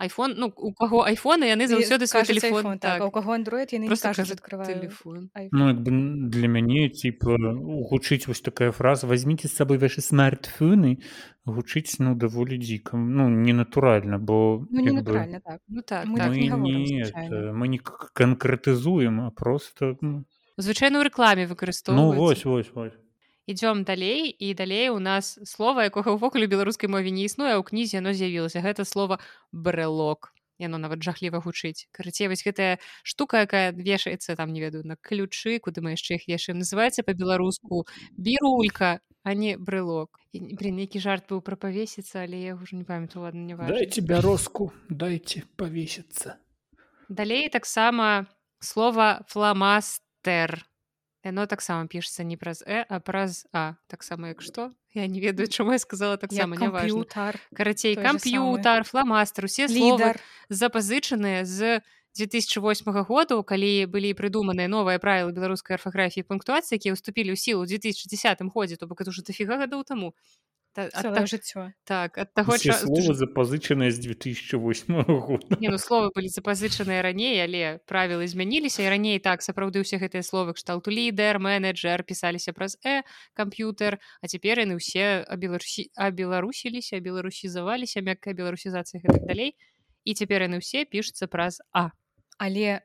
[0.00, 3.08] iPhone ну у каго айфоны яны заўсёды свой телефон так, так.
[3.08, 9.48] у каго Android яны просто телефон ну, для мяне типа гучыць вось такая фраза возьмите
[9.48, 11.04] з сабой ваши смартфоны
[11.44, 15.12] гучыць ну даволі дзікам ну ненатуральна бо ну, не бы...
[15.44, 15.60] так.
[15.68, 20.24] ну, так, мы, так, не не это, мы не канкрэтызуем а просто ну...
[20.56, 22.96] звычайна ў рэкламе выкарыстоўваць ну, вось вось вось
[23.47, 28.01] ідём далей і далей у нас слова якога ўвогуле беларускай мове не існуе ў кнізе
[28.01, 29.19] яно з'явілася гэта слова
[29.51, 34.95] брелок яно нават жахліва гучыць карацей вось гэтая штука якая вешаецца там не ведаю на
[34.95, 36.59] ключы куды мы яшчэ іх вешаем.
[36.59, 37.85] Называется по-беларуску
[38.17, 43.25] бірулька а не брелок при нейкі жарт быў пра павесіцца але я ўжо не памятаю
[43.25, 46.37] ладно не дайте бярозку дайте павесіцца
[47.09, 48.27] далей таксама
[48.59, 50.65] слова фламастер
[51.25, 53.73] яно таксама пішется не праз э а праз а.
[53.87, 57.05] Таксама як што я не ведаю чаму я сказала таксама не важно
[57.53, 61.81] карацей камп'ютар фламастер усе лідар запазычаныя з
[62.15, 68.39] 2008 году калі былі прыдуманыя новыя правілы беларускай арфаграфіі пунктуацыі якія ўступілі ў сілу 2010
[68.55, 70.15] годзе то бок это уже дофіга гадоў таму
[70.75, 72.57] жыццё так ад таго
[73.13, 75.57] запазычаныя з 2008 года.
[75.59, 80.23] Не, ну, словы былі запазычаныя раней але правілы змяніліся і раней так сапраўды ўсе гэтыя
[80.23, 83.03] словы кшталту лідар менеджер пісаліся праз э
[83.33, 89.55] камп'ютер а цяпер яны ўсе а беларусі а беларусіліся беларусізаваліся мяккая беларусізацыя гэтак далей
[90.03, 91.89] і цяпер яны ўсе пішуцца праз а
[92.37, 92.83] але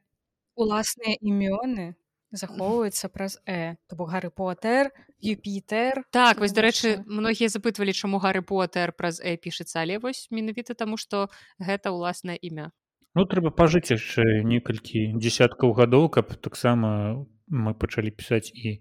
[0.56, 1.99] уласныя імёны
[2.32, 4.90] захоўваецца праз э то бок гары потер
[5.20, 10.74] юпітер так вось дарэчы многія запытвалі чаму гары потер праз э пішацца але вось менавіта
[10.74, 11.28] таму што
[11.58, 12.70] гэта ўласнае імя.
[13.14, 18.78] Ну трэба пажыць яшчэ некалькі десяткаў гадоў каб таксама мы пачалі пісаць і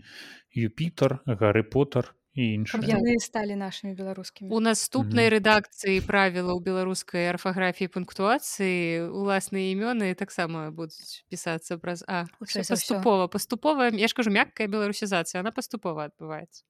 [0.54, 5.36] юпітер гары потер яны сталі нашымі беларускімі у наступнай mm -hmm.
[5.36, 14.08] рэдакцыі правілаў беларускай арфаграфіі пунктуацыі уласныя імёны таксама будуць пісацца праз а паступова паступова я
[14.08, 16.64] ж кажу мяккая беларусізацыя она паступова адбываецца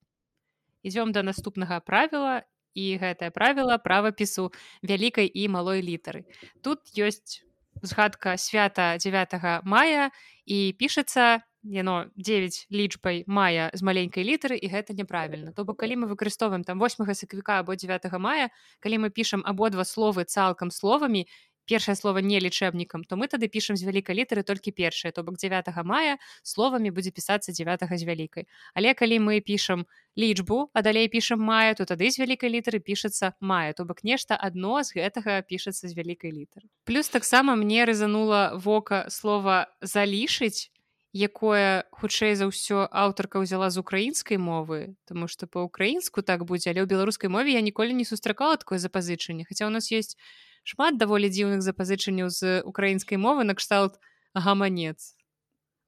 [0.83, 2.43] ідём да наступнага правіла
[2.73, 4.51] і гэтае правіла правапісу
[4.81, 6.25] вялікай і малой літары
[6.61, 7.43] тут ёсць
[7.81, 10.11] згадка свята 9 мая
[10.45, 16.01] і пішацца яно 9 лічбай мая з маленькай літары і гэта няправільна то бок калі
[16.01, 21.27] мы выкарыстоўваем там 8 сакавіка або 9 мая калі мы пішам абодва словы цалкам словамі
[21.69, 25.13] першае слово не лічэбнікам то мы тады пішам з вялікай літары толькі першае.
[25.13, 28.49] То бок 9 мая словамі будзе пісацца 9 з вялікай.
[28.73, 29.85] Але калі мы пішам
[30.17, 33.73] лічбу а далей пішам мая то тады з вялікай літары пішацца мая.
[33.77, 36.65] То бок нешта адно з гэтага пішацца з вялікай літары.
[36.89, 40.73] Плюс таксама мне рызанула вока слова залішыць
[41.13, 46.85] якое хутчэй за ўсё аўтарка ўзяла з украінскай мовы тому что па-украінску так будзе але
[46.85, 49.45] ў беларускай мове я ніколі не сустракала такое запазычанне.
[49.49, 50.17] Хаця у нас есть
[50.63, 53.97] шмат даволі дзіўных запазычанняў з украінскай мовы накшталт
[54.37, 55.17] гаманец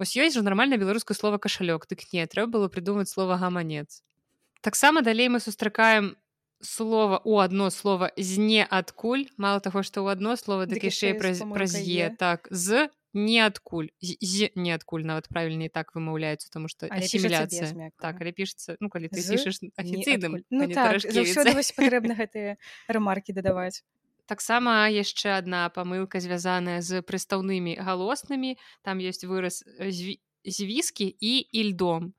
[0.01, 4.01] ось ёсць жа нармальна беларускае слова кашалёк дык не трэба было придумаць слова гаманец
[4.65, 6.17] таксама далей мы сустракаем
[6.61, 11.13] слова у одно слово з не адкуль мало таго што ў адно слово дык яшчэ
[11.21, 17.91] праз праз е так з ніадкуль з ніадкуль нават правільней так вымаўляецца тому что асіміляцыя
[17.99, 21.03] так але пішется ну калі ты пішаш афіцыйным ну, так,
[21.75, 22.55] патрэбна гэтыя
[22.87, 23.83] рамаркі дадаваць
[24.31, 29.63] таксама яшчэ одна памылка звязаная з прыстаўнымі галоснымі там ёсць выраз
[30.47, 32.15] звіскі і ільдом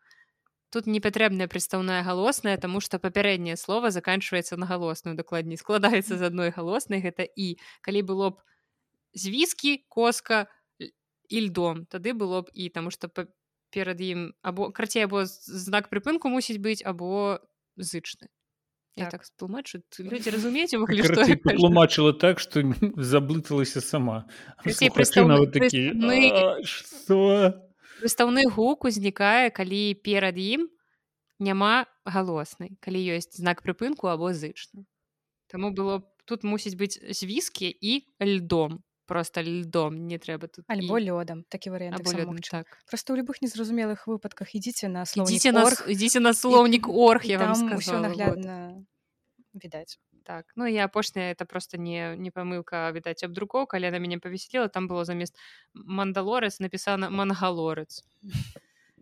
[0.73, 6.23] тут не патрэбная прыстаўная галосная тому что папярэдняе слово заканчивается на галосную дакладней складаецца з
[6.28, 8.44] адной галоснай гэта і калі было б
[9.16, 10.52] звіскі коска
[11.33, 13.09] і льдом тады было б і таму что
[13.73, 17.41] перад ім або карцей або знак прыпынку мусіць быць або
[17.81, 18.29] зычны
[18.97, 20.77] так, так тлумачу людзі разумееце
[21.57, 22.61] тлумачыла так что
[22.97, 24.29] заблыталася сама.
[28.03, 30.69] Выстаўны гук узнікае калі перад ім
[31.41, 34.85] няма галоснай калі ёсць знак прыпынку або зычны
[35.49, 41.45] Таму было тут мусіць быць звіскі і льдом просто льдом не трэба тут альбо лёдам
[41.49, 42.03] такі варыянт
[42.51, 42.66] так.
[42.87, 47.77] просто ў любых незразумелых выпадках ідзіце на ідзіце на ідзіце на слоўнік орг я вам
[47.77, 48.85] ўсё наглядна
[49.55, 54.19] відаць так ну я апошняя это просто не не памылка відаць абдрукоў калі на мяне
[54.19, 55.37] павесела там было замест
[55.74, 58.05] мандалорец напісана мангалорец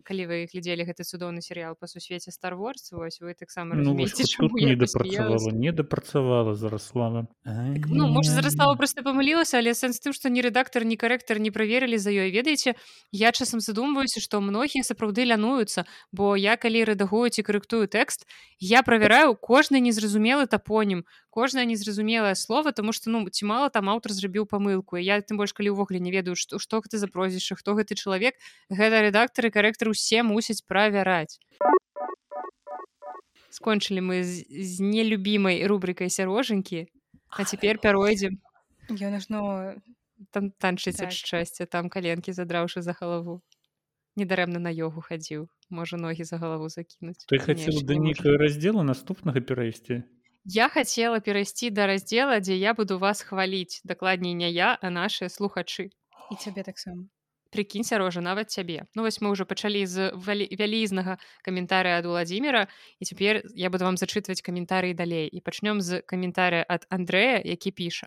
[0.04, 5.50] калі вы глядзелі гэты цудоўны серыял па сусвеце старворс вось вы таксама ну, не дапрацавала
[5.50, 10.84] не дапрацавала зараслава так, ну можа зараслава просто памылілася але сэнс тым што ні рэдактор
[10.84, 12.30] ні карэктар не праверылі за ёй.
[12.30, 12.74] Ведаеце
[13.12, 18.26] я часам задумваюся што многія сапраўды лянуюцца бо я калі рэдагую ці карэктую тэкст
[18.58, 24.12] я правяраю кожны незразумелы тапонім кожнае незразумелае слово тому что ну ці мала там аўтар
[24.12, 24.98] зрабіў памылку.
[24.98, 28.34] Я тым больш калі ўвогуле не ведаю што што гэта за прозвішча хто гэты чалавек
[28.68, 31.38] гэта рэдактары карэктары усе мусяць правяраць.
[33.50, 36.86] Скончылі мы з, з нелюбімай рубрикай сярожанькі
[37.30, 38.42] а цяпер пяройдзем.
[38.90, 39.40] Ён ажно
[40.34, 41.08] там танчыць так.
[41.08, 43.40] ад шчасця там каленкі задраўшы за галаву.
[44.18, 47.22] Недарэмна на йогу хадзіў можа ногі за галаву закінуць.
[47.30, 50.02] Ты хацеў да нейкага раздзела наступнага перайсці?
[50.44, 55.30] Я хацела перайсці да раздзела, дзе я буду вас хваліць, дакладней не я, а нашыя
[55.30, 55.94] слухачы.
[56.30, 57.06] І цябе таксама.
[57.50, 58.86] Прыкінь сярожа нават цябе.
[58.94, 62.68] Ну вось мы ўжо пачалі з вялізнага каментарыя ад Владзіміра
[62.98, 67.74] і цяпер я буду вам зачытваць каментарыі далей і пачнём з каментарыя ад Андрэя, які
[67.74, 68.06] піша.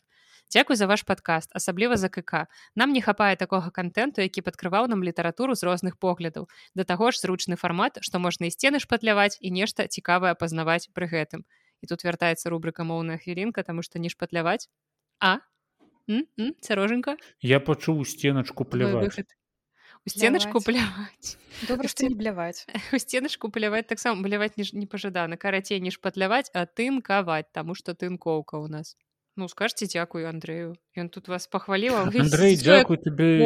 [0.53, 2.45] Дзякуй за ваш падкаст асабліва за КК
[2.75, 7.23] нам не хапае такога контенту які падкрываў нам літаратуру з розных поглядаў да таго ж
[7.23, 11.47] зручны фармат што можна і сцены шпатляваць і нешта цікавае пазнаваць пры гэтым
[11.81, 14.69] і тут вяртаецца рубрика моўная хвілінка таму што не шпатляваць
[15.19, 15.39] а
[16.61, 19.23] цяроженька я пачуў сценачку пляваць
[20.05, 21.37] у сценачку Пляваць.
[21.67, 26.51] добра што не бляваць у сценачку пляваць таксама бляваць не, не пажадана карацей не шпатляваць
[26.53, 28.95] а тынкаваць таму што тынкоўка ў нас.
[29.35, 33.39] Ну скажце дзякую Андрею ён тут вас пахваліў Андрей дзякуй тебе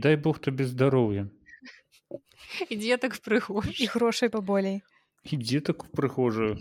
[0.00, 1.28] дай бог табе здароўя
[2.72, 4.80] і дзетак прыгож і грошай паболей
[5.32, 6.56] і дзетак у прыхожую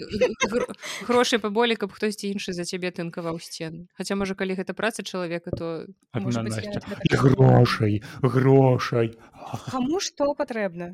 [1.07, 5.51] грошай паболей каб хтосьці іншы за цябе тынкаваў сцены Хаця можа калі гэта праца чалавека
[5.51, 6.23] то так
[7.25, 9.13] грошай грошай
[9.71, 10.93] каму што патрэбна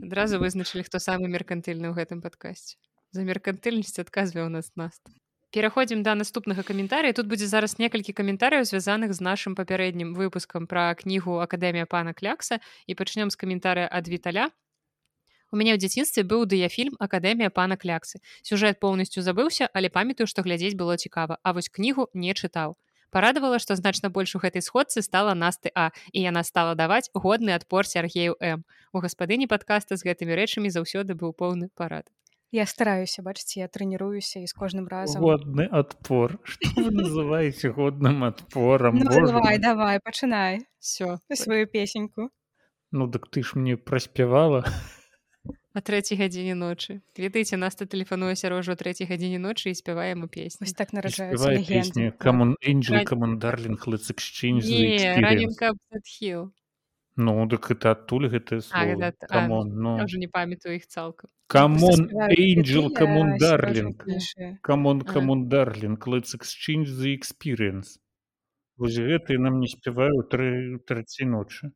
[0.00, 2.80] адразу вызначылі хто самы меркантыльны ў гэтым падкасці
[3.12, 5.02] за меркантыльнасць адказвае у нас наст.
[5.50, 10.94] Пераходзім да наступнага каментарыя тут будзе зараз некалькі каментарыяў звязаных з нашым папярэднім выпускам пра
[10.94, 14.46] кнігу акадэмія пана клякса і пачнём з каментарыя ад віталя
[15.50, 20.46] У мяне ў дзяцінстве быў дыяфільм акадэмія пана кляксы сюжэт поўнасцю забыўся але памятаю што
[20.46, 22.78] глядзець было цікава а вось кнігу не чытаў
[23.10, 27.50] парадавала што значна больш у гэтай сходцы стала насты а і яна стала даваць годны
[27.58, 28.64] адпор сяргею м.
[28.92, 32.06] У гаспадыні падкаста з гэтымі рэчамі заўсёды быў поўны парад.
[32.50, 38.24] Я стараюся бачыце я трэніруюся і з кожным разам годны адпор что вы называеце годным
[38.24, 42.30] адпорам ну, давай давай пачынай все сваю песеньку.
[42.90, 44.64] Ну дык ты ж мне праспявала
[45.72, 47.00] а трэцяй гадзіне ночы.
[47.16, 51.38] Ведаеце нас то тэлефануе сярожа трэцяй гадзіне ночы і спяваем у песню вось так нараджаюцца
[51.38, 55.22] спявае легенды камон Angel Ран- Common Darling Let's Exchange the не Experience.
[55.22, 56.50] раненька адхіл
[57.16, 59.96] ну дык адтуль гэта- а, камон ну.
[59.98, 62.08] я ўжо не памятаю іх цалкам камон
[64.04, 64.58] піша.
[64.62, 65.12] камон А.
[65.12, 67.98] камон Darling Let's Exchange the Experience
[68.76, 71.70] вось гэта і нам не спяваю тры трэцяй ночы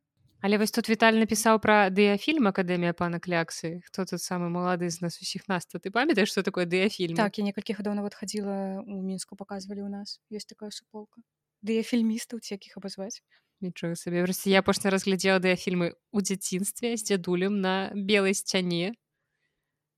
[0.44, 5.00] але вось тут Віталь напісаў пра дыяфільм акадэмія пана кляксы хто тут самы малады з
[5.00, 8.84] нас усіх нас то ты памятаеш што такое дыяфільм так я некалькі гадоў нават хадзіла
[8.84, 10.20] у мінску паказвалі ў нас.
[10.28, 11.24] Ёсць такая суполка
[11.64, 13.24] ды я фільмістаў ці якіх абазваць
[13.64, 18.92] нічога сабе Вось я апошні разглядзела дыяфільмы у дзяцінстве з дзядулем на белай сцяне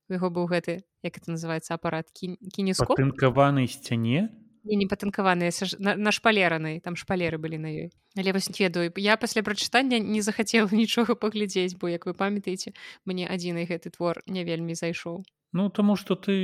[0.07, 4.31] У яго быў гэты як это называется апарат Кі- кінескоп патынкаванай сцяне
[4.67, 7.89] не не патынкаваныя саж- на, на шпалеранай там шпалеры былі на ёй
[8.19, 12.73] але вось не ведаю я пасля прачытання не захацела нічога паглядзець бо як вы памятаеце
[13.07, 15.23] мне адзіны гэты твор не вельмі зайшоў
[15.57, 16.35] Ну таму што ты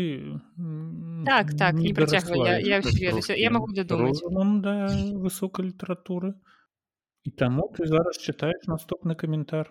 [1.27, 4.63] Так, так, не працягвай, я- я яшчэ я магу трошкі дадумаць.
[4.63, 4.75] да
[5.19, 6.33] высокай літаратуры
[7.27, 9.71] і таму ты зараз чытаеш наступны каментар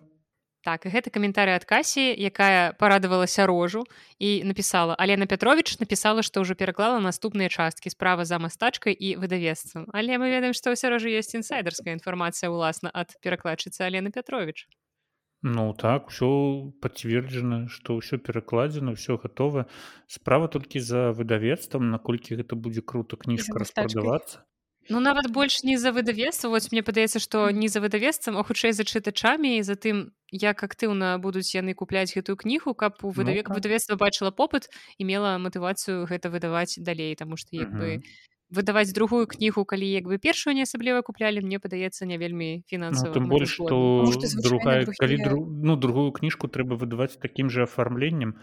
[0.64, 3.84] так і гэты каментарый ад касі якая парадавалася рожу
[4.20, 9.90] і напісала Алена Петрович напісала што ўжо пераклала наступныя часткі справа за мастачкай і выдавецтвам
[9.94, 14.70] але мы ведаем што ў сярожы ёсць інсайдерская інфармацыя ўласна ад перакладчыцы Алены Петрович.
[15.42, 19.66] Ну так усё пацверджана што ўсё перакладзена ўсё гатова
[20.06, 24.46] справа толькі за выдавецтвам наколькі гэта будзе круто кніжка распрадавацца
[24.90, 28.74] Ну нават больш не за выдавецтва вось мне падаецца што не за выдавецтвам а хутчэй
[28.74, 33.56] за чытачамі і затым як актыўна будуць яны купляць гэтую кнігу каб у выдавек так.
[33.58, 37.16] выдавецтва бачыла попыт і мела матывацыю гэта выдаваць далей.
[37.16, 38.02] Таму што як бы
[38.52, 42.64] выдаваць другую кнігу калі як бы першую не асабліва куплялі мне падаецца не вельмі Ну,
[42.68, 45.38] фінансава тым больш што Таму што звычайна другая калі дру...
[45.48, 48.36] ну другую кніжку трэба выдаваць такім жа афармленнем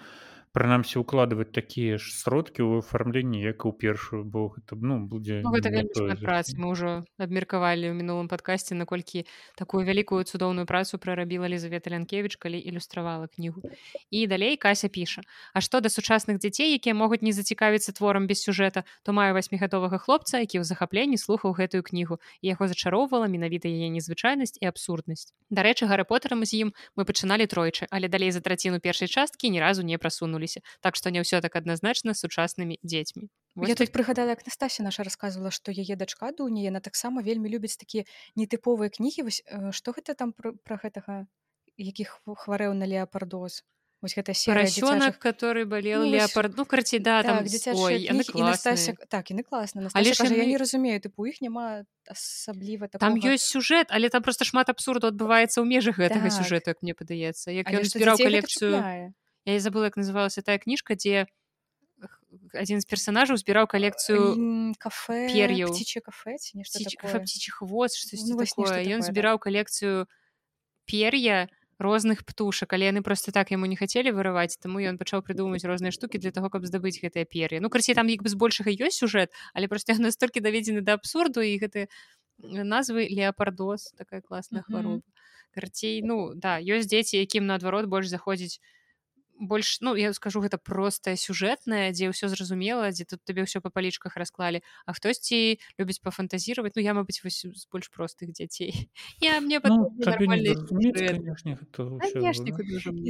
[0.52, 5.40] прынамсі ўкладваць такія ж сродкі ў афармленні як і ў першую бо гэта ну будзе
[5.44, 5.70] Ну, гэта
[6.22, 12.36] працы мы ўжо абмеркавалі ў мінулым падкасці наколькі такую вялікую цудоўную працу прарабіла Лізавета Лянкевіч
[12.36, 13.62] калі ілюстравала кнігу
[14.10, 15.22] і далей кася піша
[15.52, 19.98] А што да сучасных дзяцей якія могуць не зацікавіцца творам без сюжэта то маю васьмігадовага
[19.98, 22.18] хлопца які ў захапленні слухаў гэтую кнігу.
[22.42, 25.32] І яго зачароўвала менавіта яе незвычайнасць і абсурднасць.
[25.50, 29.60] Дарэчы гары потарам з ім мы пачыналі тройчы але далей за траціну першай часткі ні
[29.60, 29.98] разу не
[30.38, 33.28] прасунуліся так што не ўсё так адназначна сучаснымі дзецьмі
[33.58, 37.76] Я тут прыгадала як Настасья наша рассказывала што яе дачка дуня яна таксама вельмі любіць
[37.76, 38.04] такія
[38.36, 41.26] нетыповыя кнігі вось э, што гэта там пра, пра гэтага
[41.76, 43.62] які хв- хварэў на леапардоз
[44.00, 48.42] вось гэта серыя поросенок который болел Ну, вось- леопард ну карці да там так, і
[48.46, 49.08] Настасья класныя.
[49.10, 53.34] так яны класна Але кажа, я яны- не разумею тыпу іх няма асабліва там такога...
[53.34, 56.38] ёсць сюжэт але там просто шмат абсурду адбываецца ў межах гэтага Так.
[56.38, 58.70] сюжэту як мне падаецца як ён збіраў калекцыю.
[59.46, 61.26] Я не забыла як называлася тая кніжка дзе
[62.54, 65.72] адзін з персонажаў збіраў калекцыю М, кафе пер'яў.
[65.72, 67.20] птичье кафе ці нешта птичьих такое?
[67.24, 68.84] птичьих хвост штосьці Ну, вось нешта такое.
[68.94, 69.12] Ён такое, да.
[69.38, 70.06] калекцыю
[70.86, 71.48] пер'я
[71.78, 75.92] розных птушак але яны просто так яму не хацелі вырываць таму ён пачаў прыдумаць розныя
[75.94, 79.30] штукі для того каб здабыць гэтыя пер'я ну карцей там як бы збольшага ёсць сюжэт
[79.54, 81.86] але просто настолькі даведзены да абсурду і гэты
[82.42, 85.02] назвы леапардос такая класная хвароба
[85.54, 88.58] карцей ну да ёсць дзеці якім наадварот больш заходзіць
[89.38, 93.70] больш ну я скажу гэта простае сюжэтнае дзе ўсё зразумела дзе тут табе ўсё па
[93.70, 98.90] палічках расклалі а хтосьці любіць пафантазіраваць ну я мабыць вось з больш простых дзяцей
[99.20, 99.60] я мне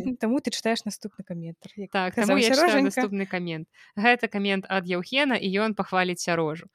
[0.04, 0.16] Ну.
[0.16, 3.68] Таму ты чытаеш наступны каментар Так, таму я наступны камент.
[3.96, 6.68] Гэта камент ад Яўхена і ён пахваліць сярожу.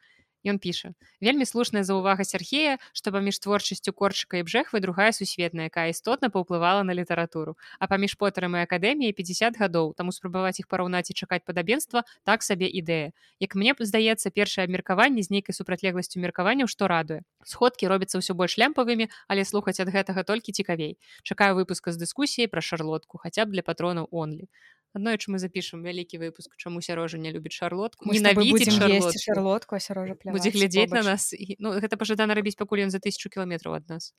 [0.44, 0.91] Ён піша:
[1.24, 6.84] вельмі слушная заўвага Сярхея, што паміж творчасцю корчыка і бжэхвы другая сусветная, якая істотна паўплывала
[6.84, 7.56] на літаратуру.
[7.80, 12.44] А паміж потарам і акадэміяй 50 гадоў, таму спрабаваць іх параўнаць і чакаць падабенства так
[12.44, 13.15] сабе ідэя.
[13.40, 17.24] Як мне здаецца, першае абмеркаванне з нейкай супрацьлегласцю меркаванняў, што радуе.
[17.48, 20.99] Сходкі робяцца ўсё больш лямпавымі, але слухаць ад гэтага толькі цікавей.
[21.24, 24.52] Чакаю выпуска з дыскусіяй пра шарлотку, хаця б для патронаў онлі.
[24.94, 28.06] Аднойчы мы запішам вялікі выпуск, чаму сярожа не любіць шарлотку.
[28.14, 29.20] Ненавідзіць шарлотку.
[29.20, 31.34] шарлотку сярожа Будзе глядзець на нас.
[31.34, 34.14] І, ну, гэта пажадана рабіць, пакуль ён за тысячу кіламетраў ад нас.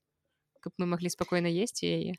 [0.59, 2.13] Каб мы маглі спакойна есці яе.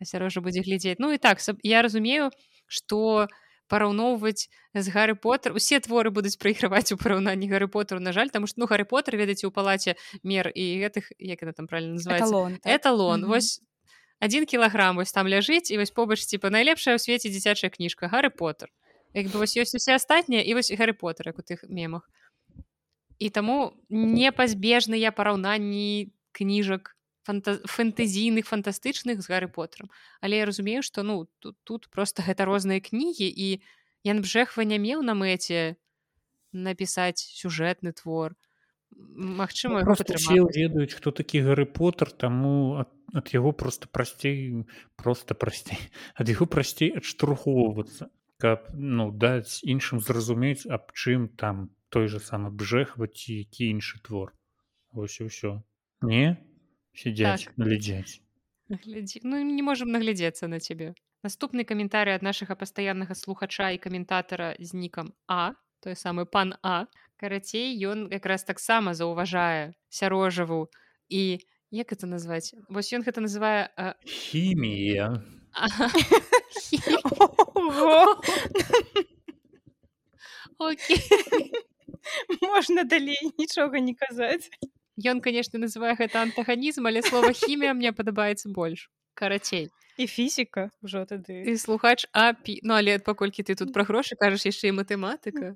[0.00, 0.96] А сярожа будзе глядзець.
[0.98, 2.32] Ну і так, я разумею,
[2.64, 3.28] што
[3.72, 8.48] параўноўваць з Гарры Поттер усе творы будуць прайграваць у параўнанні Гарры Поттеру на жаль таму
[8.50, 12.28] што ну Гарры Поттер ведаеце у палаце мер і гэтых як это там правильно называется
[12.28, 12.68] Эталон, так?
[12.68, 13.28] эталон Мгм.
[13.32, 13.60] вось
[14.22, 18.30] один кілаграм вось там ляжыць і вось побач типа найлепшая ў свеце дзіцячая кніжка Гарры
[18.30, 18.70] Поттер
[19.18, 22.06] як бы вось ёсць усе астатнія і вось Гарры Поттер як у тых мемах.
[23.18, 26.94] І таму непазбежныя параўнанні кніжак
[27.26, 27.58] фанта...
[27.66, 29.90] фэнтэзійных фантастычных з Гарры Поттером
[30.22, 33.58] але я разумею што ну тут, тут просто гэта розныя кнігі і
[34.02, 35.78] Ян бжэхва не меў на мэце
[36.50, 38.38] напісаць сюжэтны твор
[39.14, 44.64] Магчыма Ну, все ведаюць хто такі Гарры Поттер таму ад, ад яго просто прасцей
[44.96, 45.78] просто прасцей
[46.20, 48.08] ад яго прасцей адштурхоўвацца
[48.38, 54.00] каб ну даць іншым зразумець аб чым там той же самы бжэхваць ці які іншы
[54.02, 54.32] твор
[54.96, 55.60] ось і ўсё
[56.02, 56.36] не
[56.96, 57.56] сядзяць Так.
[57.56, 58.22] глядзяць
[58.72, 59.20] Глядзі...
[59.24, 60.94] Ну не можам наглядзецца на цябе.
[61.22, 65.54] Наступны каментарый ад нашага пастаяннага слухача і каментатара з нікам А,
[65.84, 66.86] той самы пан А.
[67.22, 70.66] Карацей, ён якраз таксама заўважае сярожаву
[71.06, 71.38] і
[71.70, 72.50] як это назваць?
[72.66, 75.22] Вось ён гэта называе а, хімія
[82.42, 84.50] можна далей нічога не казаць
[84.98, 88.90] Ён, канешне, называе гэта антаганізм, але слова хімія мне падабаецца больш.
[89.14, 89.70] Карацей.
[89.96, 94.46] і фізіка ўжо тады Ты слухач апі Ну але паколькі ты тут пра грошы кажаш
[94.48, 95.54] яшчэ і матэматыка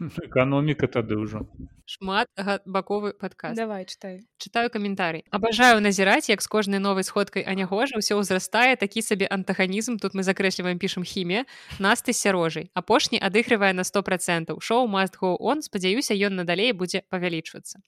[0.00, 1.46] эканоміка тады ўжо.
[1.86, 2.28] Шмат
[2.66, 4.26] баковы падказ давай чытай.
[4.38, 5.24] Чытаю каментарый.
[5.30, 10.26] Абажаю назіраць як з кожнай новай сходкай анягожа ўсё ўзрастае такі сабе антаганізм тут мы
[10.26, 11.46] закрэсліваем пішам хімія
[11.78, 12.70] насты сярожай.
[12.74, 14.60] Апошні адыгрывае на сто процентаў.
[14.60, 17.80] Шоу маст go он спадзяюся ён надалей будзе павялічвацца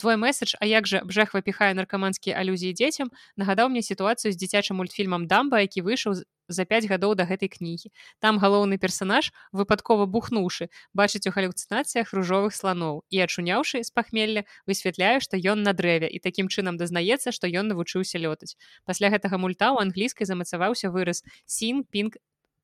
[0.00, 4.80] твой месседж а як жа бжэхва піхае наркаманскія алюзіі дзецям нагадаў мне сітуацыю з дзіцячым
[4.80, 6.16] мультфільмам дамба які выйшаў
[6.50, 12.56] за 5 гадоў да гэтай кнігі там галоўны персанаж выпадкова бухнуўшы бачыць у галюцынацыях ружовых
[12.56, 17.46] сланоў і ачуняўшы з пахмелля высвятляе што ён на дрэве і такім чынам дазнаецца што
[17.46, 22.18] ён навучыўся лётаць пасля гэтага мульта ў англійскай замацаваўся выраз сін пінг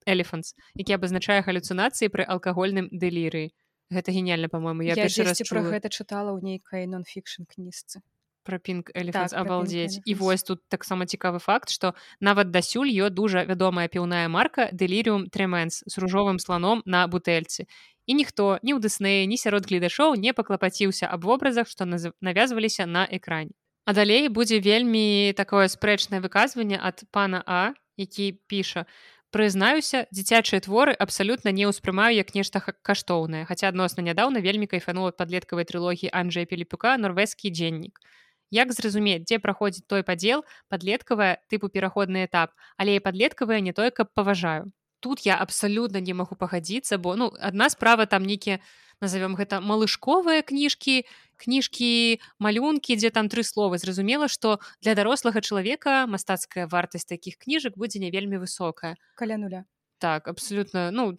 [0.06, 3.54] элефанс які абазначае галюцынацыі пры алкагольным дэлірыі
[3.90, 7.46] гэта гениально по-моему я, я першы раз дзесьці пра чула гэта чытала ў нейкай нон-фікшн
[7.46, 8.02] кніжцы
[8.46, 12.90] про пінг Так, пра Pink абалдзець і вось тут таксама цікавы факт што нават дасюль
[12.90, 17.66] ё дужа вядомая піўная марка дэліріум тремэнс з ружовым сланом на бутэльцы
[18.06, 22.86] і ніхто ні ў дыснеі ні сярод гледашоў не паклапаціўся аб вобразах што наз- навязваліся
[22.86, 23.50] на экране.
[23.84, 28.86] А далей будзе вельмі такое спрэчнае выказванне ад пана а які піша
[29.36, 35.18] прызнаюся дзіцячыя творы абсалютна не ўспрымаю як нешта каштоўнае хаця адносна нядаўна вельмі кайфанула ад
[35.20, 38.00] падлеткавай трылогіі Анджея пелепюка норвежскі дзеннік
[38.54, 42.54] Як зразумець дзе праходзіць той падзел падлеткавая тыпу пераходны этап.
[42.78, 44.70] Але і падлеткавая не тое каб паважаю
[45.00, 48.60] тут я абсалютна не магу пагадзіцца бо ну адна справа там нейкія
[49.00, 51.04] назовём гэта малышковыя кніжкі
[51.36, 57.76] кніжкі малюнкі дзе там тры словы зразумела што для дарослага чалавека мастацкая вартасць такіх кніжак
[57.76, 58.96] будзе не вельмі высокая.
[59.14, 59.64] Каля нуля
[59.98, 61.18] так абсолютно ну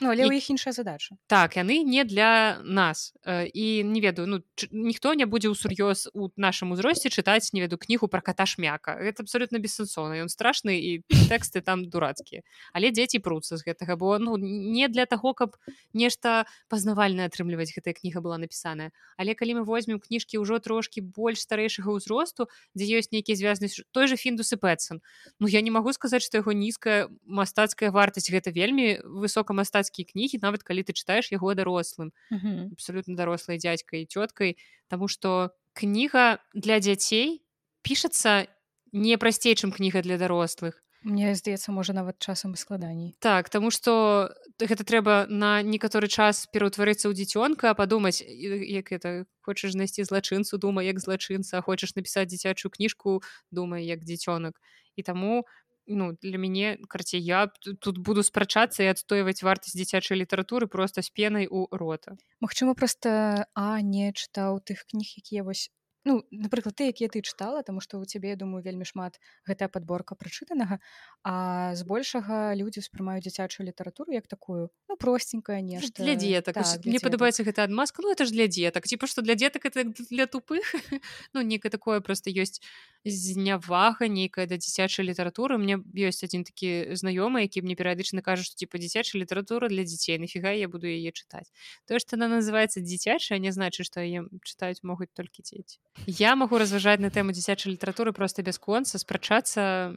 [0.00, 1.16] Ну, але І- ў іх іншая задача.
[1.26, 6.08] Так яны не для нас Э, і не ведаю ну ч- ніхто не будзе ўсур'ёз
[6.14, 8.98] у нашым узросце чытаць не веду кнігу про кота шмяка.
[8.98, 12.42] Это абсолютно бессэнсоўна ён страшны і тэксты там дурацкія
[12.72, 15.56] але дзеці пруцца з гэтага бо ну не для таго каб
[15.94, 18.90] нешта пазнавальна атрымліваць гэтая кніга была напісаная.
[19.18, 23.84] Але калі мы возьмем кніжкі ўжо трошки больш старэйшага ўзросту дзе ёсць нейкі звязаны з-
[23.92, 25.00] той же фіндус і пэтсон.
[25.38, 30.62] Ну я не магу сказаць што яго нізкая мастацкая вартасць гэта вельмі высокамастацкія кнігі нават
[30.62, 32.70] калі ты чытаеш яго дарослым Мгм.
[32.76, 34.56] абсолютно дарослай дзядзькай цёткай
[34.88, 37.42] Таму што кніга для дзяцей
[37.82, 38.46] пішацца
[38.92, 43.72] не прасцей чым кніга для дарослых Мне здаецца можа нават часам і складаней так таму
[43.74, 44.30] што
[44.62, 50.86] гэта трэба на некаторы час пераўтварыцца ў дзіцёнка падумаць як это хочаш знайсці злачынцу думай
[50.86, 53.18] як злачынца хочаш напісаць дзіцячую кніжку
[53.50, 54.60] думай як дзіцёнак
[54.94, 55.42] і таму
[55.86, 57.46] ну для мяне карці я
[57.80, 62.16] тут буду спрачацца і адстойваць вартасць дзіцячай літаратуры просто з пенай у рота.
[62.40, 65.70] Магчыма проста а не чытаў тых кніг якія вось
[66.04, 69.68] ну напрыклад ты якія ты чытала тому што у цябе я думаю вельмі шмат гэтая
[69.68, 70.78] подборка прачытанага
[71.22, 76.80] а збольшага людзі ўспрымаюць дзіцячую літаратуру як такую ну простенькая нешта для дзетак Так, так,
[76.82, 79.86] для мне падабаецца гэта адмазка ну это ж для дзетак типа што для дзетак это
[80.10, 80.74] для тупых
[81.34, 82.58] ну некае такое просто ёсць
[83.04, 88.54] знявага нейкая да дзіцячай літаратуры мне ёсць адзін такі знаёмы які мне перыядычна кажа што
[88.54, 91.50] типа дзіцячая літаратура для дзяцей нафіга я буду яе чытаць
[91.86, 96.58] тое што она называется дзіцячая не значыць што яе чытаюць могуць толькі дзеці я магу
[96.62, 99.94] разважаць на тэму дзіцячай літаратуры просто бясконца спрачацца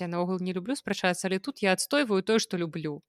[0.00, 3.02] я наогул не люблю спрачацца але тут я адстойваю тое што люблю.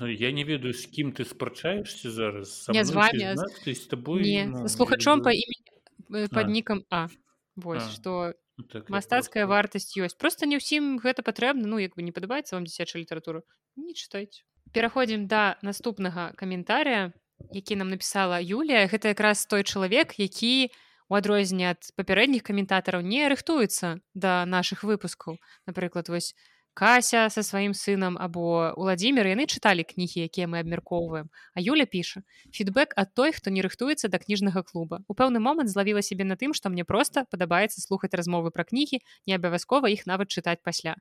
[0.00, 3.86] Ну, Я не ведаю з кім ты спрачаешься зараз Са Не, з мной а з-
[3.88, 6.48] тобой не ну, слухачом я па імені под А.
[6.48, 7.08] нікам а
[7.56, 7.90] вось А.
[7.90, 12.02] што Ну, так, мастацкая просто- вартасць ёсць просто не ўсім гэта патрэбна ну як бы
[12.02, 13.42] не падабаецца вам дзіцячая літаратура
[13.76, 17.12] не чытайце пераходзім да наступнага каментаря
[17.50, 18.86] які нам напісала Юлія.
[18.86, 20.70] Гэта якраз той чалавек які
[21.10, 25.36] у адрозненне ад папярэдніх каментатараў не рыхтуецца да нашых выпускаў.
[25.66, 26.34] Напрыклад вось
[26.74, 32.24] Кася со сваім сынам або Уладзімир яны чыталі кнігі якія мы абмяркоўваем А Юля піша
[32.56, 35.04] фідбэк ад той хто не рыхтуецца да кніжнага клуба.
[35.04, 39.04] У пэўны момант злавіла сябе на тым што мне проста падабаецца слухаць размовы пра кнігі
[39.28, 40.96] не абавязкова іх нават чытаць пасля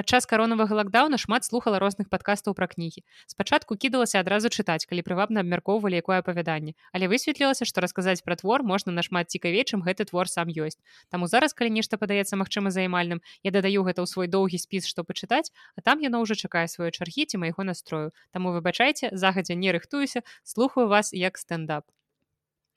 [0.00, 3.04] падчас каронавага лакдауна шмат слухала розных падкастаў пра кнігі.
[3.28, 6.72] Спачатку кідалася адразу чытаць калі прывабна абмяркоўвалі якое апавяданне.
[6.96, 10.80] Але высветлілася што расказаць пра твор можна нашмат цікавей чым гэты твор сам ёсць.
[11.12, 15.04] Таму зараз калі нешта падаецца магчыма займальным я дадаю гэта ў свой доўгі спіс што
[15.04, 18.16] пачытаць а там яно ўжо чакае сваёй чаргі ці майго настрою.
[18.32, 21.84] Таму выбачайце загадзя не рыхтуюся слухаю вас як стендап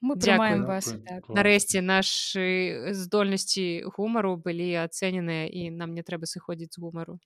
[0.04, 1.30] мы прымаем вас так.
[1.32, 7.24] Нарэшце нашы здольнасці гумару былі ацэненыя і нам не трэба сыходзіць з гумару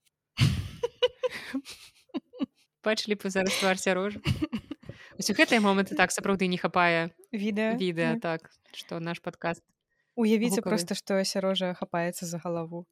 [2.86, 4.22] бачылі б вы зараз твар сярожа
[5.18, 8.46] Вось у гэтыя моманты так сапраўды не хапае відэа відэа так.
[8.46, 9.66] так што наш падкаст
[10.14, 10.78] уявіце гукавы.
[10.78, 12.86] просто што сярожа хапаецца за галаву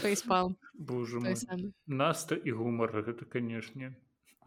[0.00, 1.20] фейспал Боже
[1.84, 3.92] Наста і гумар гэта канешне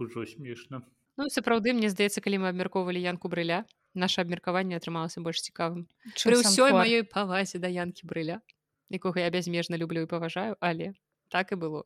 [0.02, 0.82] ужо смешна
[1.14, 5.88] Ну сапраўды мне здаецца калі мы абмяркоўвалі янку брыля наше абмеркаванне атрымалася больш цікавым
[6.26, 6.82] пры ўсёй твор.
[6.84, 8.41] маёй павазе да янкі брыля.
[8.90, 10.94] Якога я бязмежна люблю і паважаю але
[11.30, 11.84] так і было.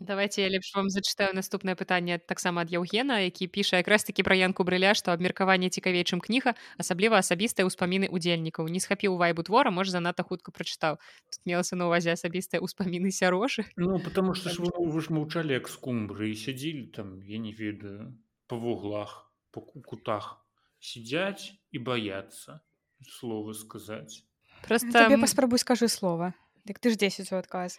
[0.00, 4.32] Давайте я лепш вам зачытаю наступнае пытанне таксама ад Яўгена які піша якраз такі пра
[4.32, 9.68] янку брыля што абмеркаванне цікавей чым кніга асабліва асабістыя ўспаміны удзельнікаў не схапіў вайбу твора
[9.68, 10.96] можа занадта хутка прачытаў
[11.28, 15.52] тут мелася на увазе асабістыя ўспаміны сярошы Ну потому что ж вы, вы ж маўчалі
[15.52, 18.16] як скумбры і сядзелі там я не ведаю
[18.48, 20.40] по вуглах по ку- кутах
[20.80, 22.60] сядзяць і баяцца
[23.06, 24.24] слова сказаць
[24.66, 26.34] просто табе паспрабуй скажы слова
[26.68, 27.78] Дык ты ж 10 у адказ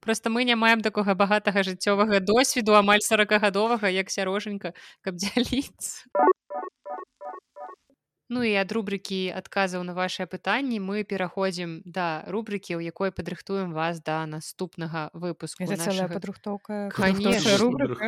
[0.00, 6.02] просто мы не маем такога багатага жыццёвага досведу амаль сорокагадовага як сярожанька каб дзяліцца.
[8.32, 13.76] Ну і ад рубрыкі адказаў на вашыя пытанні мы пераходзім да рубрыкі у якой падрыхтуем
[13.76, 17.28] вас да наступнага выпуску это целая нашага- падрыхтоўка Конечно.
[17.28, 18.04] падрыхтоўчая рубрыка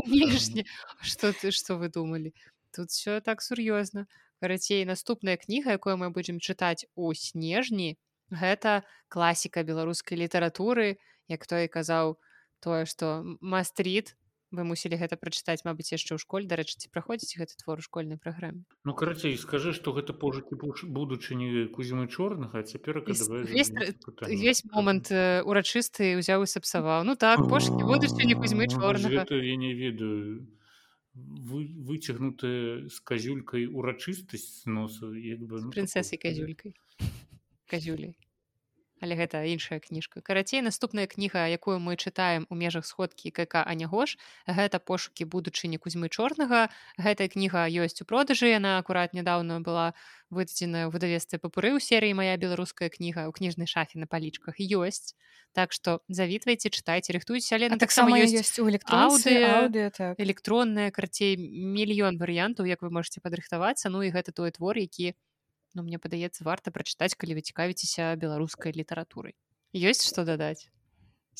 [0.00, 0.64] Канешне
[1.02, 2.32] что ты что вы думалі
[2.74, 4.06] тут все так сур'ёзна
[4.40, 7.96] карацей наступная кніга якую мы будзем чытаць у снежні
[8.30, 10.98] гэта класіка беларускай літаратуры
[11.28, 12.18] як той казаў
[12.60, 14.16] тое што мастрит
[14.56, 16.46] вы мусілі гэта прачытаць Мабыць яшчэ ў школе.
[16.46, 18.62] Дарэчы ці праходзіць гэты твор у школьнай праграме?
[18.86, 23.12] Ну карацей скажы што гэта пожыкі будучыні кузімы чорнага цяпер І
[23.50, 23.70] весь
[24.22, 27.02] Весь момант урачысты ўзяў і сапсаваў.
[27.04, 29.26] Ну так пошукі будучыні кузьмы чорнага.
[29.30, 30.46] я не ведаю
[31.16, 36.30] вы выцягнутая з казюлькай урачыстасць з носу як бы ну, прынцэсай такое.
[36.30, 36.74] казюлькай
[37.66, 38.16] казюлей
[39.02, 40.20] але гэта іншая кніжка.
[40.24, 44.16] Карацей наступная кніга якую мы чытаем у межах сходкі КК анягош
[44.48, 46.72] гэта пошукі будучыні кузьмы чорнага.
[46.96, 49.92] Гэтая кніга ёсць у продажы яна акурат нядаўна была
[50.32, 54.56] выдадзеная ў выдавестве папуры ў серыі моя беларуская кніга ў кніжнай шафе на палічках.
[54.58, 55.12] Ёсць.
[55.52, 60.20] Так што завітвайце чытайце рыхтуйце але таксама ёсць ёсць у аўдыё так.
[60.20, 63.88] электронная карцей мільён варыянтаў як вы можете падрыхтавацца.
[63.88, 65.14] Ну і гэта той твор які
[65.76, 69.36] ну мне падаецца варта прачытаць калі вы цікавіцеся беларускай літаратурай
[69.76, 70.72] ёсць што дадаць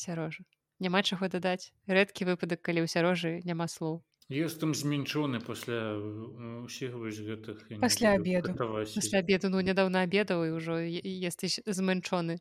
[0.05, 0.45] сярожа
[0.79, 6.67] няма чаго дадаць рэдкі выпадак калі ў сярожы няма слоў Ёсць там зменшоны пасля э,
[6.67, 8.91] ўсіх вось гэтых Пасля катаваць.
[8.91, 12.35] пасля абеду ну нядаўна абедаў і ўжо естыш змэнчоны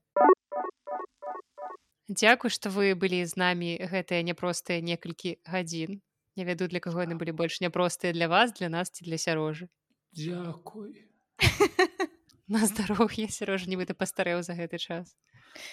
[2.11, 6.03] Дзякуй што вы былі з намі гэтыя няпростыя некалькі гадзін
[6.35, 9.71] не ведаю для каго яны былі больш няпростыя для вас для нас ці для сярожы
[10.11, 11.07] Дзякуй
[12.55, 15.15] на здароўе сярожа нібыта пастарэў за гэты час.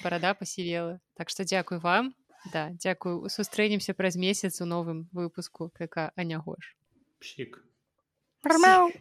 [0.04, 2.14] Барада пасівела так што дзякуй вам.
[2.52, 6.76] Да дзякую сустрэнемся праз месяц у новым выпуску КК анягош
[7.24, 7.64] псік
[8.44, 8.92] Рмяу.